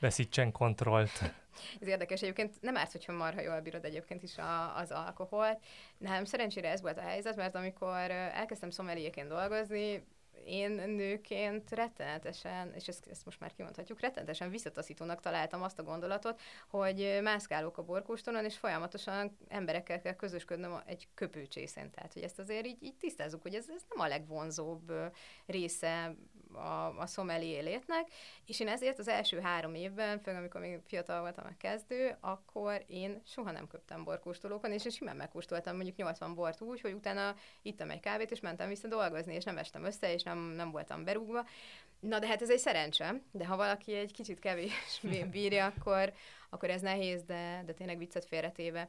veszítsen 0.00 0.52
kontrollt. 0.52 1.34
Ez 1.80 1.88
érdekes 1.88 2.22
egyébként, 2.22 2.54
nem 2.60 2.76
árt, 2.76 2.92
hogyha 2.92 3.12
marha 3.12 3.40
jól 3.40 3.60
bírod 3.60 3.84
egyébként 3.84 4.22
is 4.22 4.38
a, 4.38 4.76
az 4.76 4.90
alkoholt. 4.90 5.60
Nem, 5.98 6.24
szerencsére 6.24 6.70
ez 6.70 6.80
volt 6.80 6.98
a 6.98 7.02
helyzet, 7.02 7.36
mert 7.36 7.54
amikor 7.54 8.10
elkezdtem 8.10 8.70
szomeliéként 8.70 9.28
dolgozni, 9.28 10.04
én 10.44 10.70
nőként 10.70 11.70
rettenetesen, 11.70 12.72
és 12.74 12.88
ezt, 12.88 13.06
ezt 13.10 13.24
most 13.24 13.40
már 13.40 13.52
kimondhatjuk, 13.52 14.00
rettenetesen 14.00 14.50
visszataszítónak 14.50 15.20
találtam 15.20 15.62
azt 15.62 15.78
a 15.78 15.82
gondolatot, 15.82 16.40
hogy 16.68 17.18
mászkálok 17.22 17.78
a 17.78 17.82
borkóstolon, 17.82 18.44
és 18.44 18.56
folyamatosan 18.56 19.36
emberekkel 19.48 20.00
kell 20.00 20.14
közösködnöm 20.14 20.82
egy 20.86 21.08
köpőcsészén. 21.14 21.90
Tehát, 21.90 22.12
hogy 22.12 22.22
ezt 22.22 22.38
azért 22.38 22.66
így, 22.66 22.82
így 22.82 22.96
tisztázzuk, 22.96 23.42
hogy 23.42 23.54
ez, 23.54 23.68
ez 23.68 23.82
nem 23.88 24.00
a 24.00 24.08
legvonzóbb 24.08 24.92
része 25.46 26.14
a, 26.54 26.98
a 26.98 27.06
szomelié 27.06 27.58
létnek, 27.58 28.08
és 28.46 28.60
én 28.60 28.68
ezért 28.68 28.98
az 28.98 29.08
első 29.08 29.40
három 29.40 29.74
évben, 29.74 30.20
főleg 30.20 30.40
amikor 30.40 30.60
még 30.60 30.80
fiatal 30.86 31.20
voltam 31.20 31.44
a 31.46 31.56
kezdő, 31.58 32.16
akkor 32.20 32.84
én 32.86 33.22
soha 33.26 33.50
nem 33.50 33.66
köptem 33.66 34.04
borkóstolókon, 34.04 34.72
és 34.72 34.84
én 34.84 34.90
simán 34.90 35.16
megkóstoltam 35.16 35.74
mondjuk 35.74 35.96
80 35.96 36.34
bort 36.34 36.60
úgy, 36.60 36.80
hogy 36.80 36.92
utána 36.92 37.34
ittam 37.62 37.90
egy 37.90 38.00
kávét, 38.00 38.30
és 38.30 38.40
mentem 38.40 38.68
vissza 38.68 38.88
dolgozni, 38.88 39.34
és 39.34 39.44
nem 39.44 39.58
estem 39.58 39.84
össze, 39.84 40.12
és 40.12 40.22
nem, 40.22 40.38
nem 40.38 40.70
voltam 40.70 41.04
berúgva. 41.04 41.46
Na 42.00 42.18
de 42.18 42.26
hát 42.26 42.42
ez 42.42 42.50
egy 42.50 42.58
szerencse, 42.58 43.20
de 43.30 43.46
ha 43.46 43.56
valaki 43.56 43.94
egy 43.94 44.12
kicsit 44.12 44.38
kevésbé 44.38 45.24
bírja, 45.24 45.64
akkor, 45.66 46.12
akkor 46.50 46.70
ez 46.70 46.80
nehéz, 46.80 47.22
de, 47.22 47.62
de 47.66 47.72
tényleg 47.72 47.98
viccet 47.98 48.24
félretéve. 48.24 48.88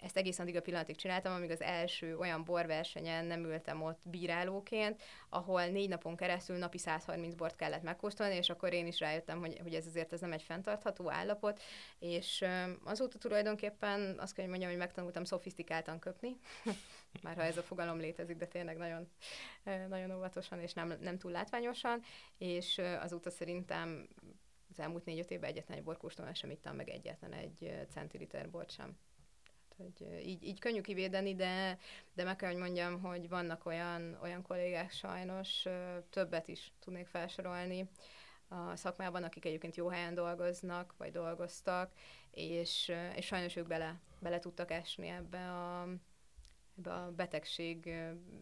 Ezt 0.00 0.16
egész 0.16 0.38
addig 0.38 0.56
a 0.56 0.60
pillanatig 0.60 0.96
csináltam, 0.96 1.32
amíg 1.32 1.50
az 1.50 1.60
első 1.60 2.16
olyan 2.16 2.44
borversenyen 2.44 3.24
nem 3.24 3.44
ültem 3.44 3.82
ott 3.82 4.00
bírálóként, 4.02 5.02
ahol 5.28 5.66
négy 5.66 5.88
napon 5.88 6.16
keresztül 6.16 6.56
napi 6.56 6.78
130 6.78 7.34
bort 7.34 7.56
kellett 7.56 7.82
megkóstolni, 7.82 8.34
és 8.34 8.50
akkor 8.50 8.72
én 8.72 8.86
is 8.86 8.98
rájöttem, 8.98 9.38
hogy, 9.38 9.58
hogy 9.62 9.74
ez 9.74 9.86
azért 9.86 10.12
ez 10.12 10.20
nem 10.20 10.32
egy 10.32 10.42
fenntartható 10.42 11.10
állapot, 11.10 11.62
és 11.98 12.44
azóta 12.84 13.18
tulajdonképpen 13.18 14.18
azt 14.18 14.34
kell, 14.34 14.44
hogy 14.44 14.50
mondjam, 14.50 14.70
hogy 14.70 14.80
megtanultam 14.80 15.24
szofisztikáltan 15.24 15.98
köpni, 15.98 16.36
már 17.22 17.36
ha 17.36 17.42
ez 17.42 17.56
a 17.56 17.62
fogalom 17.62 17.98
létezik, 17.98 18.36
de 18.36 18.46
tényleg 18.46 18.76
nagyon, 18.76 19.08
nagyon 19.88 20.16
óvatosan 20.16 20.60
és 20.60 20.72
nem, 20.72 20.94
nem 21.00 21.18
túl 21.18 21.30
látványosan, 21.30 22.02
és 22.38 22.80
azóta 23.00 23.30
szerintem 23.30 24.08
az 24.72 24.80
elmúlt 24.80 25.04
négy-öt 25.04 25.30
évben 25.30 25.50
egyetlen 25.50 25.78
egy 25.78 25.84
borkóstolón 25.84 26.34
sem 26.34 26.50
ittam 26.50 26.76
meg 26.76 26.88
egyetlen 26.88 27.32
egy 27.32 27.86
centiliter 27.90 28.50
bort 28.50 28.70
sem. 28.70 28.96
Hogy 29.82 30.26
így, 30.26 30.42
így 30.42 30.58
könnyű 30.58 30.80
kivédeni, 30.80 31.34
de, 31.34 31.78
de 32.14 32.24
meg 32.24 32.36
kell, 32.36 32.50
hogy 32.50 32.60
mondjam, 32.60 33.00
hogy 33.00 33.28
vannak 33.28 33.66
olyan, 33.66 34.18
olyan 34.22 34.42
kollégák 34.42 34.92
sajnos, 34.92 35.64
többet 36.10 36.48
is 36.48 36.72
tudnék 36.80 37.06
felsorolni, 37.06 37.88
a 38.48 38.76
szakmában, 38.76 39.22
akik 39.22 39.44
egyébként 39.44 39.76
jó 39.76 39.88
helyen 39.88 40.14
dolgoznak, 40.14 40.94
vagy 40.98 41.10
dolgoztak, 41.10 41.92
és, 42.30 42.92
és 43.16 43.26
sajnos 43.26 43.56
ők 43.56 43.66
bele, 43.66 44.00
bele 44.20 44.38
tudtak 44.38 44.70
esni 44.70 45.08
ebbe 45.08 45.50
a, 45.50 45.88
ebbe 46.78 46.92
a 46.92 47.10
betegség 47.16 47.94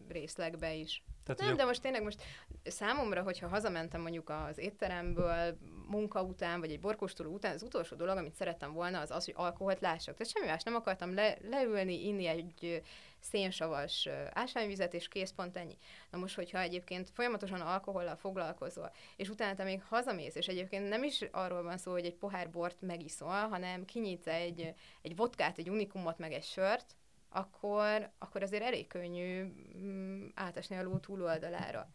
részlegbe 0.07 0.73
is. 0.73 1.03
Tehát, 1.23 1.41
nem, 1.41 1.55
de 1.55 1.65
most 1.65 1.81
tényleg 1.81 2.03
most 2.03 2.21
számomra, 2.63 3.21
hogyha 3.21 3.47
hazamentem 3.47 4.01
mondjuk 4.01 4.29
az 4.29 4.57
étteremből 4.57 5.57
munka 5.87 6.23
után, 6.23 6.59
vagy 6.59 6.71
egy 6.71 6.79
borkóstoló 6.79 7.33
után, 7.33 7.53
az 7.53 7.63
utolsó 7.63 7.95
dolog, 7.95 8.17
amit 8.17 8.35
szerettem 8.35 8.73
volna, 8.73 8.99
az 8.99 9.11
az, 9.11 9.25
hogy 9.25 9.33
alkoholt 9.37 9.79
lássak. 9.79 10.17
Tehát 10.17 10.33
semmi 10.33 10.47
más 10.47 10.63
nem 10.63 10.75
akartam 10.75 11.13
le, 11.13 11.37
leülni, 11.49 12.07
inni 12.07 12.27
egy 12.27 12.81
szénsavas 13.19 14.09
ásványvizet, 14.33 14.93
és 14.93 15.07
kész, 15.07 15.31
pont 15.31 15.57
ennyi. 15.57 15.77
Na 16.11 16.17
most, 16.17 16.35
hogyha 16.35 16.59
egyébként 16.59 17.09
folyamatosan 17.09 17.61
alkohollal 17.61 18.15
foglalkozol, 18.15 18.91
és 19.15 19.29
utána 19.29 19.55
te 19.55 19.63
még 19.63 19.81
hazamész, 19.83 20.35
és 20.35 20.47
egyébként 20.47 20.89
nem 20.89 21.03
is 21.03 21.21
arról 21.31 21.63
van 21.63 21.77
szó, 21.77 21.91
hogy 21.91 22.05
egy 22.05 22.15
pohár 22.15 22.49
bort 22.49 22.81
megiszol, 22.81 23.47
hanem 23.47 23.85
kinyitsz 23.85 24.27
egy, 24.27 24.73
egy 25.01 25.15
vodkát, 25.15 25.57
egy 25.57 25.69
unikumot, 25.69 26.17
meg 26.17 26.33
egy 26.33 26.43
sört, 26.43 26.95
akkor, 27.31 28.11
akkor 28.17 28.43
azért 28.43 28.63
elég 28.63 28.87
könnyű 28.87 29.43
mm, 29.77 30.27
átesni 30.33 30.75
a 30.75 30.83
ló 30.83 30.97
túloldalára. 30.97 31.89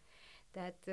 Tehát 0.57 0.91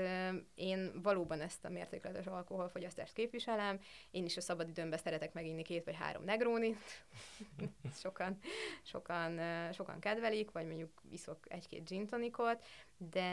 én 0.56 1.02
valóban 1.02 1.42
ezt 1.42 1.66
a 1.66 1.70
mértékletes 1.70 2.26
alkoholfogyasztást 2.26 3.14
képviselem, 3.14 3.80
én 4.12 4.26
is 4.26 4.38
a 4.38 4.42
szabadidőmben 4.42 5.00
szeretek 5.00 5.34
meginni 5.34 5.62
két 5.62 5.84
vagy 5.84 5.96
három 5.96 6.24
negrónit, 6.24 6.78
sokan, 8.02 8.40
sokan, 8.82 9.40
sokan 9.74 10.00
kedvelik, 10.00 10.52
vagy 10.52 10.68
mondjuk 10.68 11.02
iszok 11.10 11.38
egy-két 11.48 11.90
gin 11.90 12.08
tonikot, 12.08 12.64
de 12.98 13.30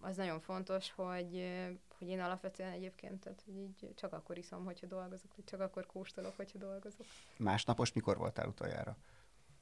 az 0.00 0.16
nagyon 0.16 0.40
fontos, 0.40 0.92
hogy, 0.92 1.50
hogy 1.98 2.08
én 2.08 2.20
alapvetően 2.20 2.72
egyébként 2.72 3.20
tehát, 3.20 3.42
hogy 3.44 3.56
így 3.56 3.94
csak 3.94 4.12
akkor 4.12 4.38
iszom, 4.38 4.64
hogyha 4.64 4.86
dolgozok, 4.86 5.34
vagy 5.36 5.44
csak 5.44 5.60
akkor 5.60 5.86
kóstolok, 5.86 6.36
hogyha 6.36 6.58
dolgozok. 6.58 7.06
Másnapos 7.36 7.92
mikor 7.92 8.16
voltál 8.16 8.48
utoljára? 8.48 8.96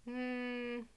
Hmm, 0.05 0.89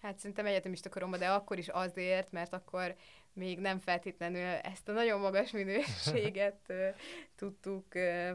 hát 0.00 0.18
szerintem 0.18 0.46
egyetemista 0.46 0.88
koromban, 0.88 1.18
de 1.18 1.30
akkor 1.30 1.58
is 1.58 1.68
azért, 1.68 2.32
mert 2.32 2.52
akkor 2.52 2.96
még 3.32 3.58
nem 3.58 3.78
feltétlenül 3.78 4.42
ezt 4.42 4.88
a 4.88 4.92
nagyon 4.92 5.20
magas 5.20 5.50
minőséget 5.50 6.72
tudtuk 7.36 7.86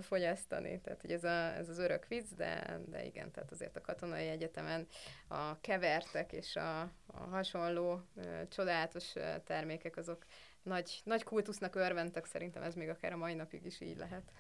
fogyasztani. 0.02 0.82
Tehát, 0.82 1.02
hogy 1.02 1.12
ez, 1.12 1.24
a, 1.24 1.56
ez 1.56 1.70
az 1.70 1.78
örök 1.78 2.08
vicc, 2.08 2.26
de, 2.36 2.80
de 2.88 3.06
igen, 3.06 3.32
tehát 3.32 3.52
azért 3.52 3.76
a 3.76 3.82
katonai 3.82 4.28
egyetemen 4.28 4.88
a 5.28 5.60
kevertek 5.62 6.34
és 6.34 6.56
a, 6.56 6.82
a 7.06 7.18
hasonló 7.30 8.02
csodálatos 8.50 9.14
termékek 9.46 9.98
azok 9.98 10.26
nagy, 10.64 11.02
nagy 11.04 11.24
kultusznak 11.24 11.76
örventek, 11.76 12.26
szerintem 12.26 12.64
ez 12.64 12.76
még 12.76 12.90
akár 12.90 13.14
a 13.14 13.18
mai 13.18 13.34
napig 13.34 13.66
is 13.66 13.82
így 13.82 13.98
lehet. 13.98 14.32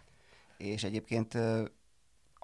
És 0.57 0.83
egyébként 0.83 1.37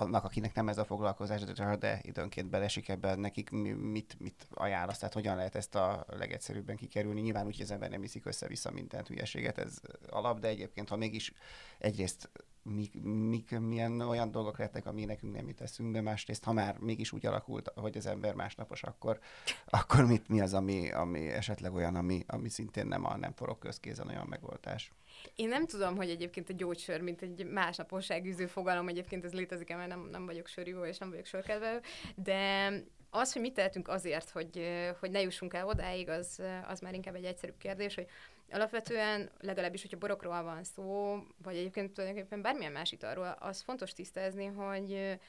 annak, 0.04 0.24
akinek 0.24 0.54
nem 0.54 0.70
ez 0.70 0.78
a 0.78 0.86
foglalkozás, 0.86 1.43
de 1.80 1.99
időnként 2.01 2.49
belesik 2.49 2.89
ebben, 2.89 3.20
nekik 3.20 3.49
mit, 3.49 4.16
mit 4.20 4.47
ajánlasz, 4.54 4.97
tehát 4.97 5.14
hogyan 5.14 5.36
lehet 5.36 5.56
ezt 5.56 5.76
a 5.76 6.06
legegyszerűbben 6.08 6.76
kikerülni. 6.76 7.22
Nyilván 7.22 7.45
úgy, 7.45 7.56
hogy 7.56 7.66
az 7.66 7.72
ember 7.72 7.89
nem 7.89 8.04
iszik 8.04 8.26
össze-vissza 8.26 8.72
mindent, 8.72 9.08
hülyeséget, 9.08 9.58
ez 9.58 9.80
alap, 10.10 10.39
de 10.39 10.47
egyébként, 10.47 10.89
ha 10.89 10.95
mégis 10.95 11.34
egyrészt 11.78 12.30
mik, 12.64 13.04
mik, 13.04 13.60
milyen 13.60 14.01
olyan 14.01 14.32
dolgok 14.32 14.58
lettek, 14.58 14.86
ami 14.86 15.06
nekünk 15.06 15.36
nem 15.36 15.47
jut 15.47 15.62
eszünkbe, 15.62 16.01
másrészt, 16.01 16.43
ha 16.43 16.54
már 16.54 16.78
mégis 16.80 17.12
úgy 17.12 17.26
alakult, 17.26 17.72
hogy 17.76 17.97
az 17.97 18.06
ember 18.06 18.34
másnapos, 18.34 18.84
akkor, 18.84 19.20
akkor 19.66 20.06
mit, 20.06 20.28
mi 20.28 20.41
az, 20.41 20.54
ami, 20.54 20.91
ami 20.91 21.28
esetleg 21.28 21.74
olyan, 21.74 21.95
ami, 21.95 22.24
ami 22.28 22.49
szintén 22.49 22.88
nem 22.88 23.06
a 23.06 23.18
nem 23.18 23.34
forog 23.34 23.60
közkézen 23.60 24.08
olyan 24.08 24.28
megoldás? 24.30 24.91
Én 25.36 25.48
nem 25.48 25.66
tudom, 25.66 25.96
hogy 25.96 26.10
egyébként 26.10 26.50
a 26.50 26.54
gyógysör, 26.54 27.02
mint 27.02 27.22
egy 27.22 27.46
másnaposságűző 27.46 28.46
fogalom, 28.46 28.88
egyébként 28.88 29.24
ez 29.26 29.34
létezik 29.34 29.76
mert 29.76 29.88
nem, 29.88 30.08
nem 30.12 30.26
vagyok 30.26 30.48
sörívó 30.48 30.86
és 30.86 30.98
nem 30.98 31.10
vagyok 31.10 31.26
sörkedvelő, 31.26 31.82
de 32.16 32.72
az, 33.10 33.34
hogy 33.34 33.42
mit 33.42 33.54
tehetünk 33.54 33.88
azért, 33.88 34.30
hogy, 34.30 34.68
hogy 35.00 35.12
ne 35.12 35.22
jussunk 35.22 35.54
el 35.54 35.68
odáig, 35.68 36.10
az, 36.10 36.42
az 36.68 36.80
már 36.80 36.94
inkább 36.94 37.16
egy 37.16 37.26
egyszerűbb 37.26 37.58
kérdés, 37.58 37.96
hogy 37.96 38.08
alapvetően 38.52 39.30
legalábbis, 39.40 39.82
hogyha 39.82 39.98
borokról 39.98 40.44
van 40.44 40.64
szó, 40.64 41.18
vagy 41.44 41.56
egyébként 41.56 41.94
tulajdonképpen 41.94 42.42
bármilyen 42.42 42.72
más 42.72 42.92
italról, 42.92 43.36
az 43.40 43.62
fontos 43.62 43.94
tisztázni, 43.94 44.46
hogy, 44.46 45.20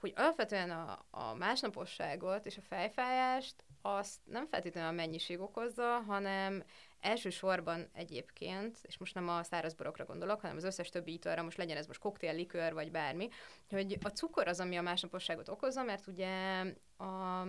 hogy 0.00 0.12
alapvetően 0.16 0.70
a, 0.70 1.04
a 1.10 1.34
másnaposságot 1.34 2.46
és 2.46 2.56
a 2.56 2.66
fejfájást 2.68 3.54
azt 3.82 4.18
nem 4.24 4.46
feltétlenül 4.46 4.90
a 4.90 4.92
mennyiség 4.92 5.40
okozza, 5.40 6.02
hanem 6.06 6.64
elsősorban 7.04 7.88
egyébként, 7.92 8.78
és 8.82 8.98
most 8.98 9.14
nem 9.14 9.28
a 9.28 9.42
száraz 9.42 9.74
borokra 9.74 10.04
gondolok, 10.04 10.40
hanem 10.40 10.56
az 10.56 10.64
összes 10.64 10.88
többi 10.88 11.12
italra, 11.12 11.42
most 11.42 11.56
legyen 11.56 11.76
ez 11.76 11.86
most 11.86 12.00
koktél, 12.00 12.34
likőr, 12.34 12.72
vagy 12.72 12.90
bármi, 12.90 13.28
hogy 13.70 13.98
a 14.02 14.08
cukor 14.08 14.48
az, 14.48 14.60
ami 14.60 14.76
a 14.76 14.82
másnaposságot 14.82 15.48
okozza, 15.48 15.82
mert 15.82 16.06
ugye 16.06 16.60
a 16.96 17.44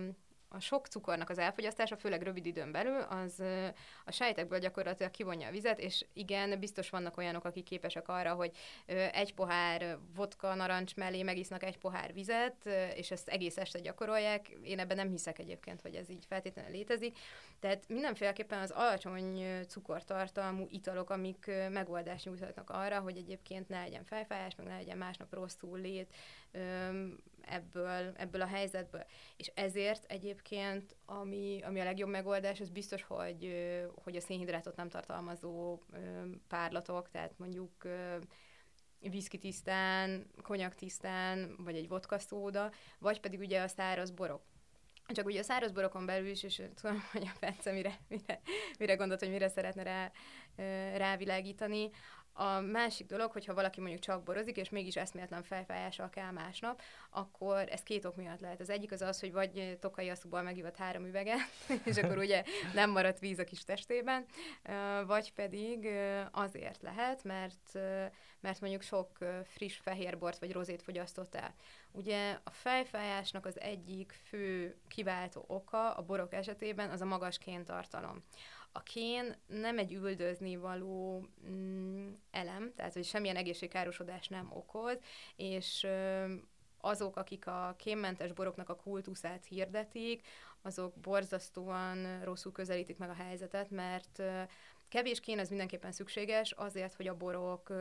a 0.48 0.60
sok 0.60 0.86
cukornak 0.86 1.30
az 1.30 1.38
elfogyasztása, 1.38 1.96
főleg 1.96 2.22
rövid 2.22 2.46
időn 2.46 2.72
belül, 2.72 3.00
az 3.00 3.42
a 4.04 4.12
sejtekből 4.12 4.58
gyakorlatilag 4.58 5.10
kivonja 5.10 5.48
a 5.48 5.50
vizet, 5.50 5.78
és 5.78 6.04
igen, 6.12 6.58
biztos 6.58 6.90
vannak 6.90 7.16
olyanok, 7.16 7.44
akik 7.44 7.64
képesek 7.64 8.08
arra, 8.08 8.34
hogy 8.34 8.56
egy 9.12 9.34
pohár 9.34 9.98
vodka 10.14 10.54
narancs 10.54 10.96
mellé 10.96 11.22
megisznak 11.22 11.62
egy 11.62 11.78
pohár 11.78 12.12
vizet, 12.12 12.66
és 12.94 13.10
ezt 13.10 13.28
egész 13.28 13.56
este 13.56 13.80
gyakorolják. 13.80 14.48
Én 14.62 14.78
ebben 14.78 14.96
nem 14.96 15.10
hiszek 15.10 15.38
egyébként, 15.38 15.80
hogy 15.80 15.94
ez 15.94 16.10
így 16.10 16.24
feltétlenül 16.28 16.70
létezik. 16.70 17.18
Tehát 17.60 17.88
mindenféleképpen 17.88 18.60
az 18.60 18.70
alacsony 18.70 19.44
cukortartalmú 19.68 20.66
italok, 20.70 21.10
amik 21.10 21.50
megoldást 21.70 22.24
nyújthatnak 22.24 22.70
arra, 22.70 23.00
hogy 23.00 23.16
egyébként 23.16 23.68
ne 23.68 23.80
legyen 23.80 24.04
fejfájás, 24.04 24.54
meg 24.54 24.66
ne 24.66 24.76
legyen 24.76 24.98
másnap 24.98 25.34
rosszul 25.34 25.78
lét, 25.80 26.14
ebből, 27.46 28.12
ebből 28.16 28.40
a 28.40 28.46
helyzetből. 28.46 29.04
És 29.36 29.50
ezért 29.54 30.04
egyébként, 30.04 30.96
ami, 31.04 31.60
ami 31.62 31.80
a 31.80 31.84
legjobb 31.84 32.08
megoldás, 32.08 32.60
az 32.60 32.70
biztos, 32.70 33.02
hogy, 33.02 33.52
hogy 34.04 34.16
a 34.16 34.20
szénhidrátot 34.20 34.76
nem 34.76 34.88
tartalmazó 34.88 35.80
párlatok, 36.48 37.10
tehát 37.10 37.38
mondjuk 37.38 37.88
viszki 39.00 39.38
tisztán, 39.38 40.26
konyak 40.42 40.74
tisztán, 40.74 41.56
vagy 41.58 41.76
egy 41.76 41.88
vodka 41.88 42.18
szóda, 42.18 42.70
vagy 42.98 43.20
pedig 43.20 43.40
ugye 43.40 43.62
a 43.62 43.68
száraz 43.68 44.10
borok. 44.10 44.42
Csak 45.08 45.26
ugye 45.26 45.40
a 45.40 45.42
száraz 45.42 45.72
borokon 45.72 46.06
belül 46.06 46.28
is, 46.28 46.42
és 46.42 46.62
tudom, 46.74 47.02
hogy 47.12 47.22
a 47.22 47.36
Bence 47.40 47.72
mire, 47.72 47.98
mire, 48.08 48.40
mire 48.78 48.94
gondolt, 48.94 49.20
hogy 49.20 49.30
mire 49.30 49.48
szeretne 49.48 49.82
rá, 49.82 50.12
rávilágítani, 50.96 51.90
a 52.36 52.60
másik 52.60 53.06
dolog, 53.06 53.32
hogyha 53.32 53.54
valaki 53.54 53.80
mondjuk 53.80 54.00
csak 54.00 54.22
borozik, 54.22 54.56
és 54.56 54.68
mégis 54.68 54.96
eszméletlen 54.96 55.42
fejfájással 55.42 56.10
kell 56.10 56.30
másnap, 56.30 56.82
akkor 57.10 57.68
ez 57.68 57.82
két 57.82 58.04
ok 58.04 58.16
miatt 58.16 58.40
lehet. 58.40 58.60
Az 58.60 58.70
egyik 58.70 58.92
az 58.92 59.02
az, 59.02 59.20
hogy 59.20 59.32
vagy 59.32 59.78
tokai 59.80 60.08
asszúból 60.08 60.42
megivott 60.42 60.76
három 60.76 61.06
üveget, 61.06 61.38
és 61.84 61.96
akkor 61.96 62.18
ugye 62.18 62.42
nem 62.74 62.90
maradt 62.90 63.18
víz 63.18 63.38
a 63.38 63.44
kis 63.44 63.64
testében, 63.64 64.24
vagy 65.06 65.32
pedig 65.32 65.88
azért 66.32 66.82
lehet, 66.82 67.24
mert, 67.24 67.72
mert 68.40 68.60
mondjuk 68.60 68.82
sok 68.82 69.18
friss 69.44 69.76
fehérbort 69.76 70.38
vagy 70.38 70.52
rozét 70.52 70.82
fogyasztott 70.82 71.34
el. 71.34 71.54
Ugye 71.92 72.38
a 72.44 72.50
fejfájásnak 72.50 73.46
az 73.46 73.60
egyik 73.60 74.20
fő 74.24 74.76
kiváltó 74.88 75.44
oka 75.46 75.92
a 75.92 76.02
borok 76.02 76.32
esetében 76.32 76.90
az 76.90 77.00
a 77.00 77.04
magas 77.04 77.38
kéntartalom. 77.38 78.24
A 78.76 78.82
kén 78.82 79.36
nem 79.46 79.78
egy 79.78 79.92
üldözni 79.92 80.56
való 80.56 81.26
mm, 81.48 82.12
elem, 82.30 82.72
tehát 82.74 82.92
hogy 82.92 83.04
semmilyen 83.04 83.36
egészségkárosodás 83.36 84.28
nem 84.28 84.48
okoz, 84.52 84.98
és 85.36 85.82
ö, 85.82 86.24
azok, 86.80 87.16
akik 87.16 87.46
a 87.46 87.74
kénmentes 87.78 88.32
boroknak 88.32 88.68
a 88.68 88.76
kultuszát 88.76 89.44
hirdetik, 89.44 90.26
azok 90.62 90.94
borzasztóan 90.96 92.24
rosszul 92.24 92.52
közelítik 92.52 92.98
meg 92.98 93.10
a 93.10 93.14
helyzetet, 93.14 93.70
mert 93.70 94.22
Kevés 94.88 95.20
kén 95.20 95.38
ez 95.38 95.48
mindenképpen 95.48 95.92
szükséges 95.92 96.52
azért, 96.52 96.94
hogy 96.94 97.06
a 97.06 97.16
borok 97.16 97.72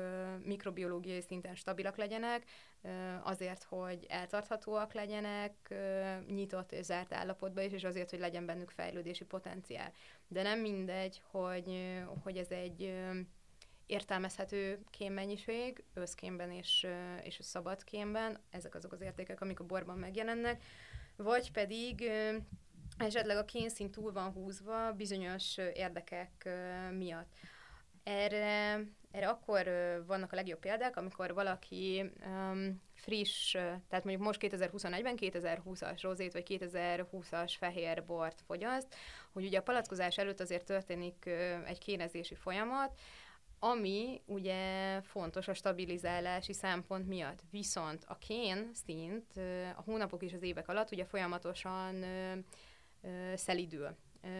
mikrobiológiai 0.43 1.21
szinten 1.21 1.55
stabilak 1.55 1.97
legyenek, 1.97 2.43
azért, 3.23 3.63
hogy 3.63 4.05
eltarthatóak 4.09 4.93
legyenek, 4.93 5.75
nyitott 6.27 6.71
és 6.71 6.85
zárt 6.85 7.13
állapotban 7.13 7.63
is, 7.63 7.71
és 7.71 7.83
azért, 7.83 8.09
hogy 8.09 8.19
legyen 8.19 8.45
bennük 8.45 8.69
fejlődési 8.69 9.25
potenciál. 9.25 9.93
De 10.27 10.41
nem 10.41 10.59
mindegy, 10.59 11.21
hogy, 11.31 11.99
hogy 12.23 12.37
ez 12.37 12.49
egy 12.49 12.93
értelmezhető 13.85 14.79
kémmennyiség, 14.89 15.83
összkémben 15.93 16.51
és, 16.51 16.87
és 17.23 17.37
szabad 17.41 17.83
kémben, 17.83 18.39
ezek 18.49 18.75
azok 18.75 18.91
az 18.91 19.01
értékek, 19.01 19.41
amik 19.41 19.59
a 19.59 19.63
borban 19.63 19.97
megjelennek, 19.97 20.63
vagy 21.15 21.51
pedig 21.51 22.11
esetleg 22.97 23.37
a 23.37 23.45
kénszín 23.45 23.91
túl 23.91 24.11
van 24.11 24.31
húzva 24.31 24.91
bizonyos 24.93 25.57
érdekek 25.57 26.49
miatt. 26.97 27.33
Erre, 28.03 28.79
erre 29.11 29.27
akkor 29.27 29.67
vannak 30.07 30.31
a 30.31 30.35
legjobb 30.35 30.59
példák, 30.59 30.97
amikor 30.97 31.33
valaki 31.33 32.11
um, 32.25 32.81
friss, 32.93 33.51
tehát 33.51 34.03
mondjuk 34.03 34.21
most 34.21 34.39
2021-ben 34.43 35.17
2020-as 35.17 35.99
rozét, 36.01 36.33
vagy 36.33 36.45
2020-as 36.49 37.53
fehér 37.57 38.05
bort 38.05 38.41
fogyaszt, 38.41 38.95
hogy 39.31 39.45
ugye 39.45 39.57
a 39.57 39.61
palackozás 39.61 40.17
előtt 40.17 40.39
azért 40.39 40.65
történik 40.65 41.25
egy 41.65 41.77
kénezési 41.77 42.35
folyamat, 42.35 42.99
ami 43.59 44.21
ugye 44.25 45.01
fontos 45.01 45.47
a 45.47 45.53
stabilizálási 45.53 46.53
szempont 46.53 47.07
miatt. 47.07 47.39
Viszont 47.51 48.03
a 48.07 48.17
kén 48.17 48.71
szint 48.85 49.37
a 49.77 49.81
hónapok 49.81 50.23
és 50.23 50.33
az 50.33 50.43
évek 50.43 50.67
alatt 50.67 50.91
ugye 50.91 51.05
folyamatosan 51.05 52.03
szelidül 53.35 53.95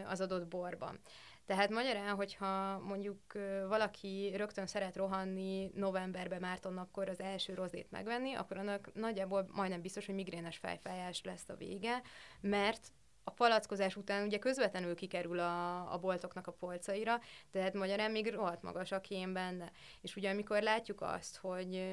az 0.07 0.22
adott 0.22 0.47
borban. 0.47 0.99
Tehát 1.45 1.70
magyarán, 1.70 2.16
hogyha 2.16 2.80
mondjuk 2.80 3.20
valaki 3.68 4.34
rögtön 4.36 4.68
szeret 4.68 4.95
rohanni 4.95 5.72
novemberbe 5.74 6.39
Márton 6.39 6.74
napkor 6.74 7.09
az 7.09 7.20
első 7.20 7.53
rozét 7.53 7.91
megvenni, 7.91 8.34
akkor 8.34 8.57
annak 8.57 8.93
nagyjából 8.93 9.47
majdnem 9.51 9.82
biztos, 9.82 10.05
hogy 10.05 10.16
migrénes 10.16 10.57
fejfájás 10.57 11.24
lesz 11.24 11.49
a 11.49 11.55
vége, 11.55 12.01
mert 12.41 12.91
a 13.24 13.32
palackozás 13.32 13.95
után 13.95 14.26
ugye 14.26 14.38
közvetlenül 14.38 14.95
kikerül 14.95 15.39
a, 15.39 15.93
a 15.93 15.97
boltoknak 15.97 16.47
a 16.47 16.51
polcaira, 16.51 17.20
tehát 17.51 17.74
magyarán 17.74 18.11
még 18.11 18.34
rohadt 18.34 18.61
magas 18.61 18.91
a 18.91 19.01
kém 19.01 19.34
benne. 19.34 19.72
És 20.01 20.16
ugye 20.16 20.30
amikor 20.30 20.61
látjuk 20.61 21.01
azt, 21.01 21.38
hogy, 21.38 21.84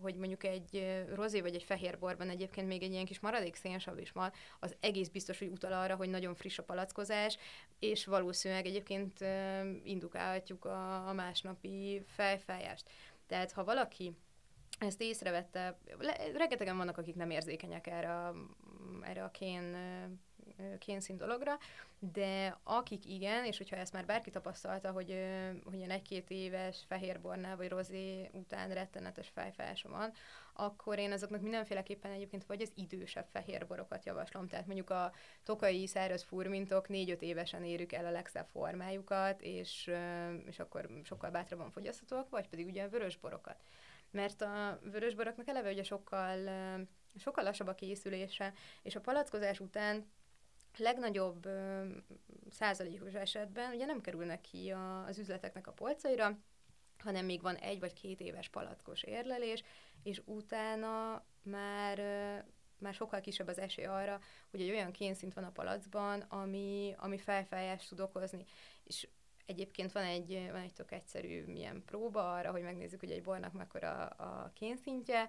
hogy 0.00 0.14
mondjuk 0.14 0.44
egy 0.44 1.04
rozé 1.14 1.40
vagy 1.40 1.54
egy 1.54 1.62
fehér 1.62 1.98
borban 1.98 2.28
egyébként 2.28 2.66
még 2.66 2.82
egy 2.82 2.92
ilyen 2.92 3.04
kis 3.04 3.20
maradék 3.20 3.54
szénsav 3.54 3.98
is 3.98 4.12
van, 4.12 4.32
az 4.60 4.76
egész 4.80 5.08
biztos, 5.08 5.38
hogy 5.38 5.48
utal 5.48 5.72
arra, 5.72 5.96
hogy 5.96 6.08
nagyon 6.08 6.34
friss 6.34 6.58
a 6.58 6.62
palackozás, 6.62 7.38
és 7.78 8.06
valószínűleg 8.06 8.66
egyébként 8.66 9.24
indukálhatjuk 9.84 10.64
a, 10.64 11.08
a 11.08 11.12
másnapi 11.12 12.02
fejfájást. 12.06 12.90
Tehát 13.26 13.52
ha 13.52 13.64
valaki 13.64 14.12
ezt 14.78 15.00
észrevette, 15.00 15.78
rengetegen 16.36 16.76
vannak, 16.76 16.98
akik 16.98 17.14
nem 17.14 17.30
érzékenyek 17.30 17.86
erre 17.86 18.32
erre 19.02 19.24
a 19.24 19.30
kén 19.30 19.76
kénszín 20.78 21.16
dologra, 21.16 21.58
de 21.98 22.58
akik 22.62 23.06
igen, 23.06 23.44
és 23.44 23.56
hogyha 23.56 23.76
ezt 23.76 23.92
már 23.92 24.06
bárki 24.06 24.30
tapasztalta, 24.30 24.90
hogy, 24.90 25.16
hogy 25.64 25.74
ilyen 25.74 25.90
egy-két 25.90 26.30
éves 26.30 26.84
fehérbornál 26.88 27.56
vagy 27.56 27.68
rozé 27.68 28.30
után 28.32 28.70
rettenetes 28.70 29.28
fejfájása 29.28 29.88
van, 29.88 30.12
akkor 30.52 30.98
én 30.98 31.12
azoknak 31.12 31.40
mindenféleképpen 31.40 32.10
egyébként 32.10 32.44
vagy 32.44 32.62
az 32.62 32.72
idősebb 32.74 33.26
fehérborokat 33.32 34.04
javaslom. 34.04 34.48
Tehát 34.48 34.66
mondjuk 34.66 34.90
a 34.90 35.12
tokai 35.42 35.86
száraz 35.86 36.22
furmintok 36.22 36.88
négy-öt 36.88 37.22
évesen 37.22 37.64
érük 37.64 37.92
el 37.92 38.06
a 38.06 38.10
legszebb 38.10 38.46
formájukat, 38.46 39.42
és, 39.42 39.90
és 40.46 40.58
akkor 40.58 40.88
sokkal 41.04 41.30
bátrabban 41.30 41.70
fogyaszthatóak, 41.70 42.28
vagy 42.28 42.48
pedig 42.48 42.66
ugye 42.66 42.82
a 42.82 42.88
vörösborokat. 42.88 43.56
Mert 44.10 44.42
a 44.42 44.78
vörösboroknak 44.82 45.48
eleve 45.48 45.70
ugye 45.70 45.82
sokkal, 45.82 46.38
sokkal 47.16 47.44
lassabb 47.44 47.66
a 47.66 47.74
készülése, 47.74 48.52
és 48.82 48.96
a 48.96 49.00
palackozás 49.00 49.60
után 49.60 50.10
legnagyobb 50.76 51.44
ö, 51.46 51.84
százalékos 52.50 53.12
esetben 53.12 53.74
ugye 53.74 53.84
nem 53.84 54.00
kerülnek 54.00 54.40
ki 54.40 54.70
a, 54.70 55.04
az 55.04 55.18
üzleteknek 55.18 55.66
a 55.66 55.72
polcaira, 55.72 56.38
hanem 56.98 57.24
még 57.24 57.42
van 57.42 57.56
egy 57.56 57.80
vagy 57.80 57.92
két 57.92 58.20
éves 58.20 58.48
palackos 58.48 59.02
érlelés, 59.02 59.62
és 60.02 60.22
utána 60.24 61.24
már, 61.42 61.98
ö, 61.98 62.36
már 62.78 62.94
sokkal 62.94 63.20
kisebb 63.20 63.48
az 63.48 63.58
esély 63.58 63.84
arra, 63.84 64.20
hogy 64.50 64.60
egy 64.60 64.70
olyan 64.70 64.92
kénszint 64.92 65.34
van 65.34 65.44
a 65.44 65.50
palacban, 65.50 66.20
ami, 66.20 66.94
ami 66.98 67.18
felfájást 67.18 67.88
tud 67.88 68.00
okozni. 68.00 68.44
És 68.84 69.08
Egyébként 69.50 69.92
van 69.92 70.02
egy, 70.02 70.48
van 70.50 70.60
egy 70.60 70.72
tök 70.72 70.92
egyszerű 70.92 71.44
milyen 71.44 71.82
próba 71.86 72.32
arra, 72.34 72.50
hogy 72.50 72.62
megnézzük, 72.62 73.00
hogy 73.00 73.10
egy 73.10 73.22
bornak 73.22 73.52
mekkora 73.52 74.06
a 74.06 74.50
kénszintje, 74.54 75.28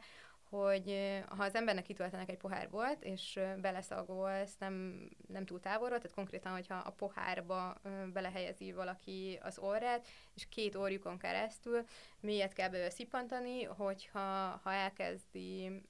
hogy 0.51 1.19
ha 1.27 1.43
az 1.43 1.55
embernek 1.55 1.83
kitöltenek 1.83 2.29
egy 2.29 2.37
pohár 2.37 2.69
volt, 2.69 3.03
és 3.03 3.39
beleszagolsz 3.61 4.57
nem, 4.57 5.07
nem 5.27 5.45
túl 5.45 5.59
távolról, 5.59 5.97
tehát 5.97 6.15
konkrétan, 6.15 6.51
hogyha 6.51 6.75
a 6.75 6.91
pohárba 6.91 7.81
belehelyezi 8.13 8.71
valaki 8.71 9.39
az 9.41 9.57
orrát, 9.59 10.07
és 10.33 10.47
két 10.49 10.75
orjukon 10.75 11.17
keresztül 11.17 11.85
mélyet 12.19 12.53
kell 12.53 12.69
belőle 12.69 12.89
szippantani, 12.89 13.63
hogyha 13.63 14.59
ha 14.63 14.71
elkezdi 14.71 15.81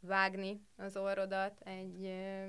vágni 0.00 0.66
az 0.76 0.96
orrodat 0.96 1.60
egy, 1.60 2.04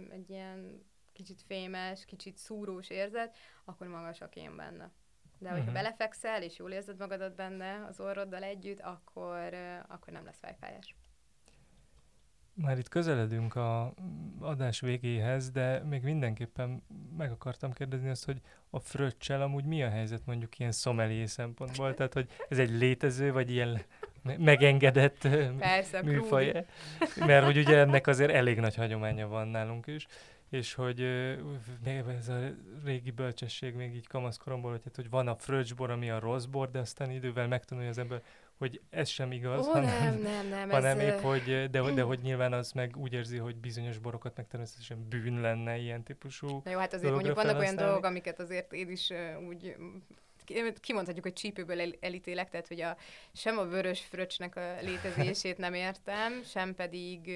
egy 0.09 0.29
ilyen 0.29 0.85
kicsit 1.13 1.41
fémes, 1.41 2.05
kicsit 2.05 2.37
szúrós 2.37 2.89
érzet, 2.89 3.35
akkor 3.63 3.87
magas 3.87 4.21
a 4.21 4.29
kém 4.29 4.55
benne. 4.55 4.91
De 5.37 5.49
hogyha 5.49 5.59
uh-huh. 5.59 5.81
belefekszel, 5.81 6.41
és 6.41 6.57
jól 6.57 6.71
érzed 6.71 6.97
magadat 6.97 7.35
benne 7.35 7.85
az 7.89 7.99
orroddal 7.99 8.43
együtt, 8.43 8.79
akkor, 8.79 9.53
akkor 9.87 10.13
nem 10.13 10.25
lesz 10.25 10.39
fejfájás. 10.39 10.95
Már 12.53 12.77
itt 12.77 12.87
közeledünk 12.87 13.55
a 13.55 13.93
adás 14.39 14.79
végéhez, 14.79 15.51
de 15.51 15.83
még 15.83 16.03
mindenképpen 16.03 16.83
meg 17.17 17.31
akartam 17.31 17.73
kérdezni 17.73 18.09
azt, 18.09 18.25
hogy 18.25 18.41
a 18.69 18.79
fröccsel 18.79 19.41
amúgy 19.41 19.65
mi 19.65 19.83
a 19.83 19.89
helyzet 19.89 20.25
mondjuk 20.25 20.59
ilyen 20.59 20.71
szomelié 20.71 21.25
szempontból? 21.25 21.93
Tehát, 21.93 22.13
hogy 22.13 22.29
ez 22.49 22.57
egy 22.57 22.69
létező, 22.69 23.31
vagy 23.31 23.51
ilyen 23.51 23.81
megengedett 24.37 25.27
Persze, 25.57 26.01
műfaj? 26.01 26.65
Mert 27.25 27.45
hogy 27.45 27.57
ugye 27.57 27.77
ennek 27.77 28.07
azért 28.07 28.31
elég 28.31 28.59
nagy 28.59 28.75
hagyománya 28.75 29.27
van 29.27 29.47
nálunk 29.47 29.87
is 29.87 30.07
és 30.55 30.73
hogy 30.73 31.01
ez 32.17 32.27
a 32.27 32.39
régi 32.83 33.11
bölcsesség 33.11 33.73
még 33.73 33.95
így 33.95 34.07
kamaszkoromból, 34.07 34.71
hogy, 34.71 34.81
hát, 34.83 34.95
hogy 34.95 35.09
van 35.09 35.27
a 35.27 35.35
fröccsbor, 35.35 35.89
ami 35.89 36.09
a 36.09 36.19
rossz 36.19 36.45
bor, 36.45 36.71
de 36.71 36.79
aztán 36.79 37.11
idővel 37.11 37.47
megtanulja 37.47 37.89
az 37.89 37.97
ember, 37.97 38.21
hogy 38.57 38.81
ez 38.89 39.09
sem 39.09 39.31
igaz, 39.31 39.67
Ó, 39.67 39.71
hanem, 39.71 40.13
nem, 40.13 40.21
nem, 40.21 40.47
nem, 40.47 40.69
hanem 40.69 40.99
ez, 40.99 41.07
épp, 41.07 41.21
hogy, 41.21 41.69
de, 41.69 41.91
de 41.91 42.01
hogy 42.11 42.19
nyilván 42.19 42.53
az 42.53 42.71
meg 42.71 42.97
úgy 42.97 43.13
érzi, 43.13 43.37
hogy 43.37 43.55
bizonyos 43.55 43.97
borokat 43.97 44.35
meg 44.35 44.47
természetesen 44.47 45.07
bűn 45.09 45.41
lenne 45.41 45.77
ilyen 45.77 46.03
típusú 46.03 46.61
Na 46.63 46.71
jó, 46.71 46.77
hát 46.77 46.93
azért 46.93 47.13
mondjuk 47.13 47.35
vannak 47.35 47.59
olyan 47.59 47.75
dolgok, 47.75 48.05
amiket 48.05 48.39
azért 48.39 48.73
én 48.73 48.89
is 48.89 49.09
uh, 49.09 49.47
úgy 49.47 49.75
kimondhatjuk, 50.79 51.23
hogy 51.23 51.33
csípőből 51.33 51.81
el, 51.81 51.91
elítélek, 51.99 52.49
tehát 52.49 52.67
hogy 52.67 52.81
a, 52.81 52.97
sem 53.33 53.57
a 53.57 53.65
vörös 53.65 53.99
fröccsnek 53.99 54.55
a 54.55 54.75
létezését 54.81 55.57
nem 55.57 55.73
értem, 55.73 56.43
sem 56.43 56.75
pedig 56.75 57.31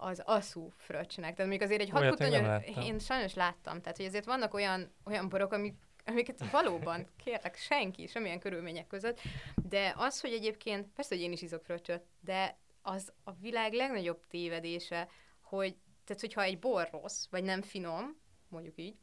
az 0.00 0.22
aszú 0.24 0.68
fröccsnek. 0.76 1.34
Tehát 1.34 1.50
még 1.50 1.62
azért 1.62 1.80
egy 1.80 1.90
hat 1.90 2.20
én, 2.20 2.82
én 2.82 2.98
sajnos 2.98 3.34
láttam. 3.34 3.80
Tehát, 3.80 3.96
hogy 3.96 4.06
azért 4.06 4.24
vannak 4.24 4.54
olyan, 4.54 4.92
olyan 5.04 5.28
borok, 5.28 5.52
amik 5.52 5.74
amiket 6.04 6.50
valóban 6.50 7.06
kérlek 7.24 7.56
senki, 7.56 8.06
semmilyen 8.06 8.38
körülmények 8.38 8.86
között, 8.86 9.20
de 9.68 9.94
az, 9.96 10.20
hogy 10.20 10.32
egyébként, 10.32 10.86
persze, 10.94 11.14
hogy 11.14 11.24
én 11.24 11.32
is 11.32 11.42
izok 11.42 11.64
fröccsöt, 11.64 12.02
de 12.20 12.58
az 12.82 13.12
a 13.24 13.32
világ 13.32 13.72
legnagyobb 13.72 14.26
tévedése, 14.26 15.08
hogy 15.40 15.76
tehát, 16.04 16.20
hogyha 16.20 16.42
egy 16.42 16.58
bor 16.58 16.88
rossz, 16.92 17.26
vagy 17.30 17.42
nem 17.42 17.62
finom, 17.62 18.20
mondjuk 18.48 18.78
így, 18.78 18.96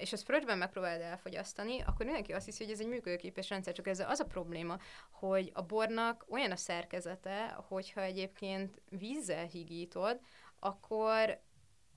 és 0.00 0.12
ezt 0.12 0.24
fröccsben 0.24 0.58
megpróbálod 0.58 1.00
elfogyasztani, 1.00 1.80
akkor 1.80 2.04
mindenki 2.04 2.32
azt 2.32 2.44
hiszi, 2.44 2.64
hogy 2.64 2.72
ez 2.72 2.80
egy 2.80 2.88
működőképes 2.88 3.48
rendszer, 3.48 3.74
csak 3.74 3.86
ez 3.86 4.00
az 4.00 4.20
a 4.20 4.24
probléma, 4.24 4.78
hogy 5.10 5.50
a 5.54 5.62
bornak 5.62 6.24
olyan 6.28 6.50
a 6.50 6.56
szerkezete, 6.56 7.46
hogyha 7.68 8.02
egyébként 8.02 8.82
vízzel 8.90 9.44
higítod, 9.44 10.20
akkor 10.58 11.40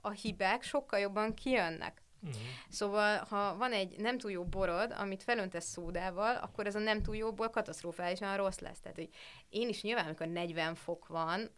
a 0.01 0.09
hibák 0.09 0.63
sokkal 0.63 0.99
jobban 0.99 1.33
kijönnek. 1.33 2.03
Uh-huh. 2.21 2.41
Szóval, 2.69 3.17
ha 3.29 3.57
van 3.57 3.71
egy 3.71 3.97
nem 3.97 4.17
túl 4.17 4.31
jó 4.31 4.45
borod, 4.45 4.91
amit 4.97 5.23
felöntesz 5.23 5.65
szódával, 5.65 6.35
akkor 6.35 6.67
ez 6.67 6.75
a 6.75 6.79
nem 6.79 7.01
túl 7.01 7.15
jóból 7.15 7.49
katasztrofálisan 7.49 8.37
rossz 8.37 8.59
lesz. 8.59 8.79
Tehát, 8.79 8.97
hogy 8.97 9.09
én 9.49 9.69
is 9.69 9.81
nyilván, 9.81 10.05
amikor 10.05 10.27
40 10.27 10.75
fok 10.75 11.07
van, 11.07 11.49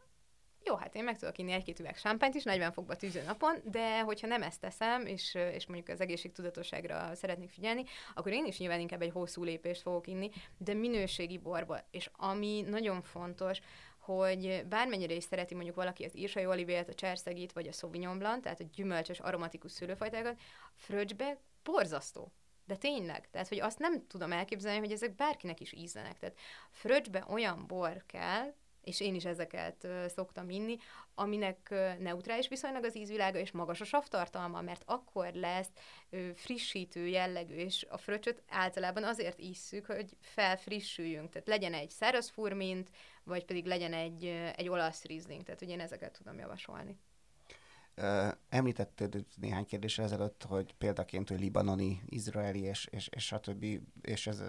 jó, 0.67 0.75
hát 0.75 0.95
én 0.95 1.03
meg 1.03 1.17
tudok 1.17 1.37
inni 1.37 1.51
egy-két 1.51 1.79
üveg 1.79 1.97
sámpányt 1.97 2.35
is 2.35 2.43
40 2.43 2.71
fokba 2.71 2.95
tűző 2.95 3.23
napon, 3.23 3.55
de 3.63 4.01
hogyha 4.01 4.27
nem 4.27 4.41
ezt 4.43 4.59
teszem, 4.59 5.05
és, 5.05 5.35
és 5.53 5.65
mondjuk 5.67 5.89
az 5.89 6.01
egészségtudatosságra 6.01 7.15
szeretnék 7.15 7.49
figyelni, 7.49 7.83
akkor 8.15 8.31
én 8.31 8.45
is 8.45 8.57
nyilván 8.57 8.79
inkább 8.79 9.01
egy 9.01 9.11
hosszú 9.11 9.43
lépést 9.43 9.81
fogok 9.81 10.07
inni, 10.07 10.29
de 10.57 10.73
minőségi 10.73 11.37
borba. 11.37 11.79
És 11.91 12.09
ami 12.15 12.61
nagyon 12.67 13.01
fontos, 13.01 13.59
hogy 13.97 14.65
bármennyire 14.69 15.13
is 15.13 15.23
szereti 15.23 15.53
mondjuk 15.53 15.75
valaki 15.75 16.03
az 16.03 16.17
írsai 16.17 16.45
olivért, 16.45 16.89
a 16.89 16.93
cserszegit, 16.93 17.53
vagy 17.53 17.67
a 17.67 17.71
sauvignon 17.71 18.17
blanc, 18.17 18.43
tehát 18.43 18.59
a 18.59 18.65
gyümölcsös, 18.73 19.19
aromatikus 19.19 19.71
szőlőfajtákat, 19.71 20.39
fröccsbe 20.75 21.37
borzasztó. 21.63 22.31
De 22.65 22.75
tényleg, 22.75 23.29
tehát 23.29 23.47
hogy 23.47 23.59
azt 23.59 23.79
nem 23.79 24.07
tudom 24.07 24.31
elképzelni, 24.31 24.79
hogy 24.79 24.91
ezek 24.91 25.15
bárkinek 25.15 25.59
is 25.59 25.73
ízlenek. 25.73 26.19
Tehát 26.19 26.37
fröccsbe 26.71 27.25
olyan 27.27 27.67
bor 27.67 28.03
kell, 28.05 28.53
és 28.87 28.99
én 28.99 29.15
is 29.15 29.25
ezeket 29.25 29.87
szoktam 30.07 30.49
inni, 30.49 30.77
aminek 31.15 31.73
neutrális 31.99 32.47
viszonylag 32.47 32.83
az 32.83 32.97
ízvilága, 32.97 33.39
és 33.39 33.51
magas 33.51 33.81
a 33.81 33.85
savtartalma, 33.85 34.61
mert 34.61 34.83
akkor 34.85 35.33
lesz 35.33 35.69
frissítő 36.35 37.07
jellegű, 37.07 37.55
és 37.55 37.85
a 37.89 37.97
fröccsöt 37.97 38.43
általában 38.49 39.03
azért 39.03 39.39
isszük, 39.39 39.85
hogy 39.85 40.17
felfrissüljünk, 40.19 41.29
tehát 41.29 41.47
legyen 41.47 41.73
egy 41.73 41.89
száraz 41.89 42.29
furmint, 42.29 42.89
vagy 43.23 43.45
pedig 43.45 43.65
legyen 43.65 43.93
egy, 43.93 44.25
egy 44.55 44.69
olasz 44.69 45.03
rizling, 45.03 45.43
tehát 45.43 45.59
hogy 45.59 45.69
én 45.69 45.79
ezeket 45.79 46.17
tudom 46.17 46.39
javasolni. 46.39 46.97
Említetted 48.49 49.25
néhány 49.35 49.65
kérdésre 49.65 50.03
ezelőtt, 50.03 50.43
hogy 50.43 50.73
példaként, 50.77 51.29
hogy 51.29 51.39
libanoni, 51.39 52.01
izraeli 52.05 52.59
és, 52.59 52.87
és, 52.91 53.07
és 53.07 53.35
többi, 53.41 53.81
és 54.01 54.27
ez, 54.27 54.43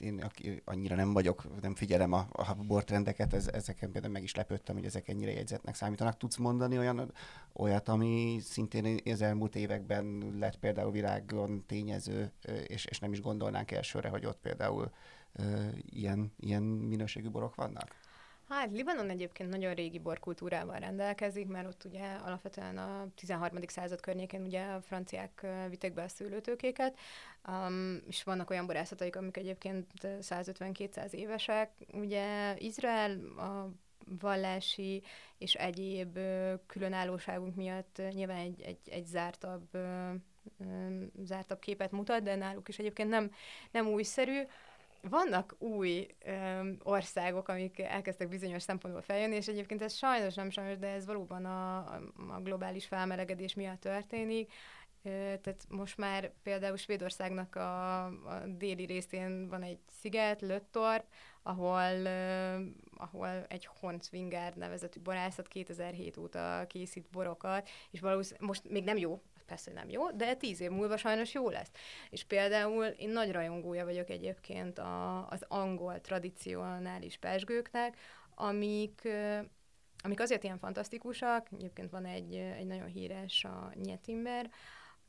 én 0.00 0.22
aki 0.22 0.62
annyira 0.64 0.94
nem 0.94 1.12
vagyok, 1.12 1.60
nem 1.60 1.74
figyelem 1.74 2.12
a, 2.12 2.26
a 2.32 2.54
bortrendeket, 2.54 3.32
ez, 3.32 3.48
ezeken 3.48 3.92
például 3.92 4.12
meg 4.12 4.22
is 4.22 4.34
lepődtem, 4.34 4.74
hogy 4.74 4.84
ezek 4.84 5.08
ennyire 5.08 5.32
jegyzetnek 5.32 5.74
számítanak. 5.74 6.16
Tudsz 6.16 6.36
mondani 6.36 6.78
olyan, 6.78 7.12
olyat, 7.52 7.88
ami 7.88 8.38
szintén 8.42 9.00
az 9.04 9.22
elmúlt 9.22 9.56
években 9.56 10.34
lett 10.38 10.58
például 10.58 10.90
világon 10.90 11.64
tényező, 11.66 12.32
és, 12.66 12.84
és 12.84 12.98
nem 12.98 13.12
is 13.12 13.20
gondolnánk 13.20 13.70
elsőre, 13.70 14.08
hogy 14.08 14.26
ott 14.26 14.40
például 14.40 14.90
ilyen, 15.90 16.32
ilyen 16.36 16.62
minőségű 16.62 17.30
borok 17.30 17.54
vannak? 17.54 17.94
Hát 18.48 18.70
Libanon 18.72 19.10
egyébként 19.10 19.50
nagyon 19.50 19.74
régi 19.74 19.98
borkultúrával 19.98 20.78
rendelkezik, 20.78 21.46
mert 21.46 21.66
ott 21.66 21.84
ugye 21.84 22.04
alapvetően 22.24 22.78
a 22.78 23.06
13. 23.14 23.58
század 23.66 24.00
környékén 24.00 24.42
ugye 24.42 24.64
a 24.64 24.80
franciák 24.80 25.46
vitték 25.68 25.94
be 25.94 26.02
a 26.02 26.08
szőlőtőkéket, 26.08 26.98
um, 27.48 28.02
és 28.08 28.22
vannak 28.22 28.50
olyan 28.50 28.66
borászataik, 28.66 29.16
amik 29.16 29.36
egyébként 29.36 29.86
150-200 30.02 31.12
évesek. 31.12 31.70
Ugye 31.92 32.56
Izrael 32.58 33.10
a 33.38 33.70
vallási 34.20 35.02
és 35.38 35.54
egyéb 35.54 36.18
különállóságunk 36.66 37.54
miatt 37.54 38.02
nyilván 38.10 38.36
egy, 38.36 38.60
egy, 38.60 38.78
egy 38.90 39.06
zártabb, 39.06 39.68
zártabb 41.22 41.58
képet 41.58 41.90
mutat, 41.90 42.22
de 42.22 42.34
náluk 42.34 42.68
is 42.68 42.78
egyébként 42.78 43.08
nem, 43.08 43.30
nem 43.70 43.86
újszerű 43.86 44.40
vannak 45.02 45.54
új 45.58 46.06
öm, 46.24 46.78
országok, 46.82 47.48
amik 47.48 47.78
elkezdtek 47.78 48.28
bizonyos 48.28 48.62
szempontból 48.62 49.02
feljönni, 49.02 49.34
és 49.34 49.48
egyébként 49.48 49.82
ez 49.82 49.94
sajnos 49.94 50.34
nem 50.34 50.50
sajnos, 50.50 50.78
de 50.78 50.88
ez 50.88 51.06
valóban 51.06 51.44
a, 51.44 51.78
a 52.28 52.40
globális 52.42 52.86
felmelegedés 52.86 53.54
miatt 53.54 53.80
történik. 53.80 54.52
Tehát 55.42 55.66
most 55.68 55.96
már 55.96 56.32
például 56.42 56.76
Svédországnak 56.76 57.54
a, 57.54 58.04
a 58.04 58.46
déli 58.46 58.84
részén 58.84 59.48
van 59.48 59.62
egy 59.62 59.78
sziget, 60.00 60.40
Löttorp, 60.40 61.04
ahol, 61.42 62.00
uh, 62.00 62.66
ahol 62.96 63.44
egy 63.48 63.68
Hornsvinger 63.80 64.54
nevezetű 64.54 65.00
borászat 65.00 65.48
2007 65.48 66.16
óta 66.16 66.64
készít 66.68 67.10
borokat, 67.10 67.68
és 67.90 68.00
valószínűleg 68.00 68.48
most 68.48 68.70
még 68.70 68.84
nem 68.84 68.96
jó, 68.96 69.22
persze 69.46 69.72
nem 69.72 69.88
jó, 69.88 70.10
de 70.10 70.34
tíz 70.34 70.60
év 70.60 70.70
múlva 70.70 70.96
sajnos 70.96 71.34
jó 71.34 71.50
lesz. 71.50 71.70
És 72.10 72.24
például 72.24 72.84
én 72.84 73.10
nagy 73.10 73.32
rajongója 73.32 73.84
vagyok 73.84 74.10
egyébként 74.10 74.78
a, 74.78 75.28
az 75.28 75.44
angol 75.48 76.00
tradicionális 76.00 77.16
pesgőknek, 77.16 77.96
amik 78.34 79.08
amik 80.02 80.20
azért 80.20 80.44
ilyen 80.44 80.58
fantasztikusak, 80.58 81.46
egyébként 81.52 81.90
van 81.90 82.04
egy, 82.04 82.34
egy 82.34 82.66
nagyon 82.66 82.86
híres 82.86 83.44
a 83.44 83.72
Nyetimber, 83.74 84.50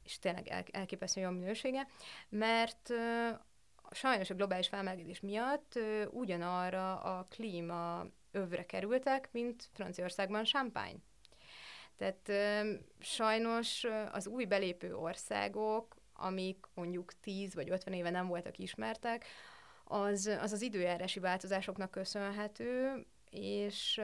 és 0.03 0.19
tényleg 0.19 0.47
el, 0.47 0.63
elképesztő 0.71 1.21
jó 1.21 1.29
minősége, 1.29 1.88
mert 2.29 2.93
sajnos 3.91 4.29
a 4.29 4.33
globális 4.33 4.67
felmelegedés 4.67 5.19
miatt 5.19 5.79
ugyanarra 6.11 6.99
a 6.99 7.27
klíma 7.29 8.05
övre 8.31 8.65
kerültek, 8.65 9.29
mint 9.31 9.69
Franciaországban 9.73 10.43
Champagne. 10.43 10.97
Tehát 11.98 12.32
sajnos 13.00 13.86
az 14.12 14.28
új 14.28 14.45
belépő 14.45 14.95
országok, 14.95 15.95
amik 16.14 16.66
mondjuk 16.74 17.20
10 17.22 17.54
vagy 17.54 17.70
50 17.70 17.93
éve 17.93 18.10
nem 18.10 18.28
voltak 18.28 18.58
ismertek, 18.58 19.26
az 19.84 20.26
az, 20.41 20.52
az 20.52 20.62
időjárási 20.62 21.20
változásoknak 21.20 21.91
köszönhető, 21.91 23.06
és, 23.30 24.02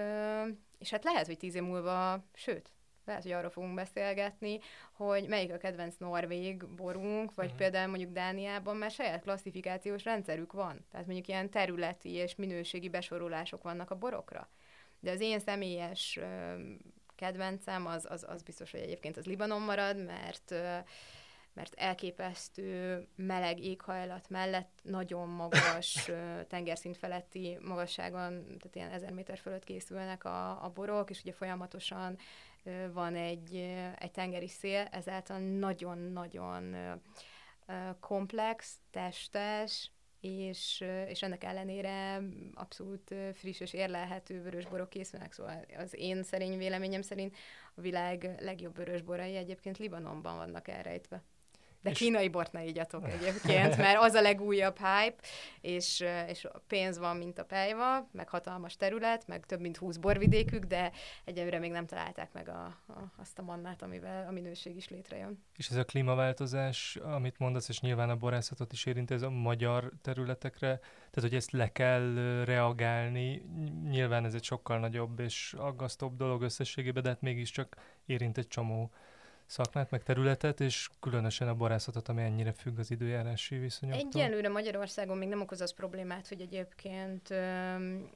és 0.77 0.89
hát 0.89 1.03
lehet, 1.03 1.25
hogy 1.25 1.37
tíz 1.37 1.55
év 1.55 1.63
múlva, 1.63 2.25
sőt, 2.33 2.73
lehet, 3.05 3.23
hogy 3.23 3.31
arról 3.31 3.49
fogunk 3.49 3.73
beszélgetni, 3.73 4.59
hogy 4.91 5.27
melyik 5.27 5.53
a 5.53 5.57
kedvenc 5.57 5.95
norvég 5.97 6.67
borunk, 6.67 7.35
vagy 7.35 7.45
uh-huh. 7.45 7.59
például 7.59 7.89
mondjuk 7.89 8.11
Dániában 8.11 8.75
már 8.75 8.91
saját 8.91 9.21
klasszifikációs 9.21 10.03
rendszerük 10.03 10.53
van. 10.53 10.85
Tehát 10.91 11.05
mondjuk 11.05 11.27
ilyen 11.27 11.49
területi 11.49 12.09
és 12.09 12.35
minőségi 12.35 12.89
besorolások 12.89 13.63
vannak 13.63 13.91
a 13.91 13.95
borokra. 13.95 14.49
De 14.99 15.11
az 15.11 15.19
én 15.19 15.39
személyes 15.39 16.19
kedvencem, 17.23 17.85
az, 17.85 18.07
az, 18.09 18.25
az 18.27 18.41
biztos, 18.41 18.71
hogy 18.71 18.79
egyébként 18.79 19.17
az 19.17 19.25
Libanon 19.25 19.61
marad, 19.61 20.05
mert 20.05 20.53
mert 21.55 21.73
elképesztő 21.73 23.05
meleg 23.15 23.59
éghajlat 23.59 24.29
mellett 24.29 24.79
nagyon 24.83 25.29
magas 25.29 26.11
tengerszint 26.53 26.97
feletti 26.97 27.57
magasságon, 27.61 28.43
tehát 28.45 28.75
ilyen 28.75 28.89
ezer 28.89 29.11
méter 29.11 29.37
fölött 29.37 29.63
készülnek 29.63 30.23
a, 30.23 30.63
a 30.63 30.69
borok, 30.69 31.09
és 31.09 31.21
ugye 31.21 31.33
folyamatosan 31.33 32.17
van 32.91 33.15
egy, 33.15 33.55
egy 33.97 34.11
tengeri 34.11 34.47
szél, 34.47 34.87
ezáltal 34.91 35.39
nagyon-nagyon 35.39 36.75
komplex, 37.99 38.75
testes, 38.91 39.91
és, 40.23 40.83
és 41.07 41.21
ennek 41.21 41.43
ellenére 41.43 42.21
abszolút 42.53 43.15
friss 43.33 43.59
és 43.59 43.73
érlelhető 43.73 44.41
vörösborok 44.41 44.89
készülnek, 44.89 45.33
szóval 45.33 45.65
az 45.77 45.93
én 45.95 46.23
szerény 46.23 46.57
véleményem 46.57 47.01
szerint 47.01 47.35
a 47.75 47.81
világ 47.81 48.35
legjobb 48.39 48.75
vörösborai 48.75 49.35
egyébként 49.35 49.77
Libanonban 49.77 50.35
vannak 50.35 50.67
elrejtve. 50.67 51.23
De 51.83 51.89
és... 51.89 51.97
kínai 51.97 52.29
bort 52.29 52.51
ne 52.51 52.63
igyatok 52.63 53.09
egyébként, 53.09 53.77
mert 53.77 54.01
az 54.01 54.13
a 54.13 54.21
legújabb 54.21 54.77
hype, 54.77 55.15
és, 55.61 56.03
és 56.27 56.47
pénz 56.67 56.97
van, 56.97 57.17
mint 57.17 57.39
a 57.39 57.45
pejva, 57.45 58.07
meg 58.11 58.29
hatalmas 58.29 58.75
terület, 58.75 59.27
meg 59.27 59.45
több 59.45 59.59
mint 59.59 59.77
20 59.77 59.97
borvidékük, 59.97 60.63
de 60.63 60.91
egyelőre 61.25 61.59
még 61.59 61.71
nem 61.71 61.85
találták 61.85 62.33
meg 62.33 62.49
a, 62.49 62.65
a, 62.87 63.11
azt 63.17 63.39
a 63.39 63.41
mannát, 63.41 63.81
amivel 63.81 64.27
a 64.27 64.31
minőség 64.31 64.75
is 64.75 64.89
létrejön. 64.89 65.43
És 65.57 65.69
ez 65.69 65.75
a 65.75 65.83
klímaváltozás, 65.83 66.95
amit 66.95 67.39
mondasz, 67.39 67.69
és 67.69 67.79
nyilván 67.79 68.09
a 68.09 68.15
borászatot 68.15 68.71
is 68.71 68.85
érint, 68.85 69.11
ez 69.11 69.21
a 69.21 69.29
magyar 69.29 69.91
területekre, 70.01 70.77
tehát 70.77 71.29
hogy 71.29 71.35
ezt 71.35 71.51
le 71.51 71.71
kell 71.71 72.13
reagálni, 72.45 73.45
nyilván 73.89 74.25
ez 74.25 74.33
egy 74.33 74.43
sokkal 74.43 74.79
nagyobb 74.79 75.19
és 75.19 75.55
aggasztóbb 75.57 76.15
dolog 76.15 76.41
összességében, 76.41 77.03
de 77.03 77.09
hát 77.09 77.21
mégiscsak 77.21 77.75
érint 78.05 78.37
egy 78.37 78.47
csomó 78.47 78.91
szakmát, 79.53 79.91
meg 79.91 80.03
területet, 80.03 80.59
és 80.59 80.89
különösen 80.99 81.47
a 81.47 81.53
borászatot, 81.53 82.07
ami 82.07 82.21
ennyire 82.21 82.51
függ 82.51 82.79
az 82.79 82.91
időjárási 82.91 83.57
viszonyoktól. 83.57 84.21
Egyelőre 84.21 84.49
Magyarországon 84.49 85.17
még 85.17 85.27
nem 85.27 85.41
okoz 85.41 85.61
az 85.61 85.73
problémát, 85.73 86.27
hogy 86.27 86.41
egyébként 86.41 87.29
um, 87.29 88.09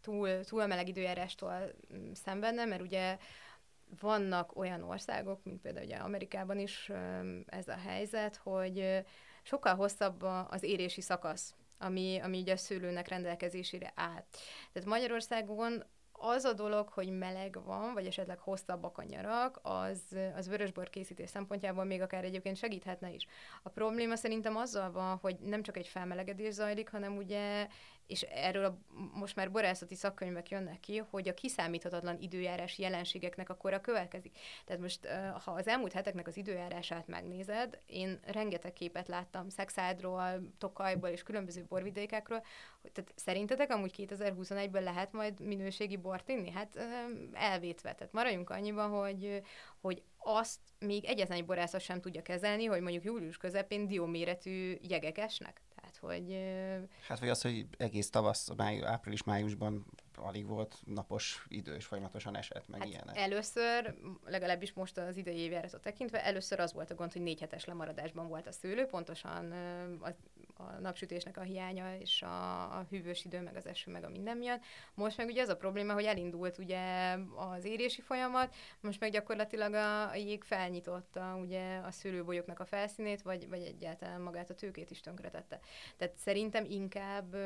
túl, 0.00 0.44
túl 0.44 0.66
meleg 0.66 0.88
időjárástól 0.88 1.72
szenvedne, 2.12 2.64
mert 2.64 2.82
ugye 2.82 3.18
vannak 4.00 4.56
olyan 4.56 4.82
országok, 4.82 5.44
mint 5.44 5.60
például 5.60 5.84
ugye 5.84 5.96
Amerikában 5.96 6.58
is 6.58 6.90
ez 7.46 7.68
a 7.68 7.76
helyzet, 7.86 8.36
hogy 8.36 9.04
sokkal 9.42 9.74
hosszabb 9.74 10.22
az 10.48 10.62
érési 10.62 11.00
szakasz, 11.00 11.54
ami, 11.78 12.18
ami 12.22 12.40
ugye 12.40 12.52
a 12.52 12.56
szőlőnek 12.56 13.08
rendelkezésére 13.08 13.92
áll. 13.94 14.24
Tehát 14.72 14.88
Magyarországon 14.88 15.84
az 16.20 16.44
a 16.44 16.52
dolog, 16.52 16.88
hogy 16.88 17.18
meleg 17.18 17.58
van, 17.64 17.92
vagy 17.92 18.06
esetleg 18.06 18.38
hosszabbak 18.38 18.98
a 18.98 19.02
nyarak, 19.02 19.60
az, 19.62 20.02
az 20.36 20.48
vörösbor 20.48 20.90
készítés 20.90 21.30
szempontjából 21.30 21.84
még 21.84 22.00
akár 22.00 22.24
egyébként 22.24 22.56
segíthetne 22.56 23.10
is. 23.10 23.26
A 23.62 23.68
probléma 23.68 24.16
szerintem 24.16 24.56
azzal 24.56 24.90
van, 24.90 25.16
hogy 25.16 25.36
nem 25.38 25.62
csak 25.62 25.76
egy 25.76 25.86
felmelegedés 25.86 26.54
zajlik, 26.54 26.90
hanem 26.90 27.16
ugye 27.16 27.66
és 28.10 28.22
erről 28.22 28.64
a, 28.64 28.78
most 29.14 29.36
már 29.36 29.50
borászati 29.50 29.94
szakkönyvek 29.94 30.48
jönnek 30.48 30.80
ki, 30.80 30.96
hogy 31.10 31.28
a 31.28 31.34
kiszámíthatatlan 31.34 32.16
időjárás 32.20 32.78
jelenségeknek 32.78 33.48
akkor 33.48 33.72
a 33.72 33.80
következik. 33.80 34.38
Tehát 34.64 34.82
most, 34.82 35.06
ha 35.44 35.50
az 35.50 35.68
elmúlt 35.68 35.92
heteknek 35.92 36.26
az 36.26 36.36
időjárását 36.36 37.06
megnézed, 37.06 37.78
én 37.86 38.20
rengeteg 38.26 38.72
képet 38.72 39.08
láttam 39.08 39.48
Szexádról, 39.48 40.22
Tokajból 40.58 41.08
és 41.08 41.22
különböző 41.22 41.64
borvidékekről, 41.68 42.42
tehát 42.92 43.12
szerintetek 43.16 43.72
amúgy 43.72 43.94
2021-ben 43.96 44.82
lehet 44.82 45.12
majd 45.12 45.40
minőségi 45.40 45.96
bort 45.96 46.28
inni? 46.28 46.50
Hát 46.50 46.78
elvétve. 47.32 47.94
Tehát 47.94 48.12
maradjunk 48.12 48.50
annyiban, 48.50 48.90
hogy, 48.90 49.42
hogy 49.80 50.02
azt 50.18 50.60
még 50.78 51.04
egyetlen 51.04 51.38
egy 51.38 51.44
borászat 51.44 51.80
sem 51.80 52.00
tudja 52.00 52.22
kezelni, 52.22 52.64
hogy 52.64 52.80
mondjuk 52.80 53.04
július 53.04 53.36
közepén 53.36 53.86
dióméretű 53.86 54.78
jegek 54.82 55.18
esnek. 55.18 55.60
Hogy... 56.00 56.38
Hát, 57.08 57.18
vagy 57.18 57.28
az, 57.28 57.42
hogy 57.42 57.66
egész 57.78 58.10
tavasz, 58.10 58.48
máj, 58.56 58.84
április-májusban 58.84 59.86
alig 60.16 60.46
volt 60.46 60.76
napos 60.84 61.46
idő, 61.48 61.74
és 61.74 61.84
folyamatosan 61.84 62.36
esett, 62.36 62.68
meg 62.68 62.80
hát 62.80 62.88
ilyenek. 62.88 63.16
Először, 63.16 63.94
legalábbis 64.24 64.72
most 64.72 64.98
az 64.98 65.16
idei 65.16 65.38
évjáratot 65.38 65.80
tekintve, 65.80 66.24
először 66.24 66.60
az 66.60 66.72
volt 66.72 66.90
a 66.90 66.94
gond, 66.94 67.12
hogy 67.12 67.22
négy 67.22 67.40
hetes 67.40 67.64
lemaradásban 67.64 68.28
volt 68.28 68.46
a 68.46 68.52
szőlő, 68.52 68.86
pontosan 68.86 69.52
a, 70.00 70.08
a 70.60 70.80
napsütésnek 70.80 71.36
a 71.36 71.42
hiánya, 71.42 71.96
és 71.98 72.22
a, 72.22 72.62
a 72.78 72.86
hűvös 72.90 73.24
idő, 73.24 73.40
meg 73.40 73.56
az 73.56 73.66
eső, 73.66 73.90
meg 73.90 74.04
a 74.04 74.08
minden 74.08 74.36
miatt. 74.36 74.62
Most 74.94 75.16
meg 75.16 75.26
ugye 75.26 75.42
az 75.42 75.48
a 75.48 75.56
probléma, 75.56 75.92
hogy 75.92 76.04
elindult 76.04 76.58
ugye 76.58 77.16
az 77.36 77.64
érési 77.64 78.00
folyamat, 78.00 78.54
most 78.80 79.00
meg 79.00 79.10
gyakorlatilag 79.10 79.74
a, 79.74 80.10
a 80.10 80.14
jég 80.14 80.44
felnyitotta 80.44 81.36
ugye 81.40 81.76
a 81.76 81.90
szőlőbolyoknak 81.90 82.60
a 82.60 82.64
felszínét, 82.64 83.22
vagy, 83.22 83.48
vagy 83.48 83.62
egyáltalán 83.62 84.20
magát 84.20 84.50
a 84.50 84.54
tőkét 84.54 84.90
is 84.90 85.00
tönkretette. 85.00 85.60
Tehát 85.96 86.16
szerintem 86.16 86.64
inkább, 86.64 87.36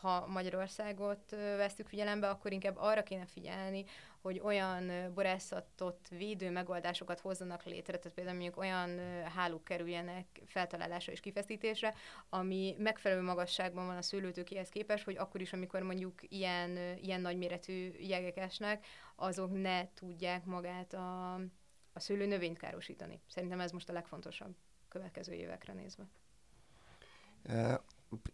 ha 0.00 0.26
Magyarországot 0.26 1.30
vesztük 1.30 1.86
figyelembe, 1.86 2.28
akkor 2.28 2.52
inkább 2.52 2.76
arra 2.76 3.02
kéne 3.02 3.26
figyelni, 3.26 3.84
hogy 4.24 4.40
olyan 4.40 5.12
borászatot 5.14 6.08
védő 6.08 6.50
megoldásokat 6.50 7.20
hozzanak 7.20 7.62
létre, 7.64 7.98
tehát 7.98 8.14
például 8.14 8.36
mondjuk 8.36 8.58
olyan 8.58 8.98
hálók 9.24 9.64
kerüljenek 9.64 10.26
feltalálásra 10.46 11.12
és 11.12 11.20
kifeszítésre, 11.20 11.94
ami 12.28 12.74
megfelelő 12.78 13.22
magasságban 13.22 13.86
van 13.86 13.96
a 13.96 14.02
szőlőtőkéhez 14.02 14.68
képest, 14.68 15.04
hogy 15.04 15.16
akkor 15.16 15.40
is, 15.40 15.52
amikor 15.52 15.82
mondjuk 15.82 16.20
ilyen, 16.32 16.78
ilyen 16.96 17.20
nagyméretű 17.20 17.92
jegek 17.98 18.36
esnek, 18.36 18.86
azok 19.16 19.60
ne 19.60 19.92
tudják 19.92 20.44
magát 20.44 20.92
a, 20.92 21.34
a 21.92 22.00
szőlő 22.00 22.26
növényt 22.26 22.58
károsítani. 22.58 23.20
Szerintem 23.28 23.60
ez 23.60 23.70
most 23.70 23.88
a 23.88 23.92
legfontosabb 23.92 24.54
következő 24.88 25.32
évekre 25.32 25.72
nézve. 25.72 26.04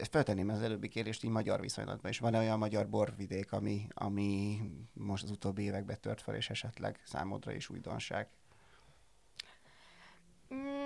Feltenném 0.09 0.49
az 0.49 0.61
előbbi 0.61 0.87
kérdést 0.87 1.23
így 1.23 1.31
magyar 1.31 1.59
viszonylatban 1.59 2.11
is. 2.11 2.19
Van-e 2.19 2.39
olyan 2.39 2.57
magyar 2.57 2.89
borvidék, 2.89 3.51
ami, 3.51 3.87
ami 3.93 4.61
most 4.93 5.23
az 5.23 5.31
utóbbi 5.31 5.63
években 5.63 5.97
tört 6.01 6.21
fel, 6.21 6.35
és 6.35 6.49
esetleg 6.49 6.99
számodra 7.03 7.51
is 7.51 7.69
újdonság? 7.69 8.27
Mm, 10.53 10.80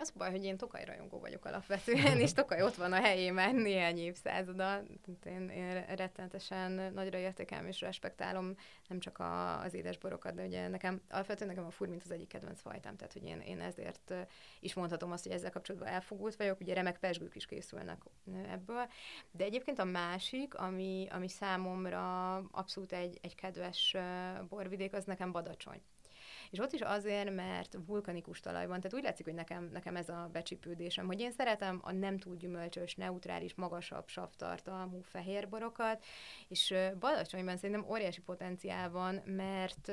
az 0.00 0.10
baj, 0.10 0.30
hogy 0.30 0.44
én 0.44 0.56
Tokaj 0.56 0.84
rajongó 0.84 1.18
vagyok 1.18 1.44
alapvetően, 1.44 2.20
és 2.24 2.32
Tokaj 2.32 2.62
ott 2.62 2.74
van 2.74 2.92
a 2.92 3.00
helyén 3.00 3.34
már 3.34 3.54
néhány 3.54 3.98
évszázada. 3.98 4.82
Én, 5.24 5.48
én 5.48 5.84
rettenetesen 5.96 6.92
nagyra 6.94 7.18
értékelem 7.18 7.66
és 7.66 7.80
respektálom 7.80 8.54
nem 8.88 8.98
csak 8.98 9.18
a, 9.18 9.60
az 9.60 9.74
édesborokat, 9.74 10.34
de 10.34 10.44
ugye 10.44 10.68
nekem 10.68 11.00
alapvetően 11.08 11.50
nekem 11.50 11.64
a 11.64 11.70
furmint 11.70 12.02
az 12.04 12.10
egyik 12.10 12.28
kedvenc 12.28 12.60
fajtám, 12.60 12.96
tehát 12.96 13.12
hogy 13.12 13.24
én, 13.24 13.40
én 13.40 13.60
ezért 13.60 14.14
is 14.60 14.74
mondhatom 14.74 15.12
azt, 15.12 15.22
hogy 15.22 15.32
ezzel 15.32 15.50
kapcsolatban 15.50 15.90
elfogult 15.90 16.36
vagyok. 16.36 16.60
Ugye 16.60 16.74
remek 16.74 16.98
pesgők 16.98 17.34
is 17.34 17.46
készülnek 17.46 18.02
ebből. 18.50 18.88
De 19.30 19.44
egyébként 19.44 19.78
a 19.78 19.84
másik, 19.84 20.54
ami, 20.54 21.06
ami 21.10 21.28
számomra 21.28 22.34
abszolút 22.36 22.92
egy, 22.92 23.18
egy 23.22 23.34
kedves 23.34 23.96
borvidék, 24.48 24.92
az 24.92 25.04
nekem 25.04 25.32
Badacsony 25.32 25.82
és 26.54 26.60
ott 26.60 26.72
is 26.72 26.80
azért, 26.80 27.34
mert 27.34 27.76
vulkanikus 27.86 28.40
talajban, 28.40 28.80
tehát 28.80 28.94
úgy 28.96 29.02
látszik, 29.02 29.24
hogy 29.24 29.34
nekem, 29.34 29.68
nekem 29.72 29.96
ez 29.96 30.08
a 30.08 30.28
becsipődésem, 30.32 31.06
hogy 31.06 31.20
én 31.20 31.30
szeretem 31.30 31.80
a 31.82 31.92
nem 31.92 32.18
túl 32.18 32.36
gyümölcsös, 32.36 32.94
neutrális, 32.94 33.54
magasabb 33.54 34.08
savtartalmú 34.08 35.00
fehér 35.00 35.48
borokat, 35.48 36.04
és 36.48 36.74
Badacsonyban 36.98 37.56
szerintem 37.56 37.90
óriási 37.90 38.20
potenciál 38.20 38.90
van, 38.90 39.14
mert 39.24 39.92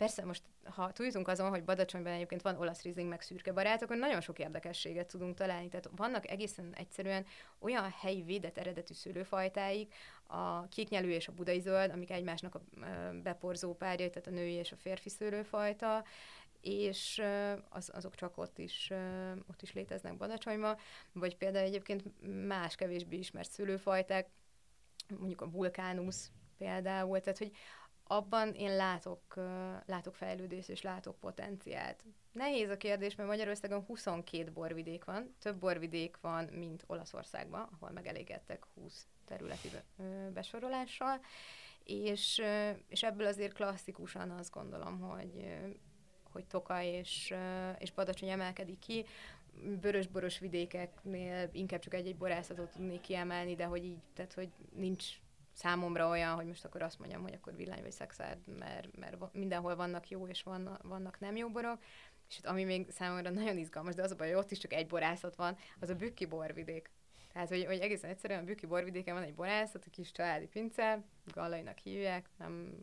Persze 0.00 0.24
most, 0.24 0.42
ha 0.64 0.92
túljutunk 0.92 1.28
azon, 1.28 1.48
hogy 1.48 1.64
Badacsonyban 1.64 2.12
egyébként 2.12 2.42
van 2.42 2.56
olasz 2.56 2.82
rizing, 2.82 3.08
meg 3.08 3.20
szürke 3.20 3.52
barát, 3.52 3.82
akkor 3.82 3.96
nagyon 3.96 4.20
sok 4.20 4.38
érdekességet 4.38 5.06
tudunk 5.06 5.34
találni. 5.34 5.68
Tehát 5.68 5.90
vannak 5.96 6.30
egészen 6.30 6.74
egyszerűen 6.74 7.26
olyan 7.58 7.90
helyi 8.00 8.22
védett 8.22 8.58
eredetű 8.58 8.94
szőlőfajtáik, 8.94 9.94
a 10.26 10.68
kéknyelű 10.68 11.08
és 11.10 11.28
a 11.28 11.32
budai 11.32 11.60
zöld, 11.60 11.90
amik 11.90 12.10
egymásnak 12.10 12.54
a 12.54 12.60
beporzó 13.22 13.74
párjai, 13.74 14.10
tehát 14.10 14.26
a 14.26 14.30
női 14.30 14.52
és 14.52 14.72
a 14.72 14.76
férfi 14.76 15.08
szőlőfajta, 15.08 16.04
és 16.60 17.22
az, 17.68 17.90
azok 17.94 18.14
csak 18.14 18.38
ott 18.38 18.58
is, 18.58 18.92
ott 19.48 19.62
is 19.62 19.72
léteznek 19.72 20.16
Badacsonyban, 20.16 20.76
vagy 21.12 21.36
például 21.36 21.66
egyébként 21.66 22.02
más 22.46 22.74
kevésbé 22.74 23.16
ismert 23.16 23.50
szőlőfajták, 23.50 24.28
mondjuk 25.18 25.40
a 25.40 25.50
vulkánusz 25.50 26.30
például, 26.58 27.20
tehát 27.20 27.38
hogy 27.38 27.52
abban 28.10 28.52
én 28.52 28.76
látok, 28.76 29.34
látok 29.86 30.14
fejlődést 30.14 30.68
és 30.68 30.82
látok 30.82 31.18
potenciált. 31.18 32.04
Nehéz 32.32 32.70
a 32.70 32.76
kérdés, 32.76 33.14
mert 33.14 33.28
Magyarországon 33.28 33.84
22 33.84 34.52
borvidék 34.52 35.04
van, 35.04 35.34
több 35.38 35.56
borvidék 35.56 36.16
van, 36.20 36.44
mint 36.44 36.84
Olaszországban, 36.86 37.68
ahol 37.72 37.90
megelégedtek 37.90 38.64
20 38.74 39.06
területi 39.24 39.68
besorolással, 40.32 41.20
és, 41.84 42.42
és 42.88 43.02
ebből 43.02 43.26
azért 43.26 43.52
klasszikusan 43.52 44.30
azt 44.30 44.52
gondolom, 44.52 45.00
hogy, 45.00 45.58
hogy 46.32 46.44
Toka 46.44 46.82
és, 46.82 47.34
és 47.78 47.92
Badacsony 47.92 48.28
emelkedik 48.28 48.78
ki, 48.78 49.04
vörös-boros 49.80 50.38
vidékeknél 50.38 51.48
inkább 51.52 51.80
csak 51.80 51.94
egy-egy 51.94 52.16
borászatot 52.16 52.70
tudnék 52.70 53.00
kiemelni, 53.00 53.54
de 53.54 53.64
hogy 53.64 53.84
így, 53.84 54.00
tehát 54.14 54.32
hogy 54.32 54.50
nincs 54.74 55.06
számomra 55.52 56.08
olyan, 56.08 56.34
hogy 56.34 56.46
most 56.46 56.64
akkor 56.64 56.82
azt 56.82 56.98
mondjam, 56.98 57.22
hogy 57.22 57.34
akkor 57.34 57.56
villány 57.56 57.82
vagy 57.82 57.92
szexárd, 57.92 58.58
mert, 58.58 58.96
mert 58.96 59.32
mindenhol 59.32 59.76
vannak 59.76 60.08
jó 60.08 60.26
és 60.26 60.42
vannak, 60.42 60.82
vannak 60.82 61.20
nem 61.20 61.36
jó 61.36 61.50
borok. 61.50 61.82
És 62.28 62.38
itt, 62.38 62.46
ami 62.46 62.64
még 62.64 62.90
számomra 62.90 63.30
nagyon 63.30 63.56
izgalmas, 63.56 63.94
de 63.94 64.02
az 64.02 64.10
a 64.10 64.16
baj, 64.16 64.28
hogy 64.28 64.36
ott 64.36 64.50
is 64.50 64.58
csak 64.58 64.72
egy 64.72 64.86
borászat 64.86 65.36
van, 65.36 65.56
az 65.80 65.90
a 65.90 65.94
Bükki 65.94 66.26
borvidék. 66.26 66.90
Tehát, 67.32 67.48
hogy, 67.48 67.64
hogy 67.64 67.78
egészen 67.78 68.10
egyszerűen 68.10 68.40
a 68.40 68.44
Bükki 68.44 68.66
borvidéken 68.66 69.14
van 69.14 69.22
egy 69.22 69.34
borászat, 69.34 69.84
a 69.84 69.90
kis 69.90 70.12
családi 70.12 70.46
pince, 70.46 71.04
gallainak 71.24 71.78
hívják, 71.78 72.28
nem, 72.38 72.74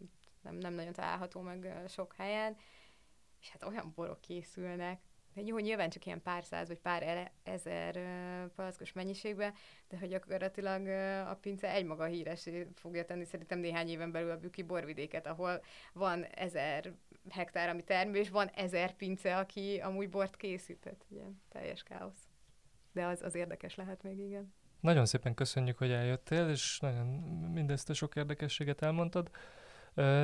nem, 0.41 0.55
nem 0.55 0.73
nagyon 0.73 0.93
található 0.93 1.41
meg 1.41 1.83
sok 1.87 2.13
helyen, 2.17 2.57
és 3.41 3.49
hát 3.49 3.63
olyan 3.63 3.91
borok 3.95 4.21
készülnek, 4.21 5.01
jó, 5.45 5.57
nyilván 5.57 5.89
csak 5.89 6.05
ilyen 6.05 6.21
pár 6.21 6.43
száz 6.43 6.67
vagy 6.67 6.79
pár 6.79 7.31
ezer 7.43 7.99
palackos 8.55 8.93
mennyiségben, 8.93 9.53
de 9.89 9.97
hogy 9.97 10.09
gyakorlatilag 10.09 10.87
a 11.27 11.35
pince 11.41 11.71
egymaga 11.71 12.05
híres 12.05 12.49
fogja 12.73 13.05
tenni 13.05 13.25
szerintem 13.25 13.59
néhány 13.59 13.89
éven 13.89 14.11
belül 14.11 14.31
a 14.31 14.37
Büki 14.37 14.63
borvidéket, 14.63 15.27
ahol 15.27 15.61
van 15.93 16.23
ezer 16.23 16.93
hektár, 17.29 17.69
ami 17.69 17.83
termő, 17.83 18.17
és 18.17 18.29
van 18.29 18.47
ezer 18.47 18.95
pince, 18.95 19.37
aki 19.37 19.79
amúgy 19.79 20.09
bort 20.09 20.35
készített. 20.35 21.05
Ugye, 21.09 21.23
teljes 21.49 21.83
káosz. 21.83 22.27
De 22.91 23.05
az, 23.05 23.21
az 23.21 23.35
érdekes 23.35 23.75
lehet 23.75 24.03
még, 24.03 24.19
igen. 24.19 24.53
Nagyon 24.79 25.05
szépen 25.05 25.33
köszönjük, 25.33 25.77
hogy 25.77 25.91
eljöttél, 25.91 26.49
és 26.49 26.79
nagyon 26.79 27.05
mindezt 27.53 27.89
a 27.89 27.93
sok 27.93 28.15
érdekességet 28.15 28.81
elmondtad. 28.81 29.29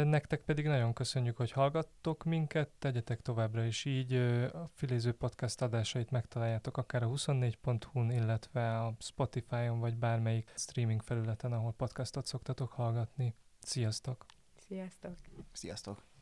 Nektek 0.03 0.41
pedig 0.41 0.65
nagyon 0.65 0.93
köszönjük, 0.93 1.37
hogy 1.37 1.51
hallgattok 1.51 2.23
minket, 2.23 2.69
tegyetek 2.79 3.21
továbbra 3.21 3.65
is 3.65 3.85
így. 3.85 4.13
A 4.53 4.67
Filéző 4.73 5.11
Podcast 5.11 5.61
adásait 5.61 6.11
megtaláljátok 6.11 6.77
akár 6.77 7.03
a 7.03 7.07
24.hu-n, 7.07 8.11
illetve 8.11 8.79
a 8.79 8.95
Spotify-on, 8.99 9.79
vagy 9.79 9.95
bármelyik 9.95 10.51
streaming 10.55 11.01
felületen, 11.01 11.53
ahol 11.53 11.73
podcastot 11.73 12.25
szoktatok 12.25 12.71
hallgatni. 12.71 13.35
Sziasztok! 13.59 14.25
Sziasztok! 14.67 15.15
Sziasztok! 15.51 16.12